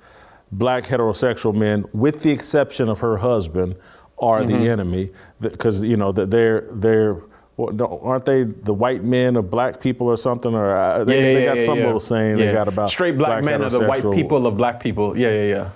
black 0.52 0.86
heterosexual 0.86 1.54
men, 1.54 1.86
with 1.94 2.22
the 2.22 2.32
exception 2.32 2.90
of 2.90 3.00
her 3.00 3.18
husband, 3.18 3.76
are 4.18 4.42
mm-hmm. 4.42 4.52
the 4.52 4.70
enemy 4.70 5.10
because 5.40 5.84
you 5.84 5.98
know 5.98 6.12
that 6.12 6.30
they're 6.30 6.68
they're 6.72 7.22
aren't 7.70 8.26
they 8.26 8.44
the 8.44 8.74
white 8.74 9.04
men 9.04 9.36
of 9.36 9.50
black 9.50 9.80
people 9.80 10.08
or 10.08 10.18
something 10.18 10.54
or 10.54 10.76
uh, 10.76 11.04
they, 11.04 11.16
yeah, 11.16 11.34
they 11.34 11.46
got 11.46 11.58
yeah, 11.58 11.66
some 11.66 11.78
yeah. 11.78 11.86
little 11.86 12.00
saying 12.00 12.38
they 12.38 12.52
got 12.52 12.68
about 12.68 12.90
straight 12.90 13.18
black, 13.18 13.42
black 13.42 13.44
men 13.44 13.62
are 13.62 13.70
the 13.70 13.86
white 13.86 14.04
people 14.12 14.48
of 14.48 14.58
black 14.58 14.80
people 14.80 15.18
yeah 15.18 15.30
yeah 15.30 15.44
yeah 15.44 15.70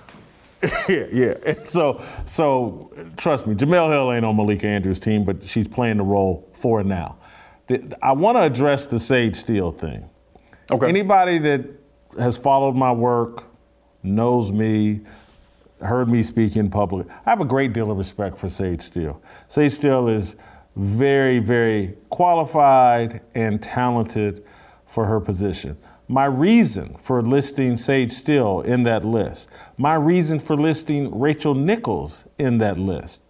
yeah, 0.88 1.04
yeah. 1.12 1.34
And 1.44 1.68
so, 1.68 2.02
so 2.24 2.90
trust 3.16 3.46
me, 3.46 3.54
Jemele 3.54 3.92
Hill 3.92 4.12
ain't 4.12 4.24
on 4.24 4.36
Malika 4.36 4.66
Andrews' 4.66 5.00
team, 5.00 5.24
but 5.24 5.44
she's 5.44 5.68
playing 5.68 5.98
the 5.98 6.02
role 6.02 6.48
for 6.54 6.82
now. 6.82 7.16
The, 7.66 7.96
I 8.02 8.12
want 8.12 8.36
to 8.36 8.42
address 8.42 8.86
the 8.86 8.98
Sage 8.98 9.36
Steele 9.36 9.70
thing. 9.70 10.08
Okay. 10.70 10.88
Anybody 10.88 11.38
that 11.38 11.66
has 12.18 12.36
followed 12.36 12.74
my 12.74 12.92
work 12.92 13.44
knows 14.02 14.50
me, 14.50 15.02
heard 15.80 16.08
me 16.08 16.22
speak 16.22 16.56
in 16.56 16.70
public. 16.70 17.06
I 17.26 17.30
have 17.30 17.40
a 17.40 17.44
great 17.44 17.72
deal 17.72 17.90
of 17.90 17.98
respect 17.98 18.38
for 18.38 18.48
Sage 18.48 18.82
Steele. 18.82 19.20
Sage 19.48 19.72
Steele 19.72 20.08
is 20.08 20.36
very, 20.76 21.38
very 21.38 21.96
qualified 22.10 23.22
and 23.34 23.62
talented 23.62 24.44
for 24.86 25.06
her 25.06 25.18
position. 25.18 25.76
My 26.06 26.26
reason 26.26 26.94
for 26.98 27.20
listing 27.22 27.76
Sage 27.76 28.12
Steele 28.12 28.60
in 28.60 28.84
that 28.84 29.04
list, 29.04 29.48
my 29.76 29.94
reason 29.94 30.38
for 30.38 30.54
listing 30.54 31.18
Rachel 31.18 31.54
Nichols 31.54 32.26
in 32.38 32.58
that 32.58 32.78
list, 32.78 33.22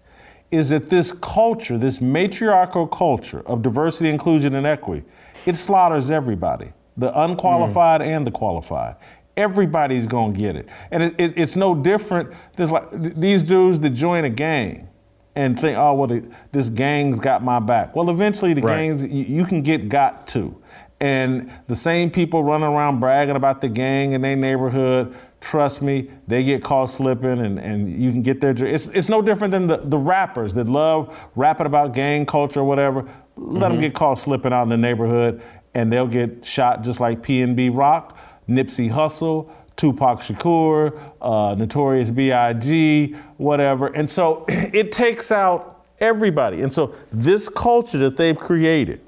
is 0.50 0.70
that 0.70 0.90
this 0.90 1.12
culture, 1.12 1.78
this 1.78 2.00
matriarchal 2.00 2.86
culture 2.86 3.40
of 3.46 3.62
diversity, 3.62 4.10
inclusion, 4.10 4.54
and 4.54 4.66
equity, 4.66 5.04
it 5.46 5.56
slaughters 5.56 6.10
everybody 6.10 6.72
the 6.96 7.18
unqualified 7.18 8.00
mm. 8.00 8.06
and 8.06 8.26
the 8.26 8.30
qualified. 8.30 8.96
Everybody's 9.36 10.06
gonna 10.06 10.32
get 10.32 10.56
it, 10.56 10.66
and 10.90 11.02
it, 11.02 11.14
it, 11.18 11.34
it's 11.36 11.56
no 11.56 11.74
different. 11.74 12.32
There's 12.56 12.70
like 12.70 12.88
these 12.92 13.42
dudes 13.42 13.80
that 13.80 13.90
join 13.90 14.24
a 14.24 14.30
gang 14.30 14.88
and 15.36 15.60
think, 15.60 15.76
oh 15.76 15.92
well, 15.92 16.08
the, 16.08 16.28
this 16.50 16.70
gang's 16.70 17.20
got 17.20 17.44
my 17.44 17.60
back. 17.60 17.94
Well, 17.94 18.10
eventually 18.10 18.54
the 18.54 18.62
right. 18.62 18.88
gangs 18.88 19.02
you, 19.02 19.36
you 19.36 19.44
can 19.44 19.62
get 19.62 19.88
got 19.88 20.26
to, 20.28 20.60
and 20.98 21.52
the 21.68 21.76
same 21.76 22.10
people 22.10 22.42
running 22.42 22.66
around 22.66 22.98
bragging 22.98 23.36
about 23.36 23.60
the 23.60 23.68
gang 23.68 24.12
in 24.12 24.22
their 24.22 24.34
neighborhood. 24.34 25.14
Trust 25.42 25.82
me, 25.82 26.10
they 26.26 26.42
get 26.42 26.64
caught 26.64 26.86
slipping, 26.90 27.38
and, 27.38 27.58
and 27.58 27.92
you 27.92 28.10
can 28.10 28.22
get 28.22 28.40
their. 28.40 28.52
It's 28.52 28.88
it's 28.88 29.10
no 29.10 29.20
different 29.20 29.52
than 29.52 29.66
the, 29.66 29.76
the 29.76 29.98
rappers 29.98 30.54
that 30.54 30.66
love 30.66 31.14
rapping 31.36 31.66
about 31.66 31.92
gang 31.92 32.24
culture 32.24 32.60
or 32.60 32.64
whatever. 32.64 33.02
Let 33.02 33.10
mm-hmm. 33.36 33.58
them 33.58 33.80
get 33.80 33.94
caught 33.94 34.18
slipping 34.18 34.54
out 34.54 34.62
in 34.62 34.70
the 34.70 34.78
neighborhood, 34.78 35.42
and 35.74 35.92
they'll 35.92 36.06
get 36.06 36.46
shot 36.46 36.82
just 36.82 36.98
like 36.98 37.22
PNB 37.22 37.76
Rock, 37.76 38.18
Nipsey 38.48 38.90
Hussle, 38.90 39.50
Tupac 39.76 40.20
Shakur, 40.20 40.98
uh, 41.20 41.54
Notorious 41.54 42.10
B.I.G., 42.10 43.14
whatever. 43.36 43.88
And 43.88 44.10
so 44.10 44.44
it 44.48 44.92
takes 44.92 45.30
out 45.30 45.84
everybody. 46.00 46.62
And 46.62 46.72
so 46.72 46.94
this 47.12 47.48
culture 47.48 47.98
that 47.98 48.16
they've 48.16 48.38
created, 48.38 49.00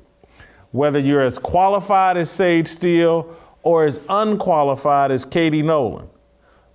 whether 0.70 0.98
you're 0.98 1.22
as 1.22 1.38
qualified 1.38 2.16
as 2.16 2.30
Sage 2.30 2.68
Steele 2.68 3.34
or 3.62 3.84
as 3.84 4.04
unqualified 4.08 5.10
as 5.10 5.24
Katie 5.24 5.62
Nolan. 5.62 6.08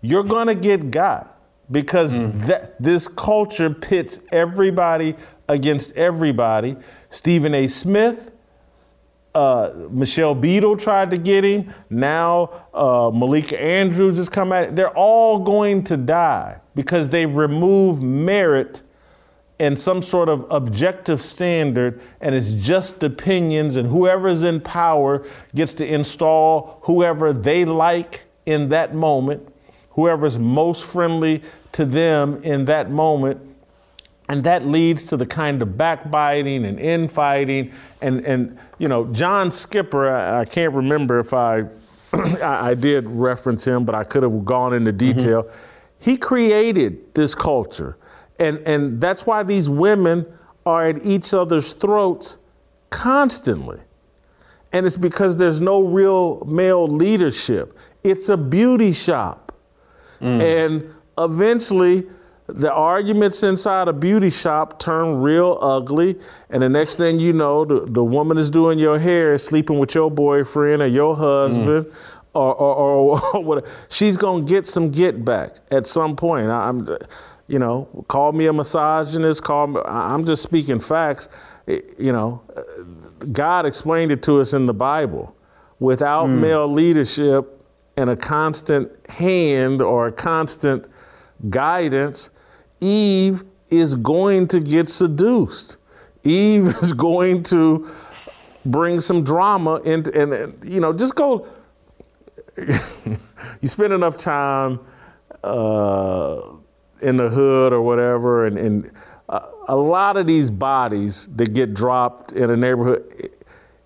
You're 0.01 0.23
going 0.23 0.47
to 0.47 0.55
get 0.55 0.91
got 0.91 1.39
because 1.71 2.17
that, 2.19 2.75
this 2.79 3.07
culture 3.07 3.69
pits 3.69 4.19
everybody 4.31 5.15
against 5.47 5.95
everybody. 5.95 6.75
Stephen 7.09 7.53
A. 7.55 7.67
Smith, 7.67 8.31
uh, 9.35 9.71
Michelle 9.89 10.35
Beadle 10.35 10.77
tried 10.77 11.11
to 11.11 11.17
get 11.17 11.43
him. 11.43 11.73
Now 11.89 12.67
uh, 12.73 13.11
Malika 13.13 13.59
Andrews 13.59 14.17
has 14.17 14.29
come 14.29 14.51
at 14.51 14.63
it. 14.65 14.75
They're 14.75 14.97
all 14.97 15.39
going 15.39 15.83
to 15.85 15.97
die 15.97 16.59
because 16.75 17.09
they 17.09 17.25
remove 17.25 18.01
merit 18.01 18.81
and 19.59 19.79
some 19.79 20.01
sort 20.01 20.29
of 20.29 20.45
objective 20.49 21.21
standard, 21.21 22.01
and 22.19 22.35
it's 22.35 22.53
just 22.53 23.03
opinions, 23.03 23.75
and 23.75 23.87
whoever's 23.87 24.43
in 24.43 24.59
power 24.59 25.25
gets 25.55 25.73
to 25.75 25.85
install 25.85 26.79
whoever 26.83 27.31
they 27.31 27.63
like 27.63 28.23
in 28.45 28.69
that 28.69 28.93
moment, 28.93 29.47
whoever's 29.91 30.39
most 30.39 30.83
friendly 30.83 31.43
to 31.71 31.85
them 31.85 32.41
in 32.43 32.65
that 32.65 32.89
moment. 32.89 33.52
And 34.29 34.43
that 34.45 34.65
leads 34.65 35.03
to 35.05 35.17
the 35.17 35.25
kind 35.25 35.61
of 35.61 35.77
backbiting 35.77 36.65
and 36.65 36.79
infighting. 36.79 37.73
And, 38.01 38.25
and 38.25 38.57
you 38.77 38.87
know, 38.87 39.05
John 39.07 39.51
Skipper, 39.51 40.09
I, 40.09 40.41
I 40.41 40.45
can't 40.45 40.73
remember 40.73 41.19
if 41.19 41.33
I, 41.33 41.65
I, 42.13 42.71
I 42.71 42.73
did 42.73 43.05
reference 43.07 43.65
him, 43.65 43.85
but 43.85 43.95
I 43.95 44.03
could 44.03 44.23
have 44.23 44.45
gone 44.45 44.73
into 44.73 44.93
mm-hmm. 44.93 45.17
detail. 45.17 45.51
He 45.99 46.17
created 46.17 47.13
this 47.13 47.35
culture. 47.35 47.97
And, 48.39 48.59
and 48.59 48.99
that's 48.99 49.25
why 49.25 49.43
these 49.43 49.69
women 49.69 50.25
are 50.65 50.87
at 50.87 51.05
each 51.05 51.33
other's 51.33 51.73
throats 51.73 52.37
constantly. 52.89 53.79
And 54.71 54.85
it's 54.85 54.97
because 54.97 55.35
there's 55.35 55.61
no 55.61 55.83
real 55.83 56.43
male 56.45 56.87
leadership. 56.87 57.77
It's 58.03 58.29
a 58.29 58.37
beauty 58.37 58.91
shop. 58.91 59.51
Mm. 60.19 60.41
And 60.41 60.95
eventually, 61.17 62.07
the 62.47 62.71
arguments 62.71 63.41
inside 63.41 63.87
a 63.87 63.93
beauty 63.93 64.29
shop 64.29 64.79
turn 64.79 65.21
real 65.21 65.57
ugly. 65.61 66.17
And 66.49 66.61
the 66.61 66.69
next 66.69 66.97
thing 66.97 67.19
you 67.19 67.33
know, 67.33 67.63
the, 67.63 67.85
the 67.87 68.03
woman 68.03 68.37
is 68.37 68.49
doing 68.49 68.79
your 68.79 68.99
hair, 68.99 69.37
sleeping 69.37 69.79
with 69.79 69.95
your 69.95 70.11
boyfriend 70.11 70.81
or 70.81 70.87
your 70.87 71.15
husband. 71.15 71.85
Mm. 71.85 71.95
Or, 72.33 72.55
or, 72.55 72.75
or, 73.35 73.43
what, 73.43 73.65
she's 73.89 74.17
gonna 74.17 74.43
get 74.43 74.67
some 74.67 74.89
get 74.89 75.23
back 75.23 75.55
at 75.71 75.85
some 75.87 76.15
point. 76.15 76.49
I- 76.49 76.67
I'm, 76.67 76.87
you 77.47 77.59
know, 77.59 78.05
call 78.07 78.31
me 78.31 78.47
a 78.47 78.53
misogynist. 78.53 79.43
Call 79.43 79.67
me. 79.67 79.81
I'm 79.85 80.25
just 80.25 80.43
speaking 80.43 80.79
facts. 80.79 81.29
I- 81.67 81.83
You 81.97 82.11
know, 82.11 82.41
God 83.31 83.65
explained 83.65 84.11
it 84.11 84.21
to 84.23 84.41
us 84.41 84.53
in 84.53 84.65
the 84.65 84.73
Bible. 84.73 85.35
Without 85.79 86.27
mm. 86.27 86.39
male 86.39 86.67
leadership 86.67 87.61
and 87.95 88.09
a 88.09 88.15
constant 88.15 88.91
hand 89.09 89.81
or 89.81 90.07
a 90.07 90.11
constant 90.11 90.85
guidance, 91.49 92.29
Eve 92.83 93.43
is 93.69 93.95
going 93.95 94.47
to 94.49 94.59
get 94.59 94.89
seduced. 94.89 95.77
Eve 96.23 96.67
is 96.81 96.93
going 96.93 97.43
to 97.43 97.89
bring 98.65 98.99
some 98.99 99.23
drama 99.23 99.75
into, 99.81 100.13
and, 100.19 100.33
and 100.33 100.63
you 100.63 100.79
know, 100.79 100.93
just 100.93 101.15
go. 101.15 101.47
you 102.57 103.67
spend 103.67 103.93
enough 103.93 104.17
time 104.17 104.79
uh, 105.43 106.41
in 107.01 107.17
the 107.17 107.29
hood 107.29 107.73
or 107.73 107.81
whatever, 107.81 108.45
and, 108.45 108.57
and 108.57 108.91
a, 109.29 109.41
a 109.69 109.75
lot 109.75 110.17
of 110.17 110.27
these 110.27 110.51
bodies 110.51 111.27
that 111.35 111.53
get 111.53 111.73
dropped 111.73 112.31
in 112.33 112.49
a 112.51 112.57
neighborhood 112.57 113.31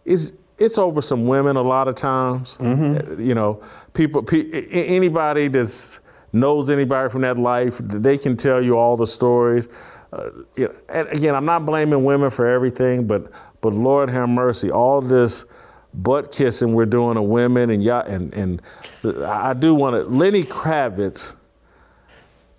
is 0.03 0.33
it's 0.57 0.77
over 0.77 1.01
some 1.01 1.27
women 1.27 1.55
a 1.55 1.61
lot 1.61 1.87
of 1.87 1.95
times. 1.95 2.57
You 3.19 3.35
know, 3.35 3.63
people, 3.93 4.23
pe- 4.23 4.49
anybody 4.69 5.47
that's 5.47 5.99
knows 6.39 6.69
anybody 6.69 7.09
from 7.09 7.21
that 7.21 7.38
life, 7.38 7.77
they 7.79 8.17
can 8.17 8.38
tell 8.38 8.63
you 8.63 8.77
all 8.77 8.97
the 8.97 9.07
stories. 9.07 9.67
Uh, 10.13 10.29
you 10.55 10.67
know, 10.67 10.75
and 10.89 11.07
again, 11.09 11.35
I'm 11.35 11.45
not 11.45 11.65
blaming 11.65 12.03
women 12.03 12.29
for 12.29 12.47
everything, 12.47 13.07
but 13.07 13.31
but 13.61 13.73
Lord 13.73 14.09
have 14.09 14.29
mercy, 14.29 14.71
all 14.71 15.01
this 15.01 15.45
butt 15.93 16.31
kissing 16.31 16.73
we're 16.73 16.85
doing 16.85 17.15
to 17.15 17.21
women 17.21 17.69
and 17.69 17.83
yeah, 17.83 18.03
and 18.05 18.33
and 18.33 18.61
I 19.03 19.53
do 19.53 19.73
want 19.73 19.95
to 19.95 20.03
Lenny 20.03 20.43
Kravitz 20.43 21.35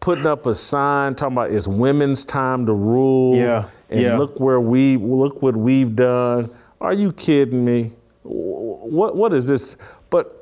putting 0.00 0.26
up 0.26 0.46
a 0.46 0.54
sign 0.54 1.14
talking 1.14 1.34
about 1.34 1.50
it's 1.50 1.66
women's 1.66 2.24
time 2.24 2.66
to 2.66 2.72
rule. 2.72 3.36
Yeah, 3.36 3.68
And 3.90 4.00
yeah. 4.00 4.16
look 4.18 4.40
where 4.40 4.60
we 4.60 4.96
look 4.96 5.42
what 5.42 5.56
we've 5.56 5.94
done. 5.94 6.50
Are 6.80 6.92
you 6.92 7.12
kidding 7.12 7.64
me? 7.64 7.92
What 8.22 9.16
what 9.16 9.32
is 9.32 9.46
this? 9.46 9.76
But 10.10 10.37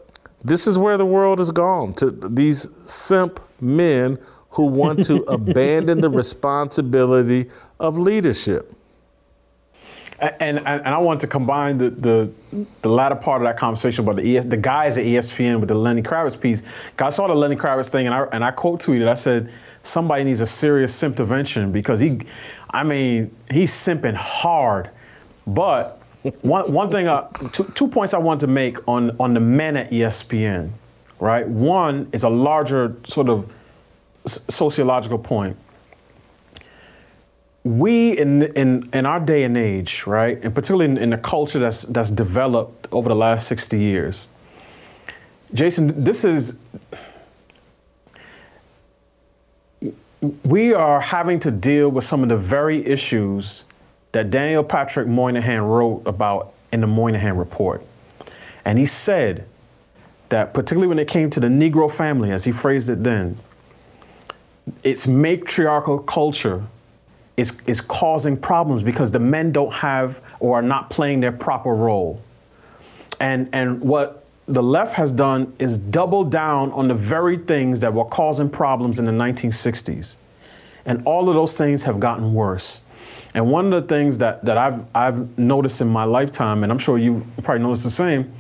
this 0.47 0.67
is 0.67 0.79
where 0.79 0.97
the 0.97 1.07
world 1.07 1.39
has 1.39 1.51
gone 1.51 1.95
to 1.95 2.11
these 2.11 2.69
simp 2.89 3.41
men 3.61 4.19
who 4.51 4.67
want 4.67 5.05
to 5.05 5.23
abandon 5.29 6.01
the 6.01 6.09
responsibility 6.09 7.51
of 7.81 7.99
leadership. 7.99 8.73
And, 10.19 10.35
and, 10.41 10.59
and 10.67 10.89
I 10.89 10.99
want 10.99 11.21
to 11.21 11.27
combine 11.27 11.77
the, 11.77 11.91
the 11.91 12.31
the 12.81 12.89
latter 12.89 13.17
part 13.17 13.43
of 13.43 13.47
that 13.49 13.59
conversation 13.59 14.03
about 14.03 14.17
the 14.17 14.39
ES, 14.39 14.47
the 14.47 14.57
guys 14.57 14.97
at 14.97 15.05
ESPN 15.05 15.61
with 15.61 15.69
the 15.69 15.75
Lenny 15.75 16.01
Kravitz 16.01 16.41
piece. 16.41 16.63
I 16.99 17.11
saw 17.11 17.27
the 17.27 17.35
Lenny 17.35 17.57
Kravitz 17.57 17.91
thing 17.91 18.07
and 18.07 18.15
I 18.15 18.23
and 18.33 18.43
I 18.43 18.51
quote 18.51 18.81
tweeted. 18.81 19.09
I 19.09 19.15
said 19.15 19.53
somebody 19.83 20.25
needs 20.25 20.41
a 20.41 20.47
serious 20.47 20.95
simp 20.95 21.19
intervention 21.21 21.71
because 21.71 22.01
he, 22.01 22.21
I 22.71 22.83
mean, 22.83 23.35
he's 23.51 23.73
simping 23.73 24.15
hard. 24.15 24.89
But 25.47 26.01
one 26.43 26.73
one 26.73 26.91
thing, 26.91 27.09
uh, 27.09 27.29
two, 27.53 27.65
two 27.75 27.89
points 27.89 28.15
I 28.15 28.19
want 28.19 28.41
to 28.41 28.47
make 28.47 28.87
on 28.89 29.17
on 29.21 29.35
the 29.35 29.41
men 29.41 29.77
at 29.77 29.91
ESPN, 29.91 30.71
right? 31.21 31.49
One 31.49 32.09
is 32.13 32.25
a 32.25 32.29
larger 32.29 32.97
sort 33.07 33.29
of 33.29 33.53
sociological 34.27 35.19
point 35.19 35.57
we 37.67 38.17
in 38.17 38.43
in 38.55 38.89
in 38.93 39.07
our 39.07 39.19
day 39.19 39.43
and 39.43 39.57
age, 39.57 40.07
right, 40.07 40.43
and 40.45 40.55
particularly 40.55 40.85
in, 40.85 40.99
in 40.99 41.11
the 41.11 41.19
culture 41.19 41.59
that's 41.59 41.83
that's 41.83 42.13
developed 42.13 42.87
over 42.93 43.09
the 43.09 43.17
last 43.17 43.49
60 43.49 43.79
years, 43.79 44.29
Jason, 45.53 46.05
this 46.05 46.25
is 46.25 46.61
we 50.45 50.75
are 50.75 51.01
having 51.01 51.41
to 51.41 51.51
deal 51.51 51.91
with 51.91 52.05
some 52.05 52.23
of 52.23 52.29
the 52.29 52.37
very 52.37 52.87
issues 52.87 53.65
that 54.17 54.31
Daniel 54.31 54.65
Patrick 54.65 55.07
Moynihan 55.07 55.61
wrote 55.61 56.03
about 56.07 56.55
in 56.73 56.81
the 56.81 56.87
Moynihan 56.87 57.37
report. 57.37 57.85
And 58.65 58.79
he 58.79 58.87
said 58.87 59.45
that 60.31 60.55
particularly 60.55 60.89
when 60.89 60.99
it 60.99 61.07
came 61.07 61.29
to 61.31 61.41
the 61.41 61.49
Negro 61.49 61.93
family, 61.93 62.33
as 62.33 62.43
he 62.43 62.51
phrased 62.51 62.89
it 62.89 63.05
then, 63.05 63.37
its 64.83 65.07
matriarchal 65.07 65.99
culture 65.99 66.63
is, 67.37 67.61
is 67.67 67.83
causing 67.83 68.39
problems 68.39 68.83
because 68.83 69.11
the 69.11 69.19
men 69.19 69.53
don't 69.53 69.75
have 69.75 70.23
or 70.41 70.59
are 70.59 70.63
not 70.63 70.89
playing 70.89 71.21
their 71.21 71.33
proper 71.33 71.75
role. 71.75 72.19
And, 73.21 73.51
and 73.53 73.83
what 73.83 74.25
the 74.47 74.63
left 74.63 74.95
has 74.95 75.13
done 75.13 75.53
is 75.59 75.77
double 75.77 76.25
down 76.25 76.73
on 76.73 76.89
the 76.89 76.95
very 76.95 77.37
things 77.37 77.81
that 77.81 77.93
were 77.93 78.07
causing 78.07 78.49
problems 78.49 78.99
in 78.99 79.05
the 79.05 79.13
1960s. 79.13 80.17
And 80.87 81.03
all 81.05 81.29
of 81.29 81.35
those 81.35 81.53
things 81.53 81.83
have 81.83 82.01
gotten 82.01 82.33
worse. 82.33 82.81
And 83.37 83.51
one 83.51 83.71
of 83.71 83.83
the 83.83 83.87
things 83.87 84.17
that, 84.19 84.43
that 84.47 84.57
I've, 84.57 84.83
I've 84.95 85.39
noticed 85.39 85.83
in 85.83 85.89
my 85.89 86.05
lifetime, 86.05 86.63
and 86.63 86.73
I'm 86.73 86.79
sure 86.79 86.97
you 86.97 87.25
probably 87.43 87.63
noticed 87.63 87.85
the 87.85 87.91
same, 87.91 88.33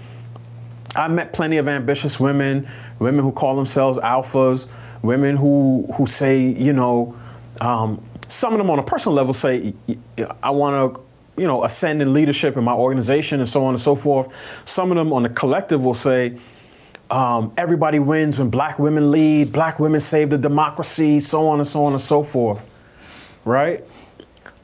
I 0.97 1.07
met 1.09 1.35
plenty 1.35 1.59
of 1.59 1.69
ambitious 1.69 2.19
women, 2.19 2.67
women 2.99 3.23
who 3.23 3.31
call 3.31 3.55
themselves 3.57 3.99
alphas, 3.99 4.69
women 5.03 5.37
who 5.37 5.87
who 5.95 6.07
say, 6.07 6.41
you 6.41 6.73
know, 6.73 7.15
um, 7.61 8.03
some 8.29 8.55
of 8.55 8.59
them 8.59 8.71
on 8.71 8.79
a 8.79 8.83
personal 8.83 9.15
level 9.15 9.35
say, 9.35 9.75
I 10.43 10.51
want 10.51 10.95
to, 10.95 11.03
you 11.43 11.47
know, 11.47 11.63
ascend 11.63 12.01
in 12.01 12.15
leadership 12.15 12.57
in 12.57 12.65
my 12.65 12.73
organization 12.73 13.41
and 13.41 13.49
so 13.49 13.65
on 13.65 13.75
and 13.75 13.81
so 13.81 13.95
forth. 13.95 14.33
Some 14.65 14.91
of 14.91 14.97
them 14.97 15.13
on 15.13 15.25
the 15.25 15.29
collective 15.29 15.85
will 15.85 15.93
say, 15.93 16.39
um, 17.11 17.53
everybody 17.59 17.99
wins 17.99 18.39
when 18.39 18.49
black 18.49 18.79
women 18.79 19.11
lead, 19.11 19.53
black 19.53 19.79
women 19.79 20.01
save 20.01 20.31
the 20.31 20.39
democracy, 20.39 21.21
so 21.21 21.49
on 21.49 21.59
and 21.59 21.69
so 21.69 21.85
on 21.85 21.93
and 21.93 22.01
so 22.01 22.23
forth. 22.23 22.63
Right? 23.45 23.85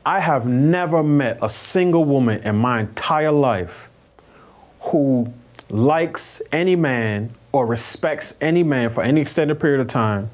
I 0.05 0.19
have 0.21 0.47
never 0.47 1.03
met 1.03 1.39
a 1.43 1.49
single 1.49 2.05
woman 2.05 2.43
in 2.43 2.57
my 2.57 2.81
entire 2.81 3.31
life 3.31 3.89
who 4.81 5.33
likes 5.71 6.43
any 6.53 6.75
man 6.75 7.31
or 7.53 7.67
respects 7.67 8.35
any 8.41 8.63
man 8.63 8.91
for 8.91 9.03
any 9.05 9.21
extended 9.21 9.61
period 9.61 9.81
of 9.81 9.87
time 9.87 10.29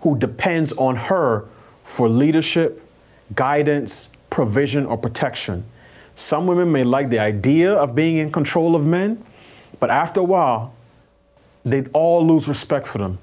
who 0.00 0.18
depends 0.18 0.72
on 0.72 0.96
her 0.96 1.44
for 1.84 2.08
leadership, 2.08 2.82
guidance, 3.34 4.10
provision, 4.30 4.86
or 4.86 4.96
protection. 4.96 5.64
Some 6.14 6.46
women 6.46 6.72
may 6.72 6.84
like 6.84 7.10
the 7.10 7.18
idea 7.18 7.72
of 7.72 7.94
being 7.94 8.16
in 8.16 8.32
control 8.32 8.74
of 8.74 8.84
men, 8.84 9.22
but 9.78 9.90
after 9.90 10.20
a 10.20 10.24
while, 10.24 10.74
they 11.64 11.84
all 11.92 12.26
lose 12.26 12.48
respect 12.48 12.86
for 12.86 12.98
them. 12.98 13.18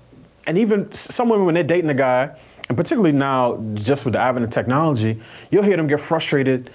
And 0.47 0.57
even 0.57 0.91
some 0.91 1.29
women, 1.29 1.45
when 1.45 1.55
they're 1.55 1.63
dating 1.63 1.89
a 1.89 1.95
guy, 1.95 2.35
and 2.69 2.77
particularly 2.77 3.11
now, 3.11 3.57
just 3.73 4.05
with 4.05 4.13
the 4.13 4.19
advent 4.19 4.45
of 4.45 4.51
technology, 4.51 5.19
you'll 5.51 5.63
hear 5.63 5.75
them 5.75 5.87
get 5.87 5.99
frustrated 5.99 6.69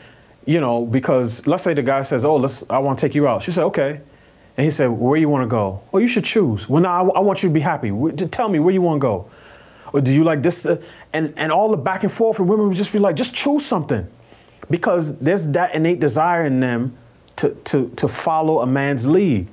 you 0.47 0.61
know, 0.61 0.85
because 0.85 1.47
let's 1.47 1.63
say 1.63 1.75
the 1.75 1.83
guy 1.83 2.03
says, 2.03 2.25
"Oh, 2.25 2.37
let's, 2.37 2.69
I 2.69 2.79
want 2.79 2.99
to 2.99 3.07
take 3.07 3.15
you 3.15 3.27
out." 3.27 3.43
She 3.43 3.53
said, 3.53 3.65
"Okay," 3.65 4.01
and 4.57 4.65
he 4.65 4.71
said, 4.71 4.89
"Where 4.89 5.19
you 5.19 5.29
want 5.29 5.43
to 5.43 5.49
go?" 5.49 5.81
Well, 5.91 6.01
you 6.01 6.09
should 6.09 6.25
choose. 6.25 6.69
Well, 6.69 6.83
now 6.83 7.11
I, 7.11 7.19
I 7.19 7.21
want 7.21 7.43
you 7.43 7.49
to 7.49 7.53
be 7.53 7.61
happy. 7.61 7.91
Tell 8.29 8.49
me 8.49 8.59
where 8.59 8.75
you 8.75 8.83
want 8.83 9.01
to 9.01 9.07
go, 9.07 9.31
or 9.93 10.01
do 10.01 10.13
you 10.13 10.25
like 10.25 10.43
this? 10.43 10.67
Uh, 10.67 10.83
and 11.13 11.33
and 11.37 11.51
all 11.51 11.71
the 11.71 11.77
back 11.77 12.03
and 12.03 12.13
forth, 12.13 12.39
and 12.39 12.49
women 12.49 12.69
would 12.69 12.77
just 12.77 12.93
be 12.93 12.99
like, 12.99 13.17
"Just 13.17 13.35
choose 13.35 13.65
something," 13.65 14.07
because 14.71 15.19
there's 15.19 15.47
that 15.53 15.75
innate 15.75 16.01
desire 16.01 16.45
in 16.45 16.61
them 16.61 16.97
to 17.37 17.51
to 17.65 17.89
to 17.97 18.09
follow 18.09 18.61
a 18.61 18.67
man's 18.67 19.07
lead. 19.07 19.49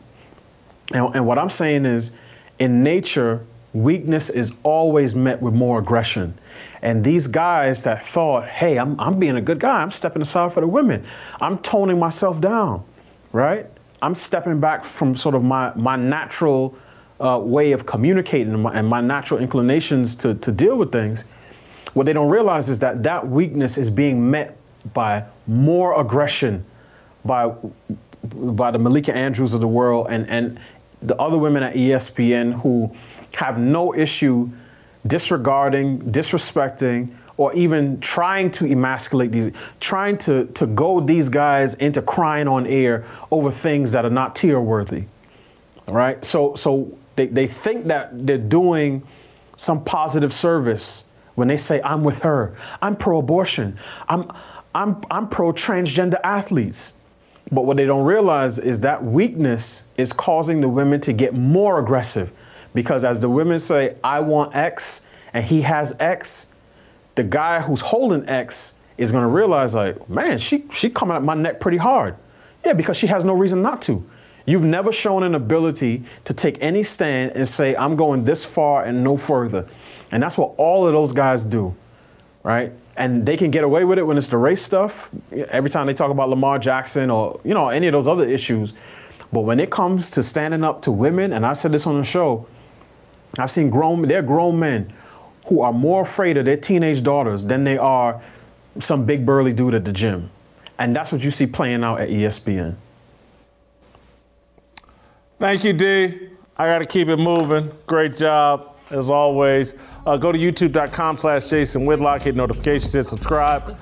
And, 0.94 1.16
and 1.16 1.26
what 1.26 1.40
I'm 1.40 1.50
saying 1.50 1.86
is, 1.86 2.12
in 2.60 2.84
nature, 2.84 3.46
weakness 3.74 4.30
is 4.30 4.56
always 4.64 5.16
met 5.16 5.42
with 5.42 5.54
more 5.54 5.80
aggression. 5.80 6.38
And 6.82 7.04
these 7.04 7.28
guys 7.28 7.84
that 7.84 8.04
thought, 8.04 8.48
hey, 8.48 8.78
I'm, 8.78 9.00
I'm 9.00 9.20
being 9.20 9.36
a 9.36 9.42
good 9.42 9.60
guy, 9.60 9.82
I'm 9.82 9.92
stepping 9.92 10.22
aside 10.22 10.52
for 10.52 10.62
the 10.62 10.68
women, 10.68 11.06
I'm 11.40 11.58
toning 11.60 12.00
myself 12.00 12.42
down, 12.42 12.84
right? 13.32 13.68
I'm 14.02 14.16
stepping 14.16 14.60
back 14.60 14.84
from 14.84 15.16
sort 15.16 15.36
of 15.36 15.44
my, 15.44 15.74
my 15.76 15.96
natural 15.96 16.78
uh, 17.20 17.40
way 17.44 17.72
of 17.72 17.86
communicating 17.86 18.54
and 18.54 18.64
my, 18.64 18.74
and 18.74 18.88
my 18.88 19.00
natural 19.00 19.40
inclinations 19.40 20.16
to, 20.16 20.34
to 20.36 20.52
deal 20.52 20.78
with 20.78 20.92
things. 20.92 21.26
What 21.94 22.06
they 22.06 22.14
don't 22.14 22.30
realize 22.30 22.70
is 22.70 22.80
that 22.80 23.04
that 23.04 23.28
weakness 23.28 23.78
is 23.78 23.92
being 23.92 24.32
met 24.32 24.58
by 24.94 25.26
more 25.46 26.00
aggression 26.00 26.66
by 27.24 27.54
by 28.24 28.70
the 28.70 28.78
Malika 28.78 29.16
Andrews 29.16 29.54
of 29.54 29.62
the 29.62 29.68
world 29.68 30.08
and, 30.10 30.30
and 30.30 30.60
the 31.02 31.16
other 31.18 31.38
women 31.38 31.64
at 31.64 31.74
ESPN 31.74 32.54
who 32.54 32.96
have 33.34 33.60
no 33.60 33.94
issue 33.94 34.50
disregarding, 35.06 36.00
disrespecting, 36.00 37.14
or 37.38 37.54
even 37.54 38.00
trying 38.00 38.52
to 38.52 38.66
emasculate 38.66 39.32
these, 39.32 39.52
trying 39.80 40.18
to, 40.20 40.46
to 40.48 40.68
goad 40.68 41.08
these 41.08 41.30
guys 41.30 41.74
into 41.76 42.02
crying 42.02 42.48
on 42.48 42.68
air 42.68 43.06
over 43.32 43.50
things 43.50 43.94
that 43.94 44.06
are 44.06 44.12
not 44.12 44.36
tear 44.36 44.62
worthy. 44.62 45.06
All 45.88 45.96
right. 45.96 46.24
So 46.24 46.56
so 46.56 46.96
they, 47.16 47.28
they 47.28 47.48
think 47.48 47.86
that 47.86 48.28
they're 48.28 48.38
doing 48.38 49.04
some 49.58 49.84
positive 49.84 50.32
service 50.32 51.06
when 51.36 51.48
they 51.48 51.58
say, 51.58 51.82
I'm 51.84 52.04
with 52.04 52.20
her, 52.20 52.56
I'm 52.82 52.96
pro-abortion, 52.96 53.78
I'm 54.08 54.30
I'm 54.76 55.02
I'm 55.10 55.28
pro-transgender 55.30 56.20
athletes. 56.24 56.94
But 57.52 57.66
what 57.66 57.78
they 57.78 57.86
don't 57.86 58.06
realize 58.06 58.60
is 58.60 58.82
that 58.82 59.04
weakness 59.04 59.84
is 59.98 60.14
causing 60.14 60.62
the 60.62 60.70
women 60.70 61.02
to 61.02 61.14
get 61.14 61.34
more 61.34 61.80
aggressive. 61.80 62.32
Because 62.74 63.04
as 63.04 63.20
the 63.20 63.30
women 63.30 63.60
say, 63.60 63.96
I 64.04 64.22
want 64.22 64.56
X, 64.56 65.02
and 65.34 65.44
he 65.44 65.62
has 65.62 65.94
X, 66.00 66.48
the 67.16 67.24
guy 67.24 67.60
who's 67.60 67.82
holding 67.82 68.28
X 68.30 68.76
is 68.98 69.12
gonna 69.12 69.28
realize, 69.28 69.76
like, 69.76 70.10
man, 70.10 70.38
she 70.38 70.64
she 70.72 70.90
coming 70.90 71.16
at 71.16 71.24
my 71.24 71.34
neck 71.34 71.60
pretty 71.60 71.78
hard. 71.78 72.16
Yeah, 72.66 72.74
because 72.74 72.96
she 72.96 73.08
has 73.08 73.26
no 73.26 73.34
reason 73.34 73.62
not 73.62 73.82
to. 73.84 74.08
You've 74.46 74.64
never 74.64 74.92
shown 74.92 75.24
an 75.24 75.36
ability 75.36 76.04
to 76.26 76.34
take 76.34 76.64
any 76.64 76.84
stand 76.84 77.34
and 77.36 77.48
say, 77.48 77.76
I'm 77.76 77.96
going 77.96 78.24
this 78.24 78.46
far 78.46 78.84
and 78.84 79.04
no 79.04 79.18
further. 79.18 79.68
And 80.12 80.22
that's 80.22 80.38
what 80.38 80.54
all 80.58 80.88
of 80.88 80.94
those 80.94 81.14
guys 81.14 81.44
do, 81.44 81.76
right? 82.44 82.72
And 82.98 83.26
they 83.26 83.38
can 83.38 83.52
get 83.52 83.64
away 83.64 83.86
with 83.86 84.00
it 84.00 84.04
when 84.04 84.18
it's 84.18 84.30
the 84.30 84.38
race 84.38 84.62
stuff. 84.62 85.10
Every 85.32 85.70
time 85.70 85.88
they 85.88 85.94
talk 85.94 86.12
about 86.12 86.30
Lamar 86.30 86.60
Jackson 86.60 87.10
or 87.10 87.40
you 87.44 87.54
know 87.54 87.70
any 87.70 87.88
of 87.88 87.94
those 87.94 88.08
other 88.08 88.28
issues, 88.28 88.74
but 89.32 89.42
when 89.42 89.60
it 89.60 89.72
comes 89.72 90.12
to 90.12 90.24
standing 90.24 90.64
up 90.64 90.82
to 90.84 90.92
women, 90.92 91.34
and 91.34 91.46
I 91.46 91.54
said 91.54 91.72
this 91.72 91.88
on 91.88 91.98
the 91.98 92.04
show, 92.04 92.48
I've 93.40 93.52
seen 93.52 93.70
grown 93.70 94.02
they're 94.04 94.22
grown 94.22 94.60
men 94.60 94.94
who 95.48 95.62
are 95.62 95.74
more 95.74 96.02
afraid 96.02 96.38
of 96.38 96.46
their 96.46 96.58
teenage 96.58 97.04
daughters 97.04 97.46
than 97.46 97.64
they 97.64 97.78
are 97.78 98.22
some 98.80 99.06
big 99.06 99.26
burly 99.26 99.54
dude 99.54 99.74
at 99.74 99.86
the 99.86 99.94
gym, 99.94 100.30
and 100.80 100.96
that's 100.96 101.12
what 101.12 101.24
you 101.24 101.32
see 101.32 101.48
playing 101.48 101.84
out 101.84 102.00
at 102.00 102.10
ESPN. 102.10 102.76
Thank 105.40 105.64
you, 105.64 105.74
D. 105.74 106.30
I 106.58 106.68
got 106.68 106.80
to 106.80 106.88
keep 106.88 107.08
it 107.08 107.18
moving. 107.18 107.72
Great 107.88 108.16
job 108.16 108.76
as 108.92 109.10
always. 109.10 109.76
Uh, 110.07 110.17
go 110.17 110.33
to 110.33 110.39
youtube.com 110.39 111.17
slash 111.17 111.47
Jason 111.47 111.85
Whitlock, 111.85 112.23
hit 112.23 112.37
notifications, 112.37 112.93
hit 112.93 113.05
subscribe. 113.07 113.77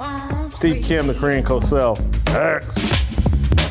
Steve 0.52 0.84
Kim, 0.84 1.06
the 1.06 1.14
Korean 1.14 1.44
Cosell. 1.44 1.98
X. 2.28 2.76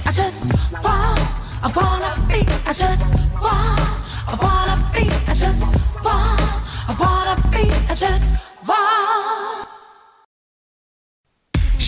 I 0.06 0.12
just 0.12 0.54
want, 0.84 1.20
I 1.64 1.72
wanna 1.76 2.14
be, 2.28 2.46
I 2.66 2.74
just 2.74 3.14
want, 3.42 3.80
I 4.28 4.38
wanna 4.42 4.92
be, 4.94 5.10
I 5.28 5.34
just 5.34 5.64
want, 6.04 6.42
I 6.88 6.96
wanna 7.00 7.36
be, 7.50 7.72
I 7.90 7.96
just 7.96 8.36
want. 8.68 9.68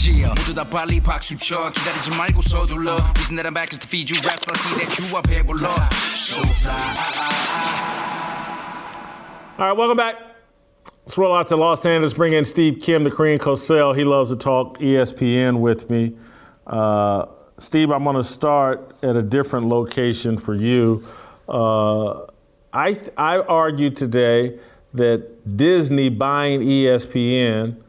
Yeah, 0.06 0.34
모두 0.34 0.54
다 0.56 0.64
빨리 0.64 1.00
박수 1.02 1.38
쳐 1.38 1.72
기다리지 1.72 2.18
말고 2.18 2.42
서둘러 2.42 2.98
Reason 3.18 3.36
that 3.36 3.46
I'm 3.46 3.54
back 3.54 3.74
is 3.74 3.80
to 3.80 3.88
feed 3.88 4.10
you 4.10 4.18
raps 4.26 4.48
I 4.48 4.56
see 4.56 4.74
that 4.80 4.98
you 4.98 5.16
are 5.16 5.22
배불러 5.22 5.70
So 6.16 6.42
fly 6.42 7.86
all 9.58 9.68
right, 9.68 9.78
welcome 9.78 9.96
back. 9.96 10.29
Let's 11.11 11.19
roll 11.19 11.35
out 11.35 11.49
to 11.49 11.57
Los 11.57 11.85
Angeles, 11.85 12.15
bring 12.15 12.35
in 12.35 12.45
Steve 12.45 12.81
Kim, 12.81 13.03
the 13.03 13.11
Korean 13.11 13.41
Cosell. 13.41 13.97
He 13.97 14.05
loves 14.05 14.31
to 14.31 14.37
talk 14.37 14.79
ESPN 14.79 15.59
with 15.59 15.91
me. 15.91 16.17
Uh, 16.69 17.27
Steve, 17.59 17.91
I'm 17.91 18.05
going 18.05 18.15
to 18.15 18.23
start 18.23 18.95
at 19.03 19.17
a 19.17 19.23
different 19.23 19.67
location 19.67 20.39
for 20.39 20.55
you. 20.55 21.05
Uh, 21.49 22.27
I, 22.73 22.97
I 23.17 23.39
argue 23.39 23.91
today 23.91 24.61
that 24.95 25.57
Disney 25.57 26.11
buying 26.11 26.61
ESPN 26.61 27.83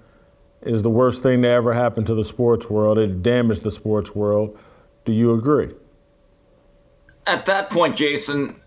is 0.63 0.81
the 0.81 0.89
worst 0.89 1.21
thing 1.21 1.43
to 1.43 1.47
ever 1.47 1.73
happen 1.73 2.03
to 2.05 2.15
the 2.15 2.23
sports 2.23 2.71
world. 2.71 2.97
It 2.97 3.21
damaged 3.21 3.61
the 3.61 3.69
sports 3.69 4.15
world. 4.15 4.57
Do 5.05 5.11
you 5.11 5.35
agree? 5.35 5.75
At 7.27 7.45
that 7.45 7.69
point, 7.69 7.95
Jason, 7.95 8.59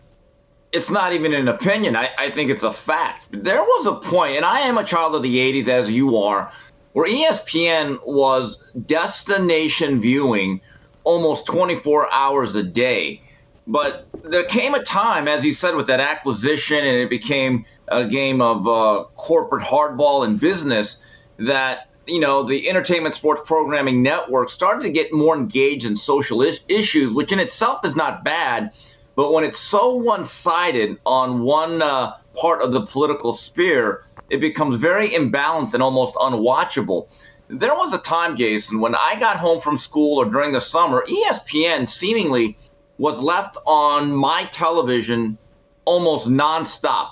it's 0.74 0.90
not 0.90 1.12
even 1.12 1.32
an 1.32 1.48
opinion. 1.48 1.96
I, 1.96 2.10
I 2.18 2.30
think 2.30 2.50
it's 2.50 2.64
a 2.64 2.72
fact. 2.72 3.28
There 3.30 3.62
was 3.62 3.86
a 3.86 3.94
point, 3.94 4.36
and 4.36 4.44
I 4.44 4.60
am 4.60 4.76
a 4.76 4.84
child 4.84 5.14
of 5.14 5.22
the 5.22 5.38
80s, 5.38 5.68
as 5.68 5.90
you 5.90 6.16
are, 6.18 6.50
where 6.92 7.08
ESPN 7.08 7.98
was 8.06 8.62
destination 8.84 10.00
viewing 10.00 10.60
almost 11.04 11.46
24 11.46 12.12
hours 12.12 12.54
a 12.56 12.62
day. 12.62 13.22
But 13.66 14.06
there 14.24 14.44
came 14.44 14.74
a 14.74 14.82
time, 14.82 15.28
as 15.28 15.44
you 15.44 15.54
said, 15.54 15.76
with 15.76 15.86
that 15.86 16.00
acquisition, 16.00 16.78
and 16.78 16.98
it 16.98 17.08
became 17.08 17.64
a 17.88 18.04
game 18.04 18.40
of 18.40 18.66
uh, 18.66 19.04
corporate 19.16 19.64
hardball 19.64 20.24
and 20.24 20.38
business, 20.38 20.98
that 21.38 21.88
you 22.06 22.20
know 22.20 22.42
the 22.42 22.68
entertainment 22.68 23.14
sports 23.14 23.40
programming 23.46 24.02
network 24.02 24.50
started 24.50 24.82
to 24.82 24.90
get 24.90 25.12
more 25.12 25.34
engaged 25.34 25.86
in 25.86 25.96
social 25.96 26.42
is- 26.42 26.60
issues, 26.68 27.12
which 27.12 27.32
in 27.32 27.38
itself 27.38 27.84
is 27.84 27.96
not 27.96 28.22
bad 28.22 28.70
but 29.16 29.32
when 29.32 29.44
it's 29.44 29.58
so 29.58 29.94
one 29.94 30.24
sided 30.24 30.98
on 31.06 31.42
one 31.42 31.82
uh, 31.82 32.14
part 32.34 32.62
of 32.62 32.72
the 32.72 32.84
political 32.86 33.32
sphere, 33.32 34.04
it 34.30 34.40
becomes 34.40 34.76
very 34.76 35.08
imbalanced 35.10 35.74
and 35.74 35.82
almost 35.82 36.14
unwatchable. 36.14 37.08
There 37.48 37.74
was 37.74 37.92
a 37.92 37.98
time, 37.98 38.36
Jason, 38.36 38.80
when 38.80 38.94
I 38.94 39.16
got 39.20 39.36
home 39.36 39.60
from 39.60 39.76
school 39.76 40.18
or 40.18 40.24
during 40.24 40.52
the 40.52 40.60
summer, 40.60 41.04
ESPN 41.06 41.88
seemingly 41.88 42.56
was 42.98 43.18
left 43.18 43.56
on 43.66 44.12
my 44.12 44.44
television 44.50 45.36
almost 45.84 46.26
nonstop, 46.26 47.10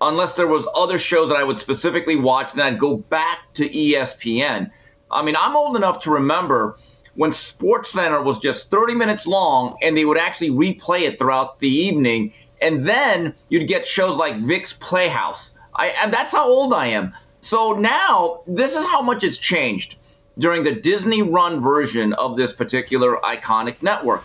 unless 0.00 0.32
there 0.32 0.46
was 0.46 0.66
other 0.74 0.98
shows 0.98 1.28
that 1.28 1.36
I 1.36 1.44
would 1.44 1.60
specifically 1.60 2.16
watch, 2.16 2.52
then 2.54 2.66
I'd 2.66 2.78
go 2.78 2.96
back 2.96 3.38
to 3.54 3.68
ESPN. 3.68 4.70
I 5.10 5.22
mean, 5.22 5.36
I'm 5.38 5.56
old 5.56 5.76
enough 5.76 6.00
to 6.02 6.10
remember 6.10 6.78
when 7.18 7.32
Sports 7.32 7.90
Center 7.90 8.22
was 8.22 8.38
just 8.38 8.70
30 8.70 8.94
minutes 8.94 9.26
long 9.26 9.76
and 9.82 9.96
they 9.96 10.04
would 10.04 10.16
actually 10.18 10.50
replay 10.50 11.00
it 11.00 11.18
throughout 11.18 11.58
the 11.58 11.68
evening. 11.68 12.32
And 12.62 12.86
then 12.86 13.34
you'd 13.48 13.66
get 13.66 13.84
shows 13.84 14.16
like 14.16 14.36
Vic's 14.36 14.72
Playhouse. 14.74 15.50
I, 15.74 15.88
and 16.00 16.12
that's 16.12 16.30
how 16.30 16.48
old 16.48 16.72
I 16.72 16.86
am. 16.86 17.12
So 17.40 17.72
now, 17.72 18.42
this 18.46 18.70
is 18.70 18.86
how 18.86 19.02
much 19.02 19.24
it's 19.24 19.36
changed 19.36 19.96
during 20.38 20.62
the 20.62 20.70
Disney 20.70 21.22
run 21.22 21.60
version 21.60 22.12
of 22.12 22.36
this 22.36 22.52
particular 22.52 23.16
iconic 23.24 23.82
network. 23.82 24.22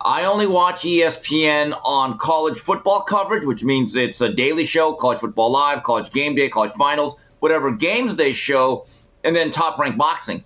I 0.00 0.24
only 0.24 0.48
watch 0.48 0.80
ESPN 0.82 1.80
on 1.84 2.18
college 2.18 2.58
football 2.58 3.02
coverage, 3.02 3.44
which 3.44 3.62
means 3.62 3.94
it's 3.94 4.20
a 4.20 4.28
daily 4.28 4.64
show, 4.64 4.94
college 4.94 5.20
football 5.20 5.52
live, 5.52 5.84
college 5.84 6.10
game 6.10 6.34
day, 6.34 6.48
college 6.48 6.72
finals, 6.72 7.14
whatever 7.38 7.70
games 7.70 8.16
they 8.16 8.32
show, 8.32 8.84
and 9.22 9.36
then 9.36 9.52
top 9.52 9.78
ranked 9.78 9.96
boxing. 9.96 10.42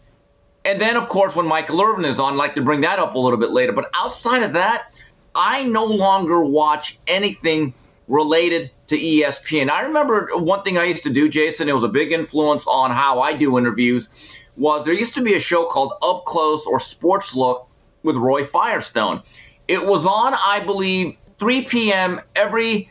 And 0.67 0.81
then, 0.81 0.97
of 0.97 1.09
course, 1.09 1.37
when 1.37 1.47
Michael 1.47 1.81
Irvin 1.81 2.05
is 2.05 2.19
on, 2.19 2.33
I'd 2.33 2.37
like 2.37 2.57
to 2.57 2.61
bring 2.61 2.81
that 2.81 2.99
up 2.99 3.14
a 3.14 3.19
little 3.19 3.39
bit 3.39 3.53
later. 3.53 3.73
But 3.73 3.89
outside 3.95 4.43
of 4.43 4.53
that, 4.55 4.93
I 5.37 5.62
no 5.62 5.85
longer 5.85 6.45
watch 6.45 6.99
anything 7.07 7.73
related 8.09 8.73
to 8.89 8.99
ESPN. 8.99 9.71
I 9.71 9.83
remember 9.83 10.29
one 10.35 10.64
thing 10.64 10.77
I 10.77 10.85
used 10.85 11.05
to 11.05 11.11
do, 11.11 11.29
Jason, 11.29 11.69
it 11.69 11.73
was 11.73 11.85
a 11.85 11.89
big 11.89 12.11
influence 12.11 12.64
on 12.67 12.91
how 12.91 13.21
I 13.21 13.33
do 13.33 13.59
interviews, 13.59 14.09
was 14.57 14.85
there 14.85 14.93
used 14.95 15.14
to 15.14 15.23
be 15.23 15.35
a 15.35 15.41
show 15.41 15.67
called 15.67 15.93
Up 16.03 16.25
Close 16.25 16.67
or 16.67 16.81
Sports 16.81 17.37
Look 17.37 17.69
with 18.03 18.17
Roy 18.17 18.45
Firestone. 18.45 19.23
It 19.69 19.87
was 19.87 20.05
on, 20.05 20.35
I 20.35 20.62
believe, 20.64 21.17
3 21.39 21.62
p.m. 21.62 22.21
every 22.35 22.91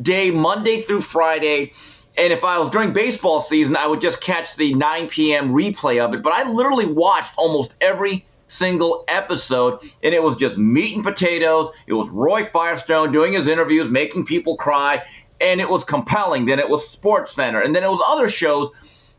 day, 0.00 0.30
Monday 0.30 0.82
through 0.82 1.00
Friday. 1.00 1.72
And 2.18 2.32
if 2.32 2.44
I 2.44 2.58
was 2.58 2.70
during 2.70 2.92
baseball 2.92 3.40
season, 3.40 3.76
I 3.76 3.86
would 3.86 4.00
just 4.00 4.20
catch 4.20 4.56
the 4.56 4.74
9 4.74 5.08
p.m. 5.08 5.52
replay 5.52 6.02
of 6.02 6.14
it. 6.14 6.22
But 6.22 6.32
I 6.32 6.50
literally 6.50 6.86
watched 6.86 7.34
almost 7.36 7.74
every 7.80 8.24
single 8.46 9.04
episode, 9.08 9.80
and 10.02 10.14
it 10.14 10.22
was 10.22 10.36
just 10.36 10.56
meat 10.56 10.94
and 10.94 11.04
potatoes. 11.04 11.68
It 11.86 11.92
was 11.92 12.08
Roy 12.08 12.46
Firestone 12.46 13.12
doing 13.12 13.34
his 13.34 13.46
interviews, 13.46 13.90
making 13.90 14.24
people 14.24 14.56
cry, 14.56 15.02
and 15.40 15.60
it 15.60 15.68
was 15.68 15.84
compelling. 15.84 16.46
Then 16.46 16.58
it 16.58 16.68
was 16.68 16.88
Sports 16.88 17.32
Center, 17.32 17.60
and 17.60 17.74
then 17.74 17.82
it 17.82 17.90
was 17.90 18.00
other 18.06 18.30
shows. 18.30 18.70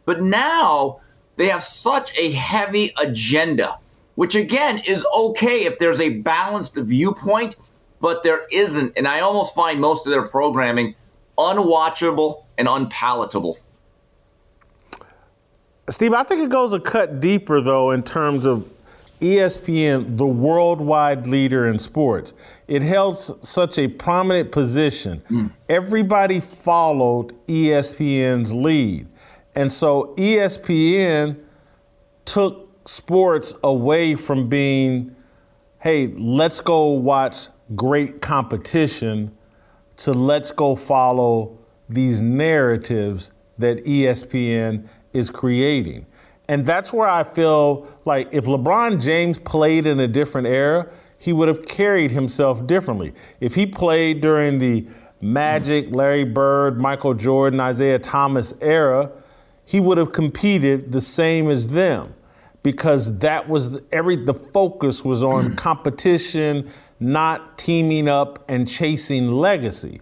But 0.06 0.24
now 0.24 1.02
they 1.36 1.50
have 1.50 1.64
such 1.64 2.18
a 2.18 2.32
heavy 2.32 2.94
agenda, 3.00 3.78
which 4.16 4.34
again 4.34 4.82
is 4.88 5.06
okay 5.16 5.66
if 5.66 5.78
there's 5.78 6.00
a 6.00 6.18
balanced 6.20 6.76
viewpoint, 6.76 7.56
but 8.00 8.24
there 8.24 8.48
isn't. 8.52 8.94
And 8.96 9.08
I 9.08 9.20
almost 9.20 9.54
find 9.54 9.80
most 9.80 10.08
of 10.08 10.12
their 10.12 10.28
programming 10.28 10.96
unwatchable 11.38 12.46
and 12.58 12.68
unpalatable. 12.68 13.58
Steve, 15.90 16.14
I 16.14 16.24
think 16.24 16.42
it 16.42 16.50
goes 16.50 16.74
a 16.74 16.80
cut 16.80 17.20
deeper, 17.20 17.62
though, 17.62 17.92
in 17.92 18.04
terms 18.04 18.46
of 18.46 18.70
ESPN, 19.22 20.18
the 20.18 20.26
worldwide 20.28 21.26
leader 21.26 21.66
in 21.68 21.80
sports. 21.80 22.34
It 22.68 22.84
held 22.84 23.16
s- 23.16 23.34
such 23.42 23.80
a 23.80 23.88
prominent 23.88 24.52
position. 24.52 25.22
Mm. 25.30 25.52
Everybody 25.70 26.40
followed 26.40 27.34
ESPN's 27.48 28.54
lead. 28.54 29.08
And 29.56 29.72
so 29.74 30.14
ESPN 30.18 31.40
took 32.26 32.70
sports 32.88 33.56
away 33.64 34.14
from 34.16 34.50
being, 34.50 35.16
hey, 35.80 36.08
let's 36.16 36.62
go 36.62 36.90
watch 36.90 37.48
great 37.76 38.22
competition, 38.22 39.36
to 39.98 40.12
let's 40.14 40.52
go 40.52 40.76
follow 40.76 41.57
these 41.90 42.22
narratives 42.22 43.32
that 43.58 43.84
ESPN 43.86 44.88
is 45.14 45.30
creating. 45.30 46.06
And 46.48 46.66
that's 46.66 46.94
where 46.94 47.08
I 47.08 47.24
feel 47.24 47.88
like 48.06 48.30
if 48.32 48.46
LeBron 48.46 49.02
James 49.02 49.38
played 49.38 49.86
in 49.86 50.00
a 50.00 50.08
different 50.08 50.48
era, 50.48 50.90
he 51.18 51.34
would 51.34 51.48
have 51.48 51.66
carried 51.66 52.12
himself 52.12 52.66
differently. 52.68 53.14
If 53.40 53.56
he 53.56 53.66
played 53.66 54.22
during 54.22 54.60
the 54.60 54.88
Magic, 55.20 55.94
Larry 55.94 56.24
Bird, 56.24 56.80
Michael 56.80 57.16
Jordan, 57.16 57.60
Isiah 57.60 58.00
Thomas 58.00 58.54
era, 58.62 59.12
he 59.66 59.80
would 59.80 59.98
have 59.98 60.14
competed 60.14 60.92
the 60.92 61.02
same 61.02 61.50
as 61.50 61.70
them 61.70 62.14
because 62.64 63.18
that 63.20 63.50
was 63.50 63.72
the, 63.72 63.84
every 63.92 64.16
the 64.16 64.34
focus 64.34 65.04
was 65.04 65.24
on 65.24 65.52
mm. 65.52 65.58
competition, 65.58 66.70
not 67.00 67.58
teaming 67.58 68.08
up 68.08 68.44
and 68.50 68.68
chasing 68.68 69.32
legacy. 69.32 70.02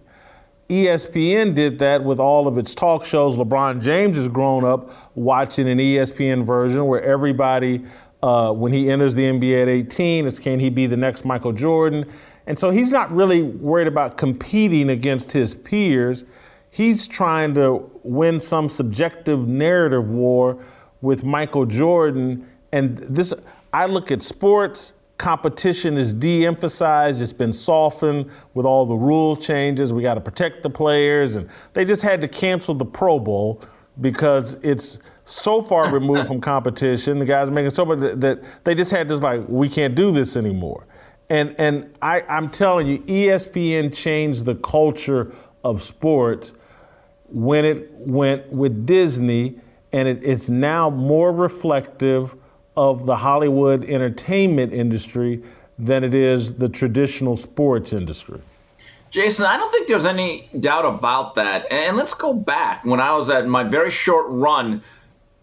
ESPN 0.68 1.54
did 1.54 1.78
that 1.78 2.02
with 2.02 2.18
all 2.18 2.48
of 2.48 2.58
its 2.58 2.74
talk 2.74 3.04
shows. 3.04 3.36
LeBron 3.36 3.80
James 3.80 4.16
has 4.16 4.26
grown 4.28 4.64
up 4.64 4.90
watching 5.14 5.68
an 5.68 5.78
ESPN 5.78 6.44
version 6.44 6.86
where 6.86 7.02
everybody, 7.02 7.84
uh, 8.22 8.52
when 8.52 8.72
he 8.72 8.90
enters 8.90 9.14
the 9.14 9.24
NBA 9.24 9.62
at 9.62 9.68
18, 9.68 10.26
is 10.26 10.38
can 10.40 10.58
he 10.58 10.68
be 10.68 10.86
the 10.86 10.96
next 10.96 11.24
Michael 11.24 11.52
Jordan? 11.52 12.04
And 12.46 12.58
so 12.58 12.70
he's 12.70 12.90
not 12.90 13.12
really 13.14 13.42
worried 13.42 13.86
about 13.86 14.16
competing 14.16 14.88
against 14.90 15.32
his 15.32 15.54
peers. 15.54 16.24
He's 16.68 17.06
trying 17.06 17.54
to 17.54 17.90
win 18.02 18.40
some 18.40 18.68
subjective 18.68 19.46
narrative 19.46 20.08
war 20.08 20.64
with 21.00 21.22
Michael 21.22 21.66
Jordan. 21.66 22.48
And 22.72 22.98
this, 22.98 23.32
I 23.72 23.86
look 23.86 24.10
at 24.10 24.22
sports, 24.22 24.94
competition 25.18 25.96
is 25.96 26.12
de-emphasized. 26.12 27.22
It's 27.22 27.32
been 27.32 27.52
softened 27.52 28.30
with 28.54 28.66
all 28.66 28.86
the 28.86 28.94
rule 28.94 29.36
changes. 29.36 29.92
We 29.92 30.02
got 30.02 30.14
to 30.14 30.20
protect 30.20 30.62
the 30.62 30.70
players 30.70 31.36
and 31.36 31.48
they 31.72 31.84
just 31.84 32.02
had 32.02 32.20
to 32.20 32.28
cancel 32.28 32.74
the 32.74 32.84
pro 32.84 33.18
bowl 33.18 33.62
because 34.00 34.54
it's 34.62 34.98
so 35.24 35.62
far 35.62 35.90
removed 35.92 36.26
from 36.26 36.40
competition. 36.40 37.18
The 37.18 37.24
guys 37.24 37.48
are 37.48 37.52
making 37.52 37.70
so 37.70 37.84
much 37.84 37.98
that, 38.00 38.20
that 38.20 38.64
they 38.64 38.74
just 38.74 38.90
had 38.90 39.08
this 39.08 39.20
like 39.20 39.42
we 39.48 39.68
can't 39.68 39.94
do 39.94 40.12
this 40.12 40.36
anymore. 40.36 40.86
And 41.28 41.56
and 41.58 41.92
I, 42.00 42.20
i'm 42.28 42.50
telling 42.50 42.86
you 42.86 42.98
espn 43.00 43.92
changed 43.92 44.44
the 44.44 44.54
culture 44.54 45.32
of 45.64 45.82
sports 45.82 46.54
when 47.24 47.64
it 47.64 47.90
went 47.94 48.52
with 48.52 48.86
disney 48.86 49.58
and 49.92 50.06
it, 50.06 50.20
it's 50.22 50.48
now 50.48 50.88
more 50.88 51.32
reflective 51.32 52.36
of 52.76 53.06
the 53.06 53.16
Hollywood 53.16 53.84
entertainment 53.84 54.72
industry 54.72 55.42
than 55.78 56.04
it 56.04 56.14
is 56.14 56.54
the 56.54 56.68
traditional 56.68 57.36
sports 57.36 57.92
industry. 57.92 58.40
Jason, 59.10 59.46
I 59.46 59.56
don't 59.56 59.70
think 59.70 59.88
there's 59.88 60.04
any 60.04 60.50
doubt 60.60 60.84
about 60.84 61.36
that. 61.36 61.70
And 61.72 61.96
let's 61.96 62.14
go 62.14 62.34
back 62.34 62.84
when 62.84 63.00
I 63.00 63.16
was 63.16 63.30
at 63.30 63.46
my 63.46 63.62
very 63.62 63.90
short 63.90 64.26
run 64.28 64.82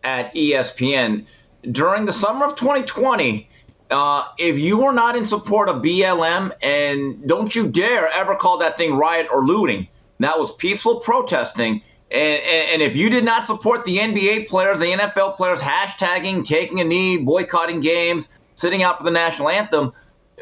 at 0.04 0.34
ESPN 0.36 1.26
during 1.72 2.06
the 2.06 2.14
summer 2.14 2.46
of 2.46 2.56
2020. 2.56 3.50
Uh, 3.90 4.28
if 4.38 4.60
you 4.60 4.78
were 4.78 4.92
not 4.92 5.16
in 5.16 5.26
support 5.26 5.70
of 5.70 5.82
BLM, 5.82 6.52
and 6.62 7.28
don't 7.28 7.56
you 7.56 7.68
dare 7.68 8.10
ever 8.10 8.36
call 8.36 8.58
that 8.58 8.78
thing 8.78 8.96
riot 8.96 9.28
or 9.32 9.46
looting, 9.46 9.88
that 10.20 10.38
was 10.38 10.52
peaceful 10.56 10.98
protesting. 10.98 11.82
And, 12.14 12.42
and, 12.44 12.70
and 12.74 12.82
if 12.84 12.96
you 12.96 13.10
did 13.10 13.24
not 13.24 13.48
support 13.48 13.84
the 13.86 13.98
NBA 13.98 14.48
players, 14.48 14.78
the 14.78 14.86
NFL 14.86 15.36
players 15.36 15.60
hashtagging, 15.60 16.46
taking 16.46 16.80
a 16.80 16.84
knee, 16.84 17.18
boycotting 17.18 17.82
games, 17.82 18.30
sitting 18.54 18.84
out 18.84 19.00
for 19.00 19.04
the 19.04 19.12
national 19.12 19.50
anthem, 19.50 19.92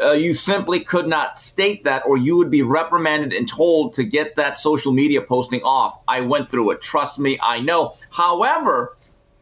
uh, 0.02 0.12
you 0.12 0.34
simply 0.34 0.82
could 0.82 1.08
not 1.08 1.38
state 1.38 1.86
that, 1.86 2.04
or 2.06 2.18
you 2.18 2.36
would 2.36 2.52
be 2.52 2.62
reprimanded 2.62 3.32
and 3.34 3.48
told 3.48 3.94
to 3.94 4.04
get 4.04 4.36
that 4.36 4.58
social 4.58 4.92
media 4.92 5.22
posting 5.22 5.62
off. 5.64 6.00
I 6.08 6.22
went 6.22 6.50
through 6.50 6.72
it. 6.72 6.82
Trust 6.82 7.20
me, 7.20 7.40
I 7.42 7.62
know. 7.62 7.96
However, 8.10 8.98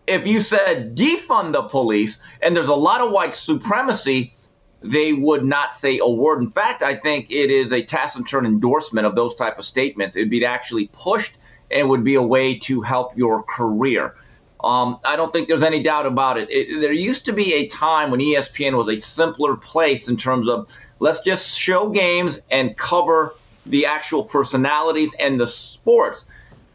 if 0.05 0.27
you 0.27 0.39
said 0.39 0.95
defund 0.95 1.53
the 1.53 1.63
police 1.63 2.19
and 2.41 2.55
there's 2.55 2.67
a 2.67 2.75
lot 2.75 3.01
of 3.01 3.11
white 3.11 3.33
supremacy, 3.33 4.33
they 4.81 5.13
would 5.13 5.45
not 5.45 5.73
say 5.73 5.97
a 5.99 6.07
word. 6.07 6.41
In 6.41 6.51
fact, 6.51 6.83
I 6.83 6.95
think 6.95 7.29
it 7.31 7.49
is 7.49 7.71
a 7.71 7.83
taciturn 7.83 8.45
endorsement 8.45 9.07
of 9.07 9.15
those 9.15 9.35
type 9.35 9.57
of 9.57 9.65
statements. 9.65 10.15
It 10.15 10.21
would 10.21 10.29
be 10.29 10.45
actually 10.45 10.89
pushed 10.93 11.37
and 11.71 11.89
would 11.89 12.03
be 12.03 12.15
a 12.15 12.21
way 12.21 12.57
to 12.59 12.81
help 12.81 13.17
your 13.17 13.43
career. 13.43 14.15
Um, 14.63 14.99
I 15.05 15.15
don't 15.15 15.31
think 15.31 15.47
there's 15.47 15.63
any 15.63 15.81
doubt 15.81 16.05
about 16.05 16.37
it. 16.37 16.49
it. 16.51 16.81
There 16.81 16.91
used 16.91 17.23
to 17.25 17.33
be 17.33 17.53
a 17.53 17.67
time 17.67 18.11
when 18.11 18.19
ESPN 18.19 18.73
was 18.73 18.89
a 18.89 18.97
simpler 18.97 19.55
place 19.55 20.07
in 20.07 20.17
terms 20.17 20.49
of 20.49 20.69
let's 20.99 21.21
just 21.21 21.57
show 21.57 21.89
games 21.89 22.41
and 22.51 22.75
cover 22.77 23.35
the 23.65 23.85
actual 23.85 24.23
personalities 24.23 25.11
and 25.19 25.39
the 25.39 25.47
sports. 25.47 26.25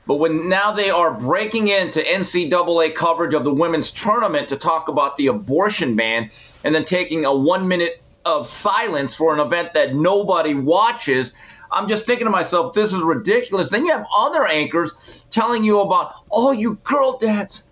But 0.07 0.17
when 0.17 0.49
now 0.49 0.73
they 0.73 0.91
are 0.91 1.13
breaking 1.13 1.69
into 1.69 2.01
NCAA 2.01 2.95
coverage 2.95 3.35
of 3.35 3.45
the 3.45 3.53
women's 3.53 3.91
tournament 3.91 4.49
to 4.51 4.57
talk 4.57 4.89
about 4.89 5.17
the 5.17 5.29
abortion 5.29 5.97
ban 5.97 6.31
and 6.63 6.75
then 6.75 6.85
taking 6.85 7.25
a 7.25 7.35
one 7.35 7.69
minute 7.69 8.03
of 8.25 8.49
silence 8.49 9.15
for 9.15 9.35
an 9.35 9.41
event 9.41 9.75
that 9.75 9.95
nobody 9.95 10.55
watches, 10.55 11.33
I'm 11.75 11.89
just 11.89 12.07
thinking 12.07 12.27
to 12.27 12.31
myself, 12.31 12.73
this 12.73 12.93
is 12.93 13.03
ridiculous. 13.03 13.69
Then 13.69 13.85
you 13.85 13.93
have 13.93 14.07
other 14.17 14.47
anchors 14.47 15.27
telling 15.31 15.65
you 15.65 15.81
about, 15.81 16.15
oh, 16.31 16.53
you 16.53 16.77
girl 16.85 17.19
dads, 17.19 17.65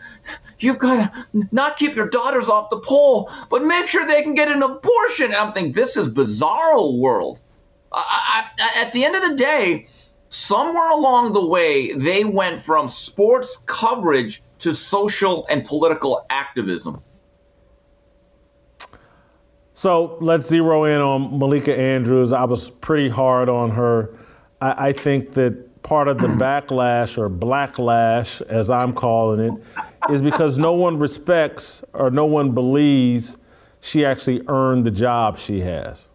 you've 0.58 0.78
got 0.78 1.12
to 1.14 1.46
not 1.52 1.76
keep 1.76 1.94
your 1.94 2.08
daughters 2.08 2.48
off 2.48 2.70
the 2.70 2.80
pole, 2.80 3.30
but 3.48 3.64
make 3.64 3.86
sure 3.86 4.04
they 4.04 4.22
can 4.22 4.34
get 4.34 4.50
an 4.50 4.62
abortion. 4.62 5.32
I'm 5.34 5.52
thinking, 5.52 5.72
this 5.72 5.96
is 5.96 6.08
bizarro 6.08 6.98
world. 6.98 7.40
I, 7.92 8.48
I, 8.58 8.82
at 8.82 8.92
the 8.92 9.04
end 9.04 9.14
of 9.14 9.22
the 9.22 9.36
day, 9.36 9.86
somewhere 10.28 10.90
along 10.90 11.32
the 11.32 11.46
way, 11.46 11.92
they 11.92 12.24
went 12.24 12.60
from 12.60 12.88
sports 12.88 13.58
coverage 13.66 14.42
to 14.60 14.74
social 14.74 15.46
and 15.48 15.64
political 15.64 16.26
activism. 16.30 17.02
So 19.82 20.16
let's 20.20 20.46
zero 20.46 20.84
in 20.84 21.00
on 21.00 21.40
Malika 21.40 21.76
Andrews. 21.76 22.32
I 22.32 22.44
was 22.44 22.70
pretty 22.70 23.08
hard 23.08 23.48
on 23.48 23.72
her. 23.72 24.14
I, 24.60 24.90
I 24.90 24.92
think 24.92 25.32
that 25.32 25.82
part 25.82 26.06
of 26.06 26.18
the 26.18 26.28
backlash 26.28 27.18
or 27.18 27.28
blacklash, 27.28 28.40
as 28.42 28.70
I'm 28.70 28.92
calling 28.92 29.40
it, 29.40 29.64
is 30.08 30.22
because 30.22 30.56
no 30.56 30.72
one 30.72 31.00
respects 31.00 31.82
or 31.94 32.12
no 32.12 32.26
one 32.26 32.52
believes 32.52 33.38
she 33.80 34.04
actually 34.04 34.42
earned 34.46 34.86
the 34.86 34.92
job 34.92 35.36
she 35.36 35.62
has. 35.62 36.10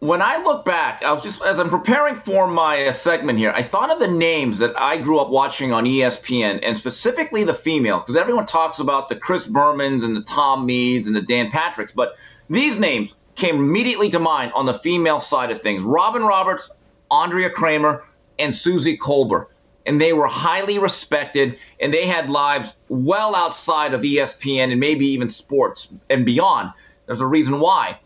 When 0.00 0.22
I 0.22 0.42
look 0.42 0.64
back, 0.64 1.04
I 1.04 1.12
was 1.12 1.22
just 1.22 1.42
as 1.42 1.58
I'm 1.58 1.68
preparing 1.68 2.16
for 2.20 2.46
my 2.46 2.86
uh, 2.86 2.94
segment 2.94 3.38
here, 3.38 3.52
I 3.54 3.62
thought 3.62 3.92
of 3.92 3.98
the 3.98 4.08
names 4.08 4.56
that 4.56 4.72
I 4.80 4.96
grew 4.96 5.18
up 5.18 5.28
watching 5.28 5.74
on 5.74 5.84
ESPN, 5.84 6.60
and 6.62 6.78
specifically 6.78 7.44
the 7.44 7.52
females, 7.52 8.02
because 8.02 8.16
everyone 8.16 8.46
talks 8.46 8.78
about 8.78 9.10
the 9.10 9.16
Chris 9.16 9.46
Bermans 9.46 10.02
and 10.02 10.16
the 10.16 10.22
Tom 10.22 10.64
Mees 10.64 11.06
and 11.06 11.14
the 11.14 11.20
Dan 11.20 11.50
Patricks, 11.50 11.92
but 11.94 12.16
these 12.48 12.78
names 12.78 13.12
came 13.34 13.56
immediately 13.56 14.08
to 14.08 14.18
mind 14.18 14.52
on 14.54 14.64
the 14.64 14.72
female 14.72 15.20
side 15.20 15.50
of 15.50 15.60
things: 15.60 15.82
Robin 15.82 16.24
Roberts, 16.24 16.70
Andrea 17.10 17.50
Kremer, 17.50 18.02
and 18.38 18.54
Suzy 18.54 18.96
Kolber. 18.96 19.48
And 19.84 20.00
they 20.00 20.14
were 20.14 20.28
highly 20.28 20.78
respected, 20.78 21.58
and 21.78 21.92
they 21.92 22.06
had 22.06 22.30
lives 22.30 22.72
well 22.88 23.34
outside 23.34 23.92
of 23.92 24.00
ESPN 24.00 24.70
and 24.70 24.80
maybe 24.80 25.06
even 25.08 25.28
sports 25.28 25.88
and 26.08 26.24
beyond. 26.24 26.70
There's 27.04 27.20
a 27.20 27.26
reason 27.26 27.60
why. 27.60 27.98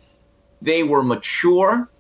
They 0.65 0.83
were 0.83 1.05
mature. 1.05 1.91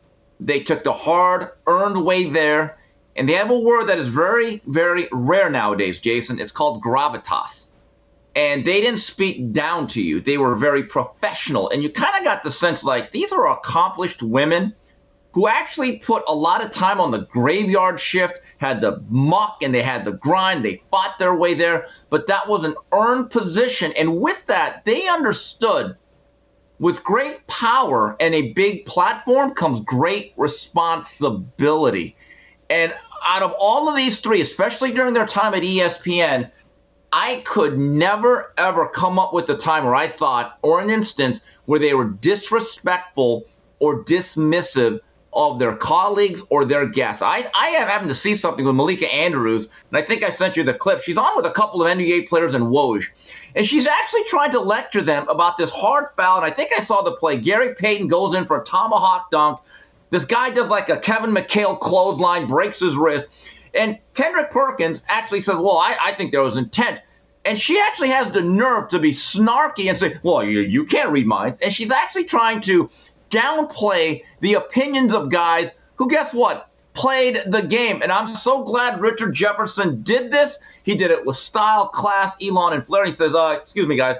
They 0.40 0.60
took 0.60 0.84
the 0.84 0.92
hard 0.92 1.50
earned 1.68 2.04
way 2.04 2.24
there. 2.30 2.78
And 3.16 3.28
they 3.28 3.34
have 3.34 3.50
a 3.50 3.58
word 3.58 3.88
that 3.88 3.98
is 4.00 4.08
very, 4.08 4.62
very 4.66 5.08
rare 5.12 5.50
nowadays, 5.50 6.00
Jason. 6.00 6.40
It's 6.40 6.52
called 6.52 6.82
gravitas. 6.82 7.66
and 8.36 8.64
they 8.64 8.80
didn't 8.80 9.00
speak 9.00 9.52
down 9.52 9.86
to 9.88 10.02
you. 10.02 10.20
They 10.20 10.38
were 10.38 10.56
very 10.56 10.84
professional. 10.84 11.70
And 11.70 11.82
you 11.82 11.90
kind 11.90 12.14
of 12.18 12.24
got 12.24 12.42
the 12.42 12.50
sense 12.50 12.82
like 12.84 13.12
these 13.12 13.32
are 13.32 13.50
accomplished 13.50 14.22
women 14.22 14.74
who 15.32 15.48
actually 15.48 15.98
put 15.98 16.24
a 16.28 16.34
lot 16.34 16.64
of 16.64 16.70
time 16.70 17.00
on 17.00 17.10
the 17.12 17.26
graveyard 17.32 18.00
shift, 18.00 18.40
had 18.58 18.80
the 18.80 19.02
muck 19.08 19.58
and 19.62 19.74
they 19.74 19.82
had 19.82 20.04
the 20.04 20.12
grind. 20.12 20.64
They 20.64 20.82
fought 20.90 21.18
their 21.18 21.34
way 21.34 21.54
there, 21.54 21.86
but 22.10 22.26
that 22.28 22.48
was 22.48 22.64
an 22.64 22.74
earned 22.92 23.30
position. 23.30 23.92
And 23.96 24.20
with 24.20 24.44
that, 24.46 24.84
they 24.84 25.08
understood 25.08 25.96
with 26.84 27.02
great 27.02 27.46
power 27.46 28.14
and 28.20 28.34
a 28.34 28.52
big 28.52 28.84
platform 28.84 29.54
comes 29.54 29.80
great 29.80 30.34
responsibility. 30.36 32.14
And 32.68 32.94
out 33.24 33.42
of 33.42 33.54
all 33.58 33.88
of 33.88 33.96
these 33.96 34.20
three, 34.20 34.42
especially 34.42 34.92
during 34.92 35.14
their 35.14 35.26
time 35.26 35.54
at 35.54 35.62
ESPN, 35.62 36.50
I 37.10 37.42
could 37.46 37.78
never 37.78 38.52
ever 38.58 38.86
come 38.88 39.18
up 39.18 39.32
with 39.32 39.48
a 39.48 39.56
time 39.56 39.86
where 39.86 39.94
I 39.94 40.08
thought 40.08 40.58
or 40.60 40.78
an 40.78 40.90
instance 40.90 41.40
where 41.64 41.80
they 41.80 41.94
were 41.94 42.04
disrespectful 42.04 43.46
or 43.78 44.04
dismissive 44.04 45.00
of 45.32 45.58
their 45.58 45.74
colleagues 45.74 46.42
or 46.50 46.66
their 46.66 46.86
guests. 46.86 47.22
I, 47.22 47.50
I 47.54 47.68
am 47.68 47.88
having 47.88 48.08
to 48.08 48.14
see 48.14 48.34
something 48.34 48.64
with 48.64 48.74
Malika 48.74 49.12
Andrews, 49.12 49.68
and 49.90 49.96
I 49.96 50.02
think 50.02 50.22
I 50.22 50.28
sent 50.28 50.54
you 50.54 50.62
the 50.62 50.74
clip. 50.74 51.02
She's 51.02 51.16
on 51.16 51.34
with 51.34 51.46
a 51.46 51.50
couple 51.50 51.82
of 51.82 51.88
NBA 51.88 52.28
players 52.28 52.54
in 52.54 52.64
Woj, 52.64 53.06
and 53.54 53.66
she's 53.66 53.86
actually 53.86 54.24
trying 54.24 54.50
to 54.52 54.60
lecture 54.60 55.02
them 55.02 55.28
about 55.28 55.56
this 55.56 55.70
hard 55.70 56.06
foul. 56.16 56.38
And 56.38 56.44
I 56.44 56.50
think 56.50 56.70
I 56.76 56.82
saw 56.82 57.02
the 57.02 57.12
play. 57.12 57.36
Gary 57.36 57.74
Payton 57.74 58.08
goes 58.08 58.34
in 58.34 58.46
for 58.46 58.60
a 58.60 58.64
tomahawk 58.64 59.30
dunk. 59.30 59.60
This 60.10 60.24
guy 60.24 60.50
does 60.50 60.68
like 60.68 60.88
a 60.88 60.98
Kevin 60.98 61.30
McHale 61.30 61.78
clothesline, 61.78 62.46
breaks 62.46 62.80
his 62.80 62.96
wrist. 62.96 63.28
And 63.72 63.98
Kendrick 64.14 64.50
Perkins 64.50 65.02
actually 65.08 65.40
says, 65.40 65.56
Well, 65.56 65.78
I, 65.78 65.96
I 66.04 66.12
think 66.14 66.32
there 66.32 66.42
was 66.42 66.56
intent. 66.56 67.00
And 67.44 67.60
she 67.60 67.78
actually 67.78 68.08
has 68.08 68.32
the 68.32 68.40
nerve 68.40 68.88
to 68.88 68.98
be 68.98 69.10
snarky 69.10 69.88
and 69.88 69.98
say, 69.98 70.16
Well, 70.22 70.44
you, 70.44 70.60
you 70.60 70.84
can't 70.84 71.10
read 71.10 71.26
minds. 71.26 71.58
And 71.62 71.72
she's 71.72 71.90
actually 71.90 72.24
trying 72.24 72.60
to 72.62 72.90
downplay 73.30 74.22
the 74.40 74.54
opinions 74.54 75.12
of 75.12 75.30
guys 75.30 75.70
who, 75.96 76.08
guess 76.08 76.32
what, 76.32 76.70
played 76.94 77.42
the 77.46 77.60
game. 77.60 78.02
And 78.02 78.10
I'm 78.10 78.34
so 78.34 78.64
glad 78.64 79.00
Richard 79.00 79.34
Jefferson 79.34 80.02
did 80.02 80.30
this. 80.30 80.58
He 80.84 80.94
did 80.94 81.10
it 81.10 81.24
with 81.26 81.36
style, 81.36 81.88
class, 81.88 82.34
élan, 82.40 82.72
and 82.72 82.86
flair. 82.86 83.04
He 83.04 83.12
says, 83.12 83.34
uh, 83.34 83.58
Excuse 83.60 83.86
me, 83.86 83.96
guys. 83.96 84.16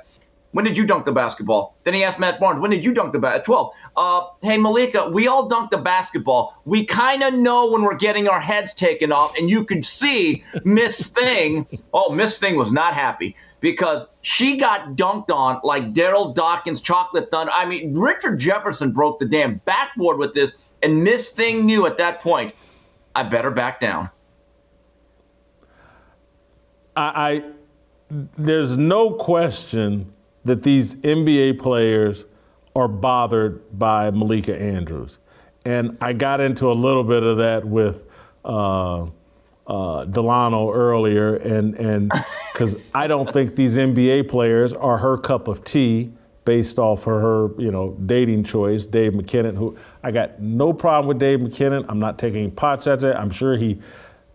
When 0.54 0.64
did 0.64 0.78
you 0.78 0.86
dunk 0.86 1.04
the 1.04 1.10
basketball? 1.10 1.74
Then 1.82 1.94
he 1.94 2.04
asked 2.04 2.20
Matt 2.20 2.38
Barnes, 2.38 2.60
when 2.60 2.70
did 2.70 2.84
you 2.84 2.94
dunk 2.94 3.12
the 3.12 3.18
bat? 3.18 3.34
At 3.34 3.44
12. 3.44 3.74
Uh, 3.96 4.26
hey, 4.40 4.56
Malika, 4.56 5.10
we 5.10 5.26
all 5.26 5.48
dunk 5.48 5.72
the 5.72 5.78
basketball. 5.78 6.54
We 6.64 6.84
kind 6.84 7.24
of 7.24 7.34
know 7.34 7.68
when 7.72 7.82
we're 7.82 7.96
getting 7.96 8.28
our 8.28 8.38
heads 8.38 8.72
taken 8.72 9.10
off, 9.10 9.36
and 9.36 9.50
you 9.50 9.64
could 9.64 9.84
see 9.84 10.44
Miss 10.62 11.08
Thing. 11.08 11.66
Oh, 11.92 12.12
Miss 12.12 12.38
Thing 12.38 12.54
was 12.54 12.70
not 12.70 12.94
happy 12.94 13.34
because 13.58 14.06
she 14.22 14.56
got 14.56 14.94
dunked 14.94 15.28
on 15.28 15.58
like 15.64 15.92
Darryl 15.92 16.32
Dawkins, 16.32 16.80
Chocolate 16.80 17.32
Thunder. 17.32 17.50
I 17.52 17.64
mean, 17.64 17.98
Richard 17.98 18.38
Jefferson 18.38 18.92
broke 18.92 19.18
the 19.18 19.26
damn 19.26 19.56
backboard 19.64 20.18
with 20.18 20.34
this, 20.34 20.52
and 20.84 21.02
Miss 21.02 21.30
Thing 21.30 21.66
knew 21.66 21.84
at 21.84 21.98
that 21.98 22.20
point, 22.20 22.54
I 23.14 23.22
better 23.22 23.50
back 23.50 23.80
down. 23.80 24.10
I, 26.96 27.32
I 27.32 27.44
there's 28.36 28.76
no 28.76 29.10
question 29.10 30.12
that 30.44 30.62
these 30.62 30.96
NBA 30.96 31.58
players 31.58 32.26
are 32.76 32.88
bothered 32.88 33.62
by 33.76 34.10
Malika 34.10 34.56
Andrews. 34.60 35.18
And 35.64 35.96
I 36.00 36.12
got 36.12 36.40
into 36.40 36.70
a 36.70 36.74
little 36.74 37.04
bit 37.04 37.22
of 37.22 37.38
that 37.38 37.64
with 37.64 38.02
uh, 38.44 39.06
uh, 39.66 40.04
Delano 40.04 40.70
earlier, 40.70 41.36
and 41.36 41.74
and 41.76 42.12
because 42.52 42.76
I 42.94 43.06
don't 43.06 43.32
think 43.32 43.56
these 43.56 43.76
NBA 43.76 44.28
players 44.28 44.74
are 44.74 44.98
her 44.98 45.16
cup 45.16 45.48
of 45.48 45.64
tea 45.64 46.12
based 46.44 46.78
off 46.78 47.06
of 47.06 47.20
her, 47.20 47.48
you 47.60 47.70
know, 47.70 47.96
dating 48.04 48.44
choice, 48.44 48.86
Dave 48.86 49.12
McMenamin. 49.12 49.56
Who 49.56 49.76
I 50.02 50.10
got 50.10 50.40
no 50.40 50.72
problem 50.72 51.08
with 51.08 51.18
Dave 51.18 51.40
McMenamin. 51.40 51.86
I'm 51.88 51.98
not 51.98 52.18
taking 52.18 52.50
pot 52.50 52.86
at 52.86 53.02
it. 53.02 53.16
I'm 53.16 53.30
sure 53.30 53.56
he 53.56 53.80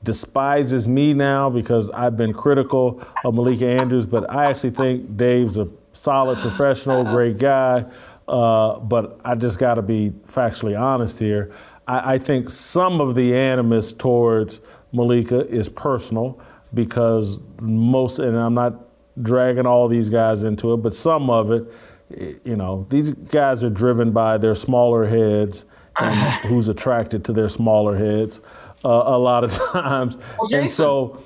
despises 0.03 0.87
me 0.87 1.13
now 1.13 1.49
because 1.49 1.89
I've 1.91 2.15
been 2.15 2.33
critical 2.33 3.05
of 3.23 3.35
Malika 3.35 3.67
Andrews, 3.67 4.05
but 4.05 4.29
I 4.31 4.45
actually 4.45 4.71
think 4.71 5.17
Dave's 5.17 5.57
a 5.57 5.67
solid 5.93 6.39
professional, 6.39 7.03
great 7.03 7.37
guy. 7.37 7.85
Uh, 8.27 8.79
but 8.79 9.19
I 9.25 9.33
just 9.33 9.57
got 9.57 9.75
to 9.75 9.81
be 9.81 10.11
factually 10.27 10.79
honest 10.79 11.19
here. 11.19 11.51
I, 11.87 12.13
I, 12.13 12.17
think 12.19 12.51
some 12.51 13.01
of 13.01 13.15
the 13.15 13.35
animus 13.35 13.91
towards 13.91 14.61
Malika 14.91 15.47
is 15.47 15.67
personal 15.67 16.39
because 16.71 17.39
most, 17.59 18.19
and 18.19 18.37
I'm 18.37 18.53
not 18.53 18.85
dragging 19.19 19.65
all 19.65 19.87
these 19.87 20.09
guys 20.09 20.43
into 20.43 20.73
it, 20.73 20.77
but 20.77 20.93
some 20.93 21.31
of 21.31 21.49
it, 21.49 21.73
you 22.09 22.55
know, 22.55 22.87
these 22.89 23.11
guys 23.11 23.63
are 23.63 23.69
driven 23.69 24.11
by 24.11 24.37
their 24.37 24.55
smaller 24.55 25.05
heads 25.05 25.65
and 25.99 26.15
who's 26.47 26.67
attracted 26.67 27.23
to 27.25 27.33
their 27.33 27.49
smaller 27.49 27.95
heads 27.95 28.41
uh, 28.83 28.89
a 28.89 29.17
lot 29.17 29.43
of 29.43 29.51
times. 29.71 30.17
Well, 30.37 30.49
and 30.53 30.69
so, 30.69 31.23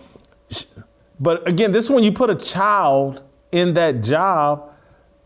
but 1.20 1.48
again, 1.48 1.72
this 1.72 1.86
is 1.86 1.90
when 1.90 2.04
you 2.04 2.12
put 2.12 2.30
a 2.30 2.36
child 2.36 3.24
in 3.52 3.74
that 3.76 4.02
job, 4.02 4.72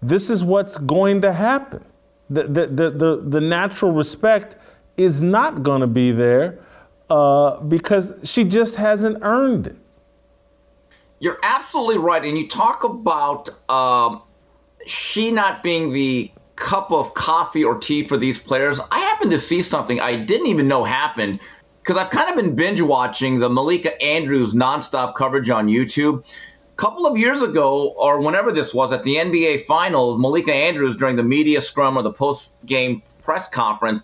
this 0.02 0.30
is 0.30 0.44
what's 0.44 0.78
going 0.78 1.22
to 1.22 1.34
happen. 1.34 1.84
The, 2.30 2.44
the, 2.44 2.68
the, 2.68 2.92
the, 2.92 3.24
the 3.26 3.42
natural 3.42 3.92
respect 3.92 4.58
is 4.98 5.24
not 5.24 5.64
going 5.64 5.82
to 5.82 5.88
be 5.88 6.12
there 6.12 6.60
uh, 7.10 7.62
because 7.62 8.20
she 8.24 8.44
just 8.44 8.76
hasn't 8.76 9.20
earned 9.22 9.68
it. 9.68 9.76
You're 11.20 11.40
absolutely 11.42 11.98
right. 11.98 12.24
And 12.24 12.38
you 12.38 12.48
talk 12.48 12.84
about 12.84 13.50
um, 13.70 14.22
she 14.90 15.32
not 15.32 15.64
being 15.64 15.94
the 15.94 16.32
cup 16.56 16.92
of 16.92 17.14
coffee 17.14 17.64
or 17.64 17.78
tea 17.78 18.08
for 18.08 18.18
these 18.18 18.38
players. 18.38 18.80
I 18.92 19.00
happened 19.00 19.32
to 19.32 19.40
see 19.40 19.62
something 19.62 20.00
I 20.00 20.16
didn't 20.16 20.48
even 20.48 20.68
know 20.68 20.84
happened 20.84 21.40
because 21.82 22.02
I've 22.02 22.10
kind 22.10 22.30
of 22.30 22.36
been 22.36 22.56
binge 22.56 22.82
watching 22.82 23.40
the 23.40 23.50
Malika 23.50 24.02
Andrews 24.04 24.54
nonstop 24.54 25.16
coverage 25.16 25.50
on 25.50 25.68
YouTube 25.68 26.22
A 26.74 26.76
couple 26.76 27.06
of 27.06 27.18
years 27.18 27.42
ago, 27.42 27.94
or 27.98 28.20
whenever 28.20 28.52
this 28.52 28.74
was, 28.74 28.92
at 28.92 29.04
the 29.04 29.16
NBA 29.16 29.64
Finals, 29.66 30.20
Malika 30.20 30.54
Andrews, 30.54 30.98
during 30.98 31.16
the 31.16 31.24
media 31.24 31.62
scrum 31.62 31.98
or 31.98 32.02
the 32.02 32.12
post 32.12 32.50
game 32.66 33.02
press 33.22 33.48
conference, 33.48 34.02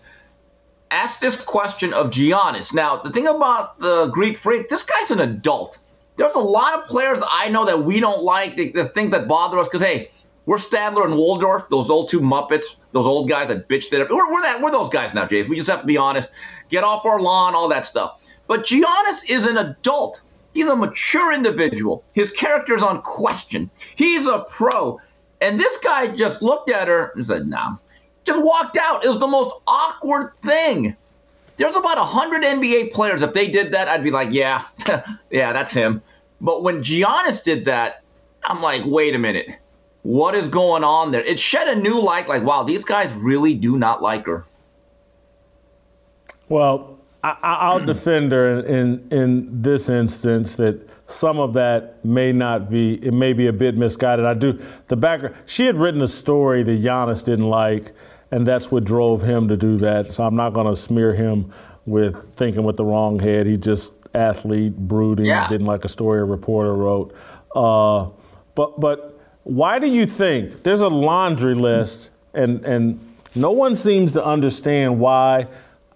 asked 0.90 1.20
this 1.20 1.36
question 1.36 1.92
of 1.92 2.10
Giannis. 2.10 2.72
Now, 2.72 2.96
the 2.96 3.10
thing 3.10 3.26
about 3.26 3.80
the 3.80 4.06
Greek 4.06 4.38
freak, 4.38 4.68
this 4.68 4.82
guy's 4.84 5.10
an 5.10 5.20
adult. 5.20 5.78
There's 6.16 6.34
a 6.34 6.38
lot 6.38 6.74
of 6.74 6.86
players 6.86 7.18
I 7.20 7.48
know 7.50 7.64
that 7.64 7.84
we 7.84 8.00
don't 8.00 8.22
like, 8.22 8.54
the, 8.54 8.70
the 8.70 8.84
things 8.84 9.10
that 9.10 9.26
bother 9.26 9.58
us, 9.58 9.66
because, 9.66 9.82
hey, 9.82 10.10
we're 10.46 10.58
Statler 10.58 11.04
and 11.04 11.16
Waldorf, 11.16 11.68
those 11.70 11.88
old 11.88 12.10
two 12.10 12.20
Muppets, 12.20 12.76
those 12.92 13.06
old 13.06 13.28
guys 13.28 13.48
that 13.48 13.68
bitched 13.68 13.92
it. 13.92 14.10
We're, 14.10 14.32
we're, 14.32 14.42
that, 14.42 14.60
we're 14.60 14.70
those 14.70 14.90
guys 14.90 15.14
now, 15.14 15.26
Jays. 15.26 15.48
We 15.48 15.56
just 15.56 15.70
have 15.70 15.80
to 15.80 15.86
be 15.86 15.96
honest. 15.96 16.30
Get 16.68 16.84
off 16.84 17.04
our 17.06 17.20
lawn, 17.20 17.54
all 17.54 17.68
that 17.68 17.86
stuff. 17.86 18.20
But 18.46 18.64
Giannis 18.64 19.28
is 19.28 19.46
an 19.46 19.56
adult. 19.56 20.22
He's 20.52 20.68
a 20.68 20.76
mature 20.76 21.32
individual. 21.32 22.04
His 22.12 22.30
character's 22.30 22.82
on 22.82 23.02
question. 23.02 23.70
He's 23.96 24.26
a 24.26 24.44
pro. 24.48 25.00
And 25.40 25.58
this 25.58 25.76
guy 25.78 26.08
just 26.08 26.42
looked 26.42 26.70
at 26.70 26.88
her 26.88 27.12
and 27.16 27.26
said, 27.26 27.46
nah. 27.48 27.76
Just 28.24 28.42
walked 28.42 28.76
out. 28.76 29.04
It 29.04 29.08
was 29.08 29.18
the 29.18 29.26
most 29.26 29.54
awkward 29.66 30.32
thing. 30.44 30.96
There's 31.56 31.76
about 31.76 31.98
100 31.98 32.42
NBA 32.42 32.92
players. 32.92 33.22
If 33.22 33.32
they 33.32 33.48
did 33.48 33.72
that, 33.72 33.88
I'd 33.88 34.04
be 34.04 34.10
like, 34.10 34.32
yeah, 34.32 34.64
yeah, 35.30 35.52
that's 35.52 35.72
him. 35.72 36.02
But 36.40 36.62
when 36.62 36.82
Giannis 36.82 37.42
did 37.42 37.64
that, 37.66 38.02
I'm 38.44 38.60
like, 38.60 38.82
wait 38.84 39.14
a 39.14 39.18
minute. 39.18 39.48
What 40.04 40.34
is 40.34 40.48
going 40.48 40.84
on 40.84 41.12
there? 41.12 41.22
It 41.22 41.40
shed 41.40 41.66
a 41.66 41.74
new 41.74 41.98
light 41.98 42.28
like, 42.28 42.42
wow, 42.42 42.62
these 42.62 42.84
guys 42.84 43.10
really 43.14 43.54
do 43.54 43.78
not 43.78 44.02
like 44.02 44.26
her. 44.26 44.44
Well, 46.46 46.98
I, 47.22 47.74
will 47.74 47.86
defend 47.86 48.30
her 48.32 48.60
in, 48.60 48.66
in, 48.66 49.08
in 49.10 49.62
this 49.62 49.88
instance 49.88 50.56
that 50.56 50.86
some 51.06 51.38
of 51.38 51.54
that 51.54 52.04
may 52.04 52.32
not 52.32 52.68
be 52.70 52.94
it 53.04 53.14
may 53.14 53.32
be 53.32 53.46
a 53.46 53.52
bit 53.52 53.78
misguided. 53.78 54.26
I 54.26 54.34
do 54.34 54.60
the 54.88 54.96
background. 54.96 55.36
She 55.46 55.64
had 55.64 55.76
written 55.76 56.02
a 56.02 56.08
story 56.08 56.62
that 56.62 56.82
Giannis 56.82 57.24
didn't 57.24 57.48
like, 57.48 57.92
and 58.30 58.46
that's 58.46 58.70
what 58.70 58.84
drove 58.84 59.22
him 59.22 59.48
to 59.48 59.56
do 59.56 59.78
that. 59.78 60.12
So 60.12 60.24
I'm 60.24 60.36
not 60.36 60.52
going 60.52 60.66
to 60.66 60.76
smear 60.76 61.14
him 61.14 61.50
with 61.86 62.34
thinking 62.34 62.64
with 62.64 62.76
the 62.76 62.84
wrong 62.84 63.18
head. 63.18 63.46
He 63.46 63.56
just 63.56 63.94
athlete, 64.14 64.76
brooding, 64.76 65.26
yeah. 65.26 65.48
didn't 65.48 65.66
like 65.66 65.86
a 65.86 65.88
story 65.88 66.20
a 66.20 66.24
reporter 66.24 66.74
wrote. 66.74 67.14
Uh, 67.54 68.10
but 68.54 68.78
but 68.78 69.13
why 69.44 69.78
do 69.78 69.86
you 69.86 70.06
think 70.06 70.62
there's 70.62 70.80
a 70.80 70.88
laundry 70.88 71.54
list 71.54 72.10
and 72.32 72.64
and 72.64 72.98
no 73.34 73.50
one 73.50 73.74
seems 73.74 74.12
to 74.12 74.24
understand 74.24 75.00
why 75.00 75.46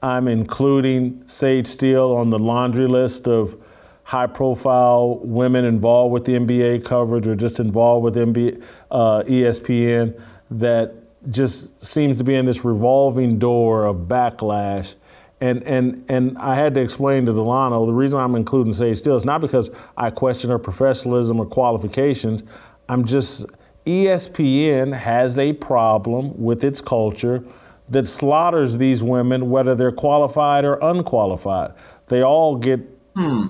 I'm 0.03 0.29
including 0.29 1.23
Sage 1.27 1.67
Steele 1.67 2.13
on 2.13 2.31
the 2.31 2.39
laundry 2.39 2.87
list 2.87 3.27
of 3.29 3.57
high 4.05 4.27
profile 4.27 5.19
women 5.19 5.65
involved 5.65 6.13
with 6.13 6.25
the 6.25 6.33
NBA 6.33 6.85
coverage 6.85 7.29
or 7.29 7.37
just 7.37 7.61
involved 7.61 8.05
with 8.05 8.15
NBA, 8.15 8.63
uh, 8.91 9.23
ESPN 9.25 10.21
that 10.51 10.95
just 11.31 11.85
seems 11.85 12.17
to 12.19 12.25
be 12.25 12.35
in 12.35 12.47
this 12.47 12.65
revolving 12.65 13.39
door 13.39 13.85
of 13.85 14.09
backlash. 14.09 14.95
And, 15.41 15.63
and, 15.65 16.05
and 16.09 16.39
I 16.39 16.55
had 16.57 16.75
to 16.75 16.81
explain 16.81 17.27
to 17.27 17.33
Delano 17.33 17.87
the 17.87 17.93
reason 17.93 18.19
I'm 18.19 18.35
including 18.35 18.73
Sage 18.73 18.99
Steele 18.99 19.17
is 19.17 19.25
not 19.25 19.41
because 19.41 19.71
I 19.97 20.11
question 20.11 20.51
her 20.51 20.59
professionalism 20.59 21.39
or 21.39 21.47
qualifications. 21.47 22.43
I'm 22.89 23.05
just 23.05 23.47
ESPN 23.85 24.97
has 24.99 25.39
a 25.39 25.55
problem 25.55 26.41
with 26.43 26.63
its 26.65 26.81
culture 26.81 27.45
that 27.89 28.07
slaughters 28.07 28.77
these 28.77 29.03
women, 29.03 29.51
whether 29.51 29.75
they're 29.75 29.93
qualified 29.93 30.65
or 30.65 30.79
unqualified. 30.83 31.73
They 32.09 32.23
all 32.23 32.57
get 32.57 32.81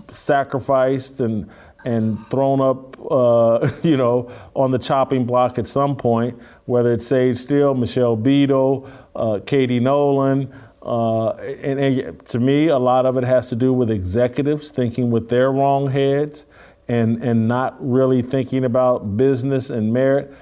sacrificed 0.09 1.21
and 1.21 1.49
and 1.85 2.19
thrown 2.29 2.61
up, 2.61 2.97
uh, 3.11 3.71
you 3.83 3.97
know, 3.97 4.31
on 4.55 4.73
the 4.73 4.79
chopping 4.79 5.25
block 5.25 5.59
at 5.59 5.69
some 5.69 5.97
point. 5.97 6.39
Whether 6.65 6.93
it's 6.93 7.07
Sage 7.07 7.37
Steele, 7.37 7.75
Michelle 7.75 8.17
Beadle, 8.17 8.91
uh, 9.15 9.41
Katie 9.47 9.81
Nolan. 9.81 10.53
Uh, 10.83 11.31
and, 11.31 11.79
and 11.79 12.27
to 12.27 12.41
me, 12.41 12.69
a 12.69 12.79
lot 12.79 13.07
of 13.07 13.17
it 13.17 13.25
has 13.25 13.49
to 13.51 13.57
do 13.57 13.73
with 13.73 13.91
executives 13.91 14.71
thinking 14.71 15.11
with 15.11 15.29
their 15.29 15.53
wrong 15.53 15.91
heads 15.91 16.47
and, 16.89 17.23
and 17.23 17.47
not 17.49 17.77
really 17.79 18.23
thinking 18.23 18.65
about 18.65 19.17
business 19.17 19.71
and 19.71 19.93
merit. 19.93 20.35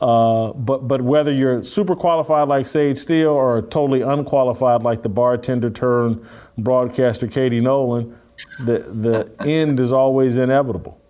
Uh, 0.00 0.52
but 0.52 0.88
but 0.88 1.00
whether 1.00 1.32
you're 1.32 1.62
super 1.62 1.94
qualified 1.94 2.48
like 2.48 2.66
Sage 2.66 2.98
Steele 2.98 3.30
or 3.30 3.62
totally 3.62 4.02
unqualified 4.02 4.82
like 4.82 5.02
the 5.02 5.08
bartender 5.08 5.70
turned 5.70 6.26
broadcaster 6.58 7.26
Katie 7.26 7.60
Nolan, 7.60 8.14
the 8.58 8.80
the 8.80 9.48
end 9.48 9.78
is 9.78 9.92
always 9.92 10.36
inevitable. 10.36 11.00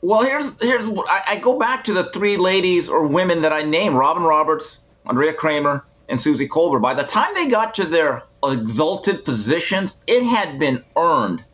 Well, 0.00 0.22
here's 0.22 0.60
here's 0.62 0.82
I, 1.06 1.22
I 1.28 1.38
go 1.38 1.58
back 1.58 1.84
to 1.84 1.92
the 1.92 2.10
three 2.12 2.38
ladies 2.38 2.88
or 2.88 3.06
women 3.06 3.42
that 3.42 3.52
I 3.52 3.62
named: 3.62 3.96
Robin 3.96 4.22
Roberts, 4.22 4.78
Andrea 5.06 5.34
Kremer, 5.34 5.84
and 6.08 6.20
Suzy 6.20 6.48
Kolber. 6.48 6.80
By 6.80 6.94
the 6.94 7.04
time 7.04 7.34
they 7.34 7.46
got 7.46 7.74
to 7.74 7.84
their 7.84 8.22
exalted 8.42 9.24
positions, 9.24 9.96
it 10.06 10.22
had 10.22 10.58
been 10.58 10.82
earned. 10.96 11.44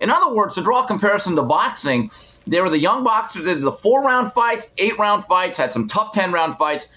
In 0.00 0.10
other 0.10 0.34
words, 0.34 0.56
to 0.56 0.62
draw 0.62 0.82
a 0.82 0.86
comparison 0.86 1.36
to 1.36 1.42
boxing, 1.42 2.10
they 2.46 2.60
were 2.60 2.70
the 2.70 2.78
young 2.78 3.04
boxers 3.04 3.44
that 3.44 3.54
did 3.54 3.62
the 3.62 3.72
four 3.72 4.02
round 4.02 4.32
fights, 4.32 4.70
eight 4.78 4.98
round 4.98 5.24
fights, 5.26 5.58
had 5.58 5.72
some 5.72 5.86
tough 5.88 6.12
10 6.12 6.32
round 6.32 6.56
fights. 6.56 6.88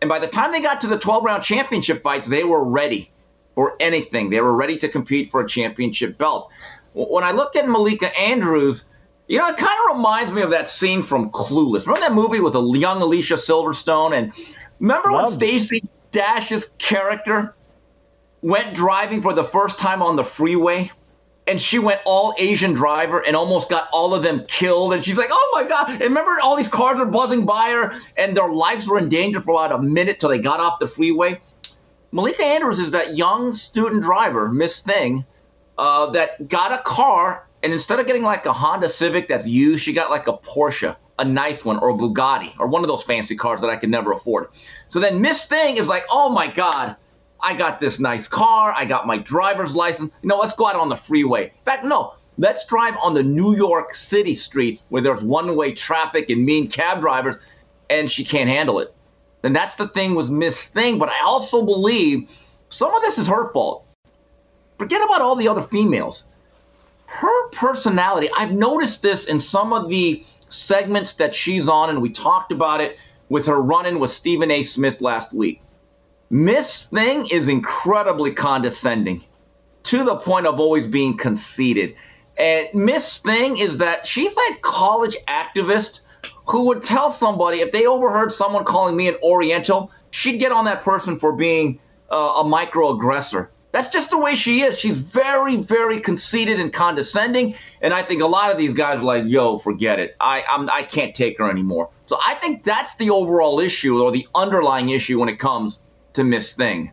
And 0.00 0.08
by 0.08 0.18
the 0.18 0.26
time 0.26 0.52
they 0.52 0.60
got 0.60 0.80
to 0.82 0.86
the 0.86 0.98
12 0.98 1.24
round 1.24 1.42
championship 1.42 2.02
fights, 2.02 2.28
they 2.28 2.44
were 2.44 2.64
ready 2.64 3.10
for 3.54 3.76
anything. 3.80 4.30
They 4.30 4.40
were 4.40 4.54
ready 4.54 4.76
to 4.78 4.88
compete 4.88 5.30
for 5.30 5.40
a 5.40 5.48
championship 5.48 6.18
belt. 6.18 6.50
When 6.94 7.24
I 7.24 7.32
look 7.32 7.56
at 7.56 7.68
Malika 7.68 8.16
Andrews, 8.18 8.84
you 9.28 9.38
know, 9.38 9.48
it 9.48 9.56
kind 9.56 9.78
of 9.84 9.96
reminds 9.96 10.32
me 10.32 10.42
of 10.42 10.50
that 10.50 10.68
scene 10.68 11.02
from 11.02 11.30
Clueless. 11.30 11.86
Remember 11.86 12.00
that 12.00 12.12
movie 12.12 12.40
with 12.40 12.54
a 12.54 12.60
young 12.76 13.00
Alicia 13.00 13.34
Silverstone? 13.34 14.14
And 14.16 14.32
remember 14.80 15.12
when 15.12 15.24
Loved. 15.24 15.36
Stacey 15.36 15.82
Dash's 16.10 16.66
character 16.78 17.54
went 18.42 18.74
driving 18.74 19.22
for 19.22 19.32
the 19.32 19.44
first 19.44 19.78
time 19.78 20.02
on 20.02 20.16
the 20.16 20.24
freeway? 20.24 20.90
And 21.46 21.60
she 21.60 21.78
went 21.78 22.00
all 22.04 22.34
Asian 22.38 22.72
driver 22.72 23.20
and 23.20 23.34
almost 23.34 23.68
got 23.68 23.88
all 23.92 24.14
of 24.14 24.22
them 24.22 24.44
killed. 24.46 24.94
And 24.94 25.04
she's 25.04 25.16
like, 25.16 25.30
"Oh 25.30 25.50
my 25.54 25.64
god!" 25.64 25.90
And 25.90 26.00
remember, 26.00 26.38
all 26.40 26.56
these 26.56 26.68
cars 26.68 26.98
were 26.98 27.06
buzzing 27.06 27.44
by 27.44 27.70
her, 27.70 27.94
and 28.16 28.36
their 28.36 28.48
lives 28.48 28.86
were 28.86 28.98
in 28.98 29.08
danger 29.08 29.40
for 29.40 29.52
about 29.52 29.72
a 29.72 29.82
minute 29.82 30.20
till 30.20 30.28
they 30.28 30.38
got 30.38 30.60
off 30.60 30.78
the 30.78 30.86
freeway. 30.86 31.40
Malika 32.12 32.44
Andrews 32.44 32.78
is 32.78 32.90
that 32.92 33.16
young 33.16 33.52
student 33.52 34.02
driver, 34.02 34.48
Miss 34.48 34.80
Thing, 34.80 35.24
uh, 35.78 36.10
that 36.10 36.48
got 36.48 36.72
a 36.72 36.78
car, 36.78 37.46
and 37.62 37.72
instead 37.72 37.98
of 37.98 38.06
getting 38.06 38.22
like 38.22 38.44
a 38.46 38.52
Honda 38.52 38.88
Civic 38.88 39.28
that's 39.28 39.46
used, 39.46 39.82
she 39.82 39.92
got 39.92 40.10
like 40.10 40.28
a 40.28 40.34
Porsche, 40.34 40.94
a 41.18 41.24
nice 41.24 41.64
one, 41.64 41.78
or 41.78 41.88
a 41.88 41.94
Bugatti, 41.94 42.52
or 42.58 42.66
one 42.66 42.82
of 42.82 42.88
those 42.88 43.02
fancy 43.02 43.34
cars 43.34 43.62
that 43.62 43.70
I 43.70 43.76
could 43.76 43.90
never 43.90 44.12
afford. 44.12 44.48
So 44.88 45.00
then 45.00 45.20
Miss 45.20 45.46
Thing 45.46 45.76
is 45.78 45.88
like, 45.88 46.04
"Oh 46.10 46.28
my 46.28 46.46
god." 46.48 46.96
I 47.42 47.54
got 47.54 47.80
this 47.80 47.98
nice 47.98 48.28
car. 48.28 48.72
I 48.76 48.84
got 48.84 49.06
my 49.06 49.18
driver's 49.18 49.74
license. 49.74 50.12
You 50.22 50.28
know, 50.28 50.38
let's 50.38 50.54
go 50.54 50.66
out 50.66 50.76
on 50.76 50.88
the 50.88 50.96
freeway. 50.96 51.46
In 51.46 51.64
fact, 51.64 51.84
no, 51.84 52.14
let's 52.38 52.64
drive 52.66 52.96
on 53.02 53.14
the 53.14 53.22
New 53.22 53.56
York 53.56 53.94
City 53.94 54.34
streets 54.34 54.84
where 54.88 55.02
there's 55.02 55.22
one 55.22 55.56
way 55.56 55.72
traffic 55.72 56.30
and 56.30 56.44
mean 56.44 56.68
cab 56.68 57.00
drivers, 57.00 57.36
and 57.90 58.10
she 58.10 58.24
can't 58.24 58.48
handle 58.48 58.78
it. 58.78 58.94
And 59.42 59.54
that's 59.56 59.74
the 59.74 59.88
thing 59.88 60.14
with 60.14 60.30
Miss 60.30 60.62
Thing. 60.68 60.98
But 60.98 61.08
I 61.08 61.20
also 61.24 61.64
believe 61.64 62.28
some 62.68 62.94
of 62.94 63.02
this 63.02 63.18
is 63.18 63.26
her 63.28 63.52
fault. 63.52 63.84
Forget 64.78 65.02
about 65.02 65.20
all 65.20 65.36
the 65.36 65.48
other 65.48 65.62
females. 65.62 66.24
Her 67.06 67.48
personality, 67.48 68.30
I've 68.36 68.52
noticed 68.52 69.02
this 69.02 69.24
in 69.24 69.40
some 69.40 69.72
of 69.72 69.88
the 69.88 70.24
segments 70.48 71.14
that 71.14 71.34
she's 71.34 71.68
on, 71.68 71.90
and 71.90 72.00
we 72.00 72.10
talked 72.10 72.52
about 72.52 72.80
it 72.80 72.98
with 73.28 73.46
her 73.46 73.60
run 73.60 73.86
in 73.86 73.98
with 73.98 74.10
Stephen 74.10 74.50
A. 74.50 74.62
Smith 74.62 75.00
last 75.00 75.32
week. 75.32 75.60
Miss 76.32 76.84
Thing 76.84 77.26
is 77.26 77.46
incredibly 77.46 78.32
condescending 78.32 79.22
to 79.82 80.02
the 80.02 80.16
point 80.16 80.46
of 80.46 80.58
always 80.58 80.86
being 80.86 81.14
conceited. 81.14 81.94
And 82.38 82.68
Miss 82.72 83.18
Thing 83.18 83.58
is 83.58 83.76
that 83.76 84.06
she's 84.06 84.34
that 84.34 84.58
college 84.62 85.14
activist 85.28 86.00
who 86.46 86.62
would 86.62 86.82
tell 86.82 87.12
somebody 87.12 87.60
if 87.60 87.70
they 87.72 87.84
overheard 87.84 88.32
someone 88.32 88.64
calling 88.64 88.96
me 88.96 89.08
an 89.08 89.16
Oriental, 89.22 89.90
she'd 90.10 90.38
get 90.38 90.52
on 90.52 90.64
that 90.64 90.80
person 90.80 91.18
for 91.18 91.32
being 91.34 91.78
uh, 92.10 92.40
a 92.40 92.44
microaggressor. 92.44 93.48
That's 93.72 93.90
just 93.90 94.08
the 94.08 94.18
way 94.18 94.34
she 94.34 94.62
is. 94.62 94.78
She's 94.78 94.96
very, 94.96 95.56
very 95.56 96.00
conceited 96.00 96.58
and 96.58 96.72
condescending. 96.72 97.56
And 97.82 97.92
I 97.92 98.02
think 98.02 98.22
a 98.22 98.26
lot 98.26 98.50
of 98.50 98.56
these 98.56 98.72
guys 98.72 99.00
are 99.00 99.04
like, 99.04 99.24
"Yo, 99.26 99.58
forget 99.58 99.98
it. 99.98 100.16
I, 100.18 100.44
I'm, 100.48 100.70
I 100.70 100.84
can't 100.84 101.14
take 101.14 101.36
her 101.36 101.50
anymore." 101.50 101.90
So 102.06 102.18
I 102.26 102.36
think 102.36 102.64
that's 102.64 102.94
the 102.94 103.10
overall 103.10 103.60
issue 103.60 104.02
or 104.02 104.10
the 104.10 104.26
underlying 104.34 104.88
issue 104.88 105.20
when 105.20 105.28
it 105.28 105.38
comes 105.38 105.80
to 106.14 106.24
Miss 106.24 106.54
Thing. 106.54 106.92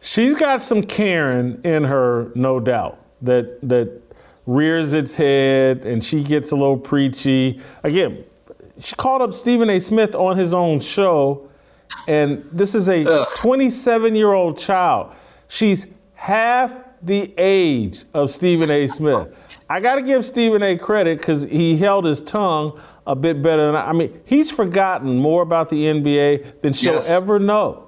She's 0.00 0.34
got 0.36 0.62
some 0.62 0.82
Karen 0.82 1.60
in 1.62 1.84
her, 1.84 2.32
no 2.34 2.58
doubt. 2.58 2.98
That 3.22 3.60
that 3.68 4.00
rears 4.46 4.94
its 4.94 5.14
head 5.14 5.84
and 5.84 6.02
she 6.02 6.24
gets 6.24 6.52
a 6.52 6.56
little 6.56 6.78
preachy. 6.78 7.60
Again, 7.84 8.24
she 8.80 8.96
called 8.96 9.22
up 9.22 9.32
Stephen 9.32 9.68
A. 9.70 9.78
Smith 9.78 10.14
on 10.14 10.38
his 10.38 10.54
own 10.54 10.80
show, 10.80 11.48
and 12.08 12.48
this 12.50 12.74
is 12.74 12.88
a 12.88 13.26
27 13.36 14.16
year 14.16 14.32
old 14.32 14.58
child. 14.58 15.12
She's 15.48 15.86
half 16.14 16.74
the 17.02 17.32
age 17.38 18.04
of 18.14 18.30
Stephen 18.30 18.70
A. 18.70 18.86
Smith. 18.88 19.34
I 19.68 19.80
got 19.80 19.96
to 19.96 20.02
give 20.02 20.24
Stephen 20.26 20.62
A. 20.62 20.76
credit 20.76 21.18
because 21.18 21.44
he 21.44 21.76
held 21.76 22.04
his 22.04 22.22
tongue 22.22 22.80
a 23.10 23.16
bit 23.16 23.42
better 23.42 23.66
than 23.66 23.76
I, 23.76 23.88
I 23.90 23.92
mean. 23.92 24.20
He's 24.24 24.50
forgotten 24.50 25.18
more 25.18 25.42
about 25.42 25.68
the 25.68 25.84
NBA 25.84 26.60
than 26.62 26.72
she'll 26.72 26.94
Yes. 26.94 27.06
ever 27.08 27.38
know 27.38 27.84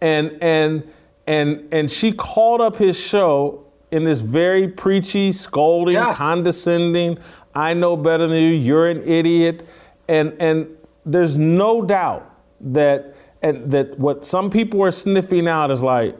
and 0.00 0.36
and 0.42 0.82
and 1.26 1.68
and 1.72 1.90
she 1.90 2.12
called 2.12 2.60
up 2.60 2.76
his 2.76 2.98
show 2.98 3.64
in 3.90 4.04
this 4.04 4.20
very 4.20 4.68
preachy, 4.68 5.32
scolding, 5.32 5.94
Yeah. 5.94 6.12
condescending. 6.14 7.18
I 7.54 7.74
know 7.74 7.96
better 7.96 8.26
than 8.26 8.36
you. 8.38 8.52
You're 8.68 8.88
an 8.88 9.02
idiot, 9.02 9.66
and 10.08 10.34
and 10.40 10.68
there's 11.06 11.36
no 11.36 11.82
doubt 11.82 12.24
that 12.60 13.14
and 13.42 13.70
that 13.70 13.98
what 13.98 14.24
some 14.26 14.50
people 14.50 14.82
are 14.82 14.90
sniffing 14.92 15.46
out 15.48 15.70
is 15.70 15.82
like, 15.82 16.16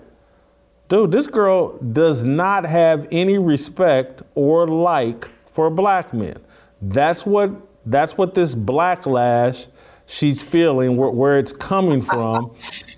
dude, 0.89 1.10
this 1.12 1.27
girl 1.27 1.77
does 1.78 2.23
not 2.24 2.65
have 2.66 3.06
any 3.10 3.39
respect 3.39 4.23
or 4.35 4.66
like 4.66 5.28
for 5.47 5.69
black 5.70 6.15
men. 6.15 6.36
That's 6.81 7.27
what 7.27 7.51
that's 7.90 8.16
what 8.16 8.35
this 8.35 8.55
backlash 8.55 9.66
she's 10.06 10.43
feeling, 10.43 10.97
where, 10.97 11.10
where 11.10 11.39
it's 11.39 11.52
coming 11.52 12.01
from. 12.01 12.55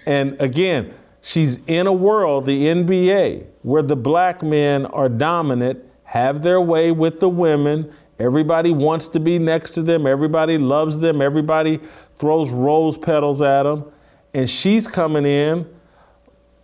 and 0.06 0.40
again, 0.40 0.94
she's 1.20 1.60
in 1.66 1.86
a 1.86 1.92
world, 1.92 2.46
the 2.46 2.66
NBA, 2.66 3.46
where 3.62 3.82
the 3.82 3.96
black 3.96 4.42
men 4.42 4.86
are 4.86 5.08
dominant, 5.08 5.84
have 6.04 6.42
their 6.42 6.60
way 6.60 6.90
with 6.90 7.20
the 7.20 7.28
women. 7.28 7.92
Everybody 8.18 8.72
wants 8.72 9.08
to 9.08 9.20
be 9.20 9.38
next 9.38 9.72
to 9.72 9.82
them. 9.82 10.06
Everybody 10.06 10.58
loves 10.58 10.98
them. 10.98 11.22
Everybody 11.22 11.80
throws 12.16 12.50
rose 12.50 12.96
petals 12.96 13.40
at 13.40 13.62
them. 13.62 13.90
And 14.34 14.48
she's 14.48 14.86
coming 14.86 15.24
in 15.24 15.66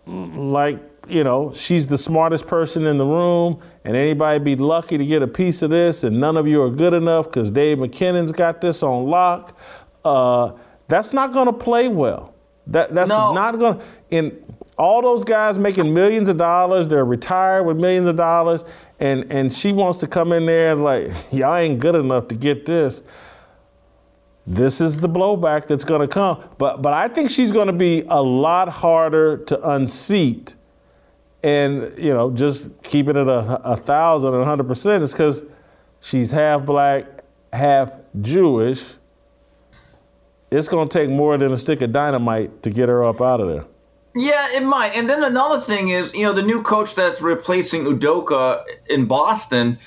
like 0.05 0.96
you 1.09 1.23
know 1.23 1.51
she's 1.53 1.87
the 1.87 1.97
smartest 1.97 2.47
person 2.47 2.85
in 2.85 2.97
the 2.97 3.05
room 3.05 3.59
and 3.83 3.95
anybody 3.95 4.39
be 4.43 4.55
lucky 4.55 4.97
to 4.97 5.05
get 5.05 5.21
a 5.21 5.27
piece 5.27 5.61
of 5.61 5.69
this 5.69 6.03
and 6.03 6.19
none 6.19 6.37
of 6.37 6.47
you 6.47 6.61
are 6.61 6.69
good 6.69 6.93
enough 6.93 7.25
because 7.25 7.49
Dave 7.49 7.77
McMenamin's 7.77 8.31
got 8.31 8.61
this 8.61 8.83
on 8.83 9.05
lock 9.05 9.57
uh, 10.05 10.51
that's 10.87 11.13
not 11.13 11.33
going 11.33 11.47
to 11.47 11.53
play 11.53 11.87
well 11.87 12.33
that, 12.67 12.93
that's 12.93 13.09
No. 13.09 13.33
not 13.33 13.57
going 13.59 13.79
to 13.79 13.85
in 14.09 14.43
all 14.77 15.01
those 15.01 15.23
guys 15.23 15.57
making 15.57 15.93
millions 15.93 16.29
of 16.29 16.37
dollars 16.37 16.87
they're 16.87 17.05
retired 17.05 17.63
with 17.63 17.77
millions 17.77 18.07
of 18.07 18.15
dollars 18.15 18.63
and, 18.99 19.31
and 19.31 19.51
she 19.51 19.71
wants 19.71 19.99
to 19.99 20.07
come 20.07 20.31
in 20.31 20.45
there 20.45 20.73
and 20.73 20.83
like 20.83 21.09
y'all 21.31 21.55
ain't 21.55 21.79
good 21.79 21.95
enough 21.95 22.27
to 22.27 22.35
get 22.35 22.65
this 22.65 23.01
this 24.49 24.79
is 24.79 24.99
the 24.99 25.09
blowback 25.09 25.67
that's 25.67 25.83
going 25.83 25.99
to 25.99 26.07
come. 26.07 26.41
But 26.57 26.81
but 26.81 26.93
I 26.93 27.09
think 27.09 27.29
she's 27.29 27.51
going 27.51 27.67
to 27.67 27.73
be 27.73 28.05
a 28.07 28.21
lot 28.23 28.69
harder 28.69 29.37
to 29.43 29.69
unseat, 29.71 30.55
and 31.43 31.93
you 31.97 32.13
know 32.13 32.31
just 32.31 32.81
keeping 32.83 33.15
it 33.15 33.27
a, 33.27 33.61
a 33.63 33.77
thousand 33.77 34.33
and 34.33 34.41
a 34.41 34.45
hundred 34.45 34.67
percent 34.67 35.03
is 35.03 35.11
because 35.11 35.43
she's 35.99 36.31
half 36.31 36.65
black, 36.65 37.05
half 37.53 37.91
Jewish. 38.21 38.83
It's 40.49 40.67
going 40.67 40.87
to 40.87 40.99
take 40.99 41.09
more 41.09 41.37
than 41.37 41.51
a 41.51 41.57
stick 41.57 41.81
of 41.81 41.91
dynamite 41.91 42.63
to 42.63 42.69
get 42.69 42.87
her 42.87 43.03
up 43.03 43.21
out 43.21 43.41
of 43.41 43.49
there. 43.49 43.65
Yeah, 44.15 44.47
it 44.55 44.63
might. 44.63 44.95
And 44.95 45.09
then 45.09 45.23
another 45.23 45.61
thing 45.61 45.89
is, 45.89 46.13
you 46.13 46.23
know, 46.23 46.33
the 46.33 46.41
new 46.41 46.63
coach 46.63 46.95
that's 46.95 47.21
replacing 47.21 47.83
Udoka 47.83 48.63
in 48.89 49.05
Boston, 49.05 49.77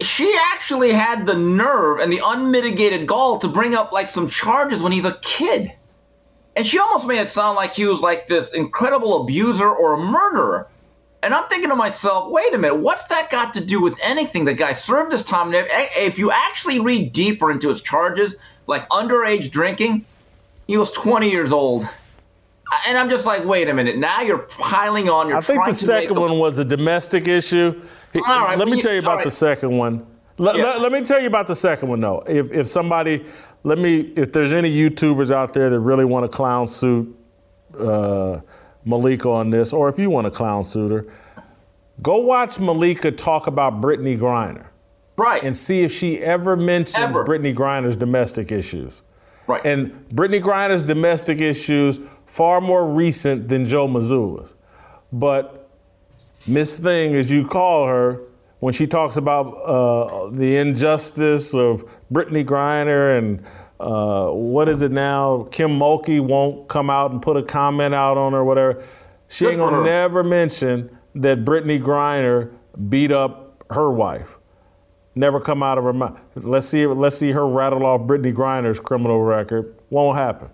she 0.00 0.34
actually 0.52 0.92
had 0.92 1.26
the 1.26 1.34
nerve 1.34 1.98
and 1.98 2.10
the 2.10 2.20
unmitigated 2.24 3.06
gall 3.06 3.38
to 3.40 3.48
bring 3.48 3.74
up 3.74 3.92
like 3.92 4.08
some 4.08 4.28
charges 4.28 4.80
when 4.80 4.92
he's 4.92 5.04
a 5.04 5.18
kid. 5.20 5.72
And 6.56 6.66
she 6.66 6.78
almost 6.78 7.06
made 7.06 7.18
it 7.20 7.30
sound 7.30 7.56
like 7.56 7.74
he 7.74 7.84
was 7.84 8.00
like 8.00 8.28
this 8.28 8.50
incredible 8.52 9.22
abuser 9.22 9.68
or 9.70 9.92
a 9.92 9.98
murderer. 9.98 10.66
And 11.22 11.34
I'm 11.34 11.48
thinking 11.48 11.68
to 11.70 11.76
myself, 11.76 12.30
wait 12.30 12.54
a 12.54 12.58
minute, 12.58 12.76
what's 12.76 13.04
that 13.04 13.30
got 13.30 13.52
to 13.54 13.60
do 13.64 13.80
with 13.80 13.96
anything? 14.02 14.44
The 14.44 14.54
guy 14.54 14.72
served 14.72 15.12
his 15.12 15.24
time. 15.24 15.52
If, 15.54 16.18
you 16.18 16.30
actually 16.30 16.78
read 16.80 17.12
deeper 17.12 17.50
into 17.50 17.68
his 17.68 17.82
charges, 17.82 18.36
like 18.66 18.88
underage 18.90 19.50
drinking, 19.50 20.04
he 20.66 20.76
was 20.76 20.90
20 20.92 21.30
years 21.30 21.52
old. 21.52 21.86
And 22.88 22.96
I'm 22.96 23.10
just 23.10 23.26
like, 23.26 23.44
wait 23.44 23.68
a 23.68 23.74
minute. 23.74 23.96
Now 23.98 24.22
you're 24.22 24.38
piling 24.38 25.08
on. 25.08 25.28
You're 25.28 25.38
I 25.38 25.40
think 25.40 25.64
the 25.64 25.74
second 25.74 26.16
a- 26.16 26.20
one 26.20 26.38
was 26.38 26.58
a 26.58 26.64
domestic 26.64 27.28
issue. 27.28 27.80
All 28.26 28.44
right, 28.44 28.58
let 28.58 28.66
me 28.68 28.76
but 28.76 28.82
tell 28.82 28.92
you 28.92 28.96
you- 28.96 29.02
about 29.02 29.18
all 29.18 29.24
the 29.24 29.30
second 29.30 29.76
one. 29.76 30.06
Let, 30.38 30.56
Yeah. 30.56 30.64
let- 30.64 30.80
let 30.82 30.92
me 30.92 31.00
tell 31.02 31.20
you 31.20 31.28
about 31.28 31.46
the 31.46 31.54
second 31.54 31.88
one 31.88 32.00
though. 32.00 32.22
If 32.26 32.52
if 32.52 32.68
somebody, 32.68 33.24
let 33.66 33.78
me, 33.78 34.12
if 34.14 34.32
there's 34.32 34.52
any 34.52 34.70
YouTubers 34.72 35.32
out 35.32 35.52
there 35.52 35.68
that 35.70 35.80
really 35.80 36.04
want 36.04 36.22
to 36.24 36.28
clown 36.28 36.68
suit 36.68 37.12
uh, 37.76 38.38
Malika 38.84 39.28
on 39.28 39.50
this, 39.50 39.72
or 39.72 39.88
if 39.88 39.98
you 39.98 40.08
want 40.08 40.24
to 40.24 40.30
clown 40.30 40.62
suit 40.62 40.92
her, 40.92 41.04
go 42.00 42.18
watch 42.18 42.60
Malika 42.60 43.10
talk 43.10 43.48
about 43.48 43.80
Brittney 43.80 44.16
Griner. 44.16 44.68
Right. 45.16 45.42
And 45.42 45.56
see 45.56 45.82
if 45.82 45.92
she 45.92 46.20
ever 46.20 46.54
mentions 46.54 46.96
Ever. 46.96 47.24
Brittney 47.24 47.52
Griner's 47.52 47.96
domestic 47.96 48.52
issues. 48.52 49.02
Right. 49.48 49.66
And 49.66 50.08
Brittney 50.10 50.40
Griner's 50.40 50.86
domestic 50.86 51.40
issues 51.40 51.98
far 52.24 52.60
more 52.60 52.86
recent 52.88 53.48
than 53.48 53.66
Joe 53.66 53.88
Mazzulla's. 53.88 54.54
But 55.12 55.68
Miss 56.46 56.78
Thing, 56.78 57.16
as 57.16 57.32
you 57.32 57.44
call 57.44 57.88
her, 57.88 58.20
when 58.60 58.72
she 58.72 58.86
talks 58.86 59.16
about 59.16 59.46
uh, 59.46 60.30
the 60.30 60.56
injustice 60.56 61.54
of 61.54 61.84
Brittney 62.12 62.44
Griner 62.44 63.18
and 63.18 63.44
uh, 63.78 64.30
what 64.30 64.68
is 64.68 64.80
it 64.82 64.90
now? 64.90 65.48
Kim 65.50 65.70
Mulkey 65.70 66.20
won't 66.20 66.68
come 66.68 66.88
out 66.88 67.10
and 67.10 67.20
put 67.20 67.36
a 67.36 67.42
comment 67.42 67.94
out 67.94 68.16
on 68.16 68.32
her, 68.32 68.42
whatever. 68.42 68.82
She 69.28 69.44
Good 69.44 69.52
ain't 69.52 69.58
gonna 69.60 69.84
never 69.84 70.22
mention 70.22 70.96
that 71.14 71.44
Brittney 71.44 71.80
Griner 71.80 72.52
beat 72.88 73.12
up 73.12 73.64
her 73.70 73.90
wife. 73.90 74.38
Never 75.14 75.40
come 75.40 75.62
out 75.62 75.78
of 75.78 75.84
her 75.84 75.92
mouth. 75.92 76.18
Let's 76.34 76.66
see. 76.66 76.86
Let's 76.86 77.16
see 77.16 77.32
her 77.32 77.46
rattle 77.46 77.84
off 77.86 78.02
Brittney 78.02 78.34
Griner's 78.34 78.80
criminal 78.80 79.22
record. 79.22 79.74
Won't 79.90 80.18
happen. 80.18 80.50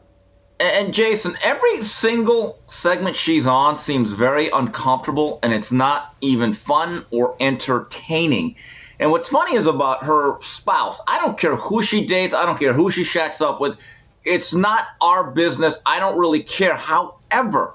And 0.63 0.95
Jason, 0.95 1.37
every 1.43 1.83
single 1.83 2.57
segment 2.69 3.17
she's 3.17 3.49
on 3.49 3.77
seems 3.77 4.13
very 4.13 4.49
uncomfortable 4.51 5.41
and 5.43 5.53
it's 5.53 5.73
not 5.73 6.15
even 6.21 6.53
fun 6.53 7.05
or 7.11 7.35
entertaining. 7.41 8.55
And 9.01 9.11
what's 9.11 9.29
funny 9.29 9.57
is 9.57 9.67
about 9.67 10.05
her 10.05 10.41
spouse. 10.41 11.01
I 11.09 11.19
don't 11.19 11.37
care 11.37 11.57
who 11.57 11.83
she 11.83 12.07
dates, 12.07 12.33
I 12.33 12.47
don't 12.47 12.61
care 12.61 12.73
who 12.73 12.93
she 12.93 13.03
shacks 13.03 13.41
up 13.41 13.61
with. 13.61 13.77
It's 14.25 14.55
not 14.55 14.87
our 15.01 15.33
business. 15.33 15.81
I 15.85 15.99
don't 15.99 16.17
really 16.17 16.45
care. 16.45 16.77
However, 16.77 17.75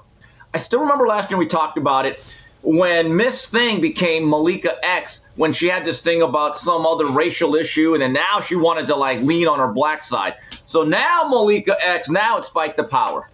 I 0.54 0.58
still 0.58 0.80
remember 0.80 1.06
last 1.06 1.30
year 1.30 1.36
we 1.36 1.46
talked 1.46 1.76
about 1.76 2.06
it 2.06 2.24
when 2.62 3.14
Miss 3.14 3.48
Thing 3.48 3.80
became 3.80 4.28
Malika 4.28 4.74
X 4.84 5.20
when 5.36 5.52
she 5.52 5.68
had 5.68 5.84
this 5.84 6.00
thing 6.00 6.22
about 6.22 6.58
some 6.58 6.84
other 6.84 7.06
racial 7.06 7.54
issue 7.54 7.94
and 7.94 8.02
then 8.02 8.12
now 8.12 8.40
she 8.40 8.56
wanted 8.56 8.86
to 8.88 8.96
like 8.96 9.20
lean 9.20 9.46
on 9.46 9.58
her 9.58 9.68
black 9.68 10.02
side. 10.02 10.34
So 10.66 10.82
now 10.82 11.28
Malika 11.28 11.76
X, 11.86 12.10
now 12.10 12.38
it's 12.38 12.48
fight 12.48 12.76
the 12.76 12.84
power. 12.84 13.30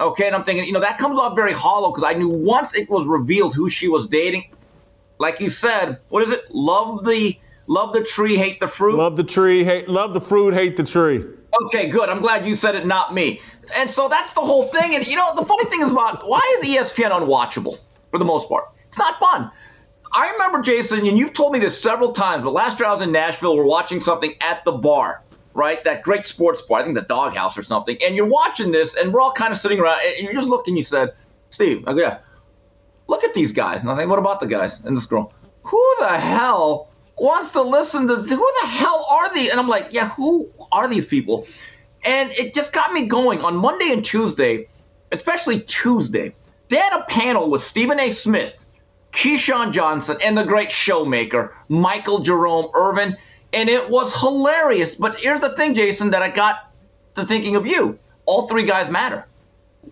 Okay, 0.00 0.26
and 0.26 0.34
I'm 0.34 0.42
thinking, 0.42 0.64
you 0.64 0.72
know, 0.72 0.80
that 0.80 0.98
comes 0.98 1.18
off 1.18 1.36
very 1.36 1.52
hollow 1.52 1.90
because 1.90 2.02
I 2.02 2.14
knew 2.14 2.28
once 2.28 2.74
it 2.74 2.90
was 2.90 3.06
revealed 3.06 3.54
who 3.54 3.70
she 3.70 3.86
was 3.88 4.08
dating, 4.08 4.50
like 5.18 5.38
you 5.38 5.50
said, 5.50 5.98
what 6.08 6.22
is 6.24 6.30
it? 6.30 6.52
Love 6.52 7.04
the 7.04 7.38
love 7.66 7.92
the 7.92 8.02
tree, 8.02 8.36
hate 8.36 8.58
the 8.58 8.66
fruit. 8.66 8.96
Love 8.96 9.16
the 9.16 9.22
tree, 9.24 9.62
hate 9.62 9.88
love 9.88 10.14
the 10.14 10.20
fruit, 10.20 10.52
hate 10.52 10.76
the 10.76 10.82
tree. 10.82 11.24
Okay, 11.66 11.88
good. 11.88 12.08
I'm 12.08 12.20
glad 12.20 12.44
you 12.44 12.56
said 12.56 12.74
it, 12.74 12.86
not 12.86 13.14
me. 13.14 13.40
And 13.76 13.88
so 13.88 14.08
that's 14.08 14.32
the 14.32 14.40
whole 14.40 14.64
thing. 14.68 14.96
And 14.96 15.06
you 15.06 15.16
know, 15.16 15.32
the 15.36 15.44
funny 15.44 15.66
thing 15.66 15.82
is 15.82 15.90
about 15.90 16.28
why 16.28 16.40
is 16.60 16.68
ESPN 16.68 17.10
unwatchable 17.12 17.78
for 18.14 18.18
the 18.18 18.24
most 18.24 18.48
part? 18.48 18.68
It's 18.86 18.96
not 18.96 19.18
fun. 19.18 19.50
I 20.12 20.30
remember, 20.30 20.62
Jason, 20.62 21.04
and 21.04 21.18
you've 21.18 21.32
told 21.32 21.52
me 21.52 21.58
this 21.58 21.76
several 21.76 22.12
times, 22.12 22.44
but 22.44 22.52
last 22.52 22.78
year 22.78 22.88
I 22.88 22.92
was 22.92 23.02
in 23.02 23.10
Nashville, 23.10 23.56
we're 23.56 23.64
watching 23.64 24.00
something 24.00 24.34
at 24.40 24.64
the 24.64 24.70
bar, 24.70 25.24
right? 25.52 25.82
That 25.82 26.04
great 26.04 26.24
sports 26.24 26.62
bar, 26.62 26.78
I 26.78 26.84
think 26.84 26.94
the 26.94 27.02
Doghouse 27.02 27.58
or 27.58 27.64
something. 27.64 27.98
And 28.06 28.14
you're 28.14 28.24
watching 28.24 28.70
this, 28.70 28.94
and 28.94 29.12
we're 29.12 29.20
all 29.20 29.32
kind 29.32 29.52
of 29.52 29.58
sitting 29.58 29.80
around, 29.80 29.98
and 30.06 30.22
you're 30.22 30.32
just 30.32 30.46
looking, 30.46 30.76
you 30.76 30.84
said, 30.84 31.12
Steve, 31.50 31.82
yeah, 31.96 32.18
look 33.08 33.24
at 33.24 33.34
these 33.34 33.50
guys. 33.50 33.82
And 33.82 33.90
I 33.90 33.96
think, 33.96 34.08
what 34.08 34.20
about 34.20 34.38
the 34.38 34.46
guys? 34.46 34.78
And 34.84 34.96
this 34.96 35.06
girl, 35.06 35.32
who 35.64 35.96
the 35.98 36.16
hell 36.16 36.92
wants 37.18 37.50
to 37.50 37.62
listen 37.62 38.06
to, 38.06 38.14
who 38.14 38.52
the 38.62 38.68
hell 38.68 39.08
are 39.10 39.34
these? 39.34 39.50
And 39.50 39.58
I'm 39.58 39.66
like, 39.66 39.88
yeah, 39.90 40.10
who 40.10 40.48
are 40.70 40.86
these 40.86 41.06
people? 41.06 41.48
And 42.04 42.30
it 42.30 42.54
just 42.54 42.72
got 42.72 42.92
me 42.92 43.06
going 43.06 43.40
on 43.40 43.56
Monday 43.56 43.90
and 43.90 44.04
Tuesday, 44.04 44.68
especially 45.10 45.62
Tuesday. 45.62 46.32
They 46.74 46.80
had 46.80 46.98
a 46.98 47.04
panel 47.04 47.50
with 47.50 47.62
Stephen 47.62 48.00
A. 48.00 48.10
Smith, 48.10 48.66
Keyshawn 49.12 49.70
Johnson, 49.70 50.16
and 50.20 50.36
the 50.36 50.42
great 50.42 50.70
showmaker, 50.70 51.52
Michael 51.68 52.18
Jerome 52.18 52.68
Irvin. 52.74 53.16
And 53.52 53.68
it 53.68 53.88
was 53.88 54.12
hilarious. 54.20 54.96
But 54.96 55.20
here's 55.20 55.40
the 55.40 55.54
thing, 55.54 55.74
Jason, 55.74 56.10
that 56.10 56.22
I 56.22 56.30
got 56.30 56.72
to 57.14 57.24
thinking 57.24 57.54
of 57.54 57.64
you. 57.64 57.96
All 58.26 58.48
three 58.48 58.64
guys 58.64 58.90
matter. 58.90 59.24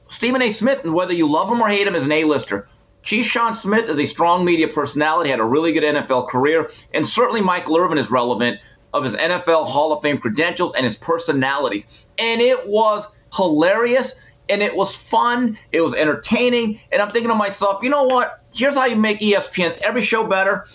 Stephen 0.09 0.43
A. 0.43 0.51
Smith, 0.51 0.81
and 0.83 0.93
whether 0.93 1.15
you 1.15 1.31
love 1.31 1.49
him 1.49 1.63
or 1.63 1.69
hate 1.69 1.87
him, 1.87 1.95
is 1.95 2.03
an 2.03 2.11
A-lister. 2.11 2.67
Keyshawn 3.05 3.55
Smith 3.55 3.89
is 3.89 4.01
a 4.01 4.07
strong 4.07 4.45
media 4.45 4.67
personality, 4.67 5.31
had 5.31 5.39
a 5.39 5.45
really 5.45 5.73
good 5.73 5.85
NFL 5.85 6.31
career, 6.31 6.73
and 6.93 7.07
certainly 7.07 7.41
Michael 7.41 7.77
Irvin 7.77 7.97
is 7.97 8.11
relevant 8.11 8.59
of 8.93 9.05
his 9.05 9.15
NFL 9.15 9.69
Hall 9.69 9.93
of 9.93 10.03
Fame 10.03 10.19
credentials 10.19 10.73
and 10.75 10.85
his 10.85 10.97
personalities. 10.97 11.87
And 12.19 12.41
it 12.41 12.67
was 12.67 13.07
hilarious, 13.33 14.17
and 14.49 14.63
it 14.63 14.75
was 14.75 14.95
fun, 14.97 15.59
it 15.73 15.81
was 15.81 15.95
entertaining, 15.95 16.81
and 16.91 17.01
I'm 17.01 17.11
thinking 17.11 17.29
to 17.29 17.35
myself, 17.35 17.83
you 17.83 17.91
know 17.91 18.05
what? 18.05 18.41
Here's 18.53 18.75
how 18.75 18.87
you 18.87 18.97
make 18.97 19.21
ESPN 19.21 19.79
every 19.79 20.03
show 20.03 20.27
better. 20.27 20.67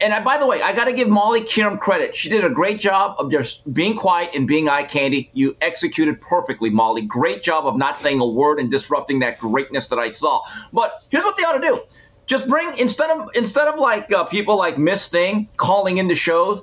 And 0.00 0.12
I, 0.12 0.22
by 0.22 0.36
the 0.36 0.46
way, 0.46 0.60
I 0.60 0.74
got 0.74 0.84
to 0.84 0.92
give 0.92 1.08
Molly 1.08 1.40
Qerim 1.40 1.80
credit. 1.80 2.14
She 2.14 2.28
did 2.28 2.44
a 2.44 2.50
great 2.50 2.78
job 2.78 3.16
of 3.18 3.30
just 3.30 3.72
being 3.72 3.96
quiet 3.96 4.30
and 4.34 4.46
being 4.46 4.68
eye 4.68 4.84
candy. 4.84 5.30
You 5.32 5.56
executed 5.62 6.20
perfectly, 6.20 6.68
Molly. 6.68 7.02
Great 7.02 7.42
job 7.42 7.66
of 7.66 7.76
not 7.76 7.96
saying 7.96 8.20
a 8.20 8.26
word 8.26 8.58
and 8.58 8.70
disrupting 8.70 9.20
that 9.20 9.38
greatness 9.38 9.88
that 9.88 9.98
I 9.98 10.10
saw. 10.10 10.42
But 10.72 11.02
here's 11.08 11.24
what 11.24 11.36
they 11.36 11.44
ought 11.44 11.58
to 11.58 11.66
do: 11.66 11.82
just 12.26 12.46
bring 12.46 12.76
instead 12.76 13.08
of 13.08 13.30
instead 13.34 13.68
of 13.68 13.78
like 13.78 14.12
uh, 14.12 14.24
people 14.24 14.56
like 14.56 14.76
Miss 14.76 15.08
Thing 15.08 15.48
calling 15.56 15.96
into 15.96 16.14
shows, 16.14 16.62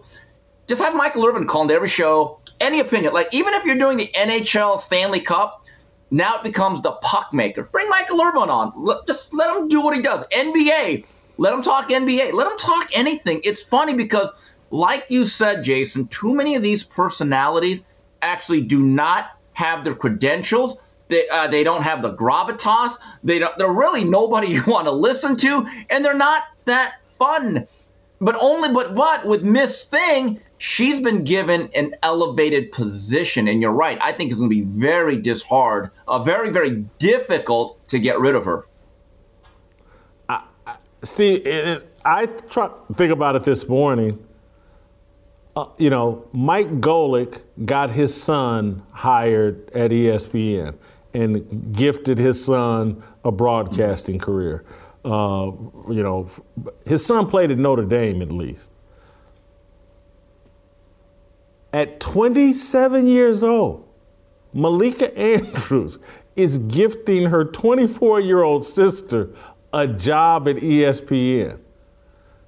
just 0.67 0.79
have 0.79 0.95
Michael 0.95 1.25
Irvin 1.25 1.47
call 1.47 1.63
into 1.63 1.73
every 1.73 1.87
show. 1.87 2.39
Any 2.59 2.79
opinion, 2.79 3.13
like 3.13 3.33
even 3.33 3.53
if 3.55 3.65
you're 3.65 3.77
doing 3.77 3.97
the 3.97 4.11
NHL 4.13 4.79
Stanley 4.79 5.19
Cup, 5.19 5.62
now 6.13 6.35
it 6.35 6.43
becomes 6.43 6.79
the 6.83 6.91
puck 7.01 7.33
maker. 7.33 7.63
Bring 7.63 7.89
Michael 7.89 8.21
Irvin 8.21 8.47
on. 8.47 9.03
Just 9.07 9.33
let 9.33 9.55
him 9.55 9.67
do 9.67 9.81
what 9.81 9.95
he 9.95 10.01
does. 10.01 10.23
NBA. 10.31 11.05
Let 11.37 11.53
him 11.55 11.63
talk 11.63 11.89
NBA. 11.89 12.33
Let 12.33 12.51
him 12.51 12.57
talk 12.59 12.87
anything. 12.93 13.41
It's 13.43 13.63
funny 13.63 13.95
because, 13.95 14.29
like 14.69 15.05
you 15.09 15.25
said, 15.25 15.63
Jason, 15.63 16.07
too 16.09 16.35
many 16.35 16.55
of 16.55 16.61
these 16.61 16.83
personalities 16.83 17.81
actually 18.21 18.61
do 18.61 18.79
not 18.79 19.31
have 19.53 19.83
their 19.83 19.95
credentials. 19.95 20.77
They, 21.07 21.27
uh, 21.29 21.47
they 21.47 21.63
don't 21.63 21.81
have 21.81 22.03
the 22.03 22.13
gravitas. 22.13 22.91
They 23.23 23.39
don't. 23.39 23.57
They're 23.57 23.73
really 23.73 24.03
nobody 24.03 24.47
you 24.53 24.63
want 24.67 24.85
to 24.85 24.91
listen 24.91 25.35
to, 25.37 25.67
and 25.89 26.05
they're 26.05 26.13
not 26.13 26.43
that 26.65 27.01
fun. 27.17 27.67
But 28.23 28.37
only, 28.39 28.69
but 28.71 28.93
what 28.93 29.25
with 29.25 29.43
Miss 29.43 29.83
Thing, 29.83 30.39
she's 30.57 31.01
been 31.01 31.25
given 31.25 31.69
an 31.75 31.93
elevated 32.03 32.71
position, 32.71 33.49
and 33.49 33.61
you're 33.61 33.71
right. 33.73 33.97
I 34.01 34.13
think 34.13 34.31
it's 34.31 34.39
going 34.39 34.49
to 34.49 34.55
be 34.55 34.61
very 34.61 35.21
dishard, 35.21 35.91
uh, 36.07 36.23
very, 36.23 36.49
very 36.49 36.85
difficult 36.99 37.85
to 37.89 37.99
get 37.99 38.19
rid 38.19 38.35
of 38.35 38.45
her. 38.45 38.65
Steve, 41.03 41.45
it, 41.45 41.67
it- 41.67 41.89
I 42.05 42.25
try 42.25 42.67
to 42.67 42.93
think 42.95 43.11
about 43.13 43.35
it 43.37 43.43
this 43.43 43.67
morning. 43.67 44.25
Uh, 45.55 45.67
you 45.77 45.89
know, 45.89 46.27
Mike 46.33 46.81
Golic 46.81 47.43
got 47.65 47.91
his 47.91 48.19
son 48.21 48.83
hired 48.91 49.69
at 49.73 49.91
ESPN 49.91 50.75
and 51.13 51.73
gifted 51.73 52.17
his 52.17 52.43
son 52.43 53.01
a 53.23 53.31
broadcasting 53.31 54.17
career. 54.19 54.65
Uh, 55.03 55.51
you 55.89 56.01
know, 56.01 56.29
his 56.85 57.05
son 57.05 57.29
played 57.29 57.51
at 57.51 57.57
Notre 57.57 57.85
Dame 57.85 58.21
at 58.21 58.31
least. 58.31 58.69
At 61.73 61.99
27 61.99 63.07
years 63.07 63.43
old, 63.43 63.87
Malika 64.53 65.15
Andrews 65.17 65.99
is 66.35 66.59
gifting 66.59 67.27
her 67.27 67.43
24 67.43 68.19
year 68.19 68.43
old 68.43 68.65
sister 68.65 69.29
a 69.73 69.87
job 69.87 70.47
at 70.47 70.57
ESPN. 70.57 71.59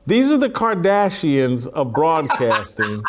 These 0.08 0.32
are 0.32 0.38
the 0.38 0.50
Kardashians 0.50 1.68
of 1.68 1.92
broadcasting. 1.92 3.04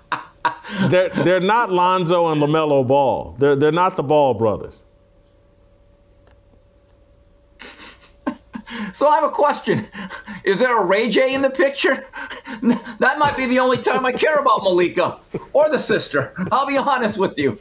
they're, 0.90 1.10
they're 1.10 1.40
not 1.40 1.70
Lonzo 1.70 2.26
and 2.28 2.42
LaMelo 2.42 2.86
Ball. 2.86 3.36
They're, 3.38 3.54
they're 3.54 3.70
not 3.70 3.94
the 3.94 4.02
Ball 4.02 4.34
brothers. 4.34 4.82
So 8.94 9.08
I 9.08 9.16
have 9.16 9.24
a 9.24 9.30
question. 9.30 9.86
Is 10.44 10.58
there 10.58 10.78
a 10.78 10.84
Ray 10.84 11.08
J 11.10 11.34
in 11.34 11.42
the 11.42 11.50
picture? 11.50 12.06
That 12.98 13.18
might 13.18 13.36
be 13.36 13.46
the 13.46 13.60
only 13.60 13.78
time 13.78 14.04
I 14.04 14.10
care 14.10 14.36
about 14.36 14.64
Malika 14.64 15.18
or 15.52 15.68
the 15.68 15.78
sister. 15.78 16.32
I'll 16.50 16.66
be 16.66 16.76
honest 16.76 17.16
with 17.16 17.38
you. 17.38 17.58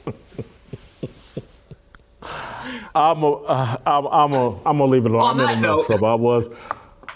I'm 2.96 3.22
a, 3.24 3.32
uh, 3.34 3.78
I'm 3.86 4.08
I'm 4.08 4.34
a, 4.34 4.50
I'm 4.58 4.78
gonna 4.78 4.86
leave 4.86 5.06
it 5.06 5.12
alone. 5.12 5.24
On 5.24 5.40
I'm 5.40 5.50
in 5.58 5.64
enough 5.64 5.86
trouble. 5.86 6.08
I 6.08 6.16
was. 6.16 6.50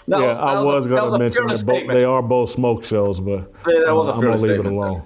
No, 0.06 0.20
yeah, 0.20 0.32
I 0.32 0.54
was 0.62 0.64
was 0.64 0.86
gonna 0.86 1.10
was 1.10 1.18
mention 1.18 1.46
that 1.46 1.64
both, 1.64 1.86
they 1.88 2.04
are 2.04 2.22
both 2.22 2.50
smoke 2.50 2.84
shows, 2.84 3.20
but 3.20 3.52
Yeah, 3.66 3.84
uh, 3.88 4.12
I'm 4.12 4.20
gonna 4.20 4.36
leave 4.36 4.60
it 4.60 4.66
alone. 4.66 5.02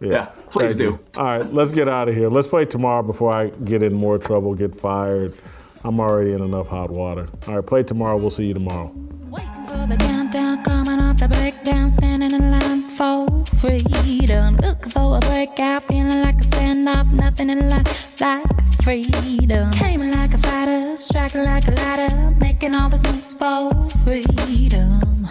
Yeah, 0.00 0.08
Yeah, 0.08 0.24
please 0.50 0.74
do. 0.76 0.84
you. 0.84 1.00
All 1.16 1.24
right, 1.24 1.52
let's 1.52 1.72
get 1.72 1.88
out 1.88 2.08
of 2.08 2.14
here. 2.14 2.28
Let's 2.28 2.48
play 2.48 2.64
tomorrow 2.64 3.02
before 3.02 3.32
I 3.32 3.48
get 3.48 3.82
in 3.82 3.92
more 3.92 4.18
trouble, 4.18 4.54
get 4.54 4.74
fired. 4.74 5.34
I'm 5.82 5.98
already 5.98 6.32
in 6.32 6.42
enough 6.42 6.68
hot 6.68 6.90
water. 6.90 7.26
All 7.48 7.56
right, 7.56 7.66
play 7.66 7.82
tomorrow. 7.82 8.16
We'll 8.16 8.30
see 8.30 8.46
you 8.46 8.54
tomorrow. 8.54 8.92
For 9.66 9.86
the 9.86 9.96
countdown, 9.96 10.62
coming 10.64 10.98
off 10.98 11.18
the 11.18 11.28
breakdown, 11.28 11.88
standing 11.88 12.32
in 12.32 12.50
line 12.50 12.82
for 12.82 13.26
freedom. 13.60 14.56
Looking 14.56 14.90
for 14.90 15.16
a 15.16 15.20
breakout, 15.20 15.84
feeling 15.84 16.20
like 16.20 16.36
a 16.36 16.44
standoff, 16.44 17.10
nothing 17.12 17.50
in 17.50 17.68
life 17.68 18.06
like 18.20 18.44
freedom. 18.82 19.70
Came 19.70 20.10
like 20.10 20.34
a 20.34 20.38
fighter, 20.38 20.96
striking 20.96 21.44
like 21.44 21.66
a 21.68 21.70
ladder, 21.70 22.30
making 22.38 22.74
all 22.74 22.90
moves 22.90 23.32
for 23.32 23.72
freedom. 24.04 25.28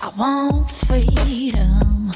I 0.00 0.12
want 0.16 0.70
freedom. 0.70 2.12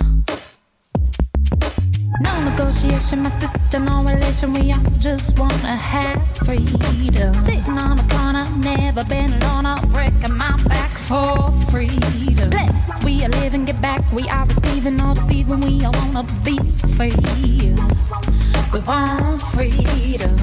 No 2.21 2.45
negotiation, 2.45 3.23
my 3.23 3.31
sister, 3.31 3.79
no 3.81 4.05
relation. 4.05 4.53
We 4.53 4.73
all 4.73 4.81
just 4.99 5.39
wanna 5.39 5.77
have 5.77 6.21
freedom. 6.39 7.35
Sitting 7.47 7.79
on 7.79 7.97
the 7.97 8.07
corner, 8.15 8.47
never 8.59 9.05
been 9.05 9.33
alone. 9.43 9.67
I'm 9.67 9.89
breaking 9.91 10.37
my 10.37 10.57
back 10.69 10.91
for 10.91 11.51
freedom. 11.71 12.51
Blessed, 12.51 13.05
we 13.05 13.25
are 13.25 13.29
living, 13.29 13.65
get 13.65 13.81
back. 13.81 14.01
We 14.13 14.29
are 14.29 14.45
receiving, 14.45 15.01
all 15.01 15.15
deceiving. 15.15 15.61
We 15.61 15.85
all 15.85 15.93
wanna 15.93 16.25
be 16.45 16.59
free. 16.97 17.13
We 18.73 18.81
want 18.81 19.43
freedom. 19.53 20.37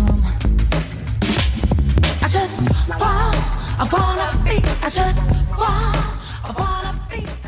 I 2.21 2.27
just 2.27 2.69
want, 2.89 3.35
I 3.79 3.87
wanna 3.91 4.29
be. 4.43 4.57
I 4.81 4.89
just 4.89 5.29
want, 5.57 5.97
I 6.45 6.51
wanna 6.57 6.99
be. 7.09 7.38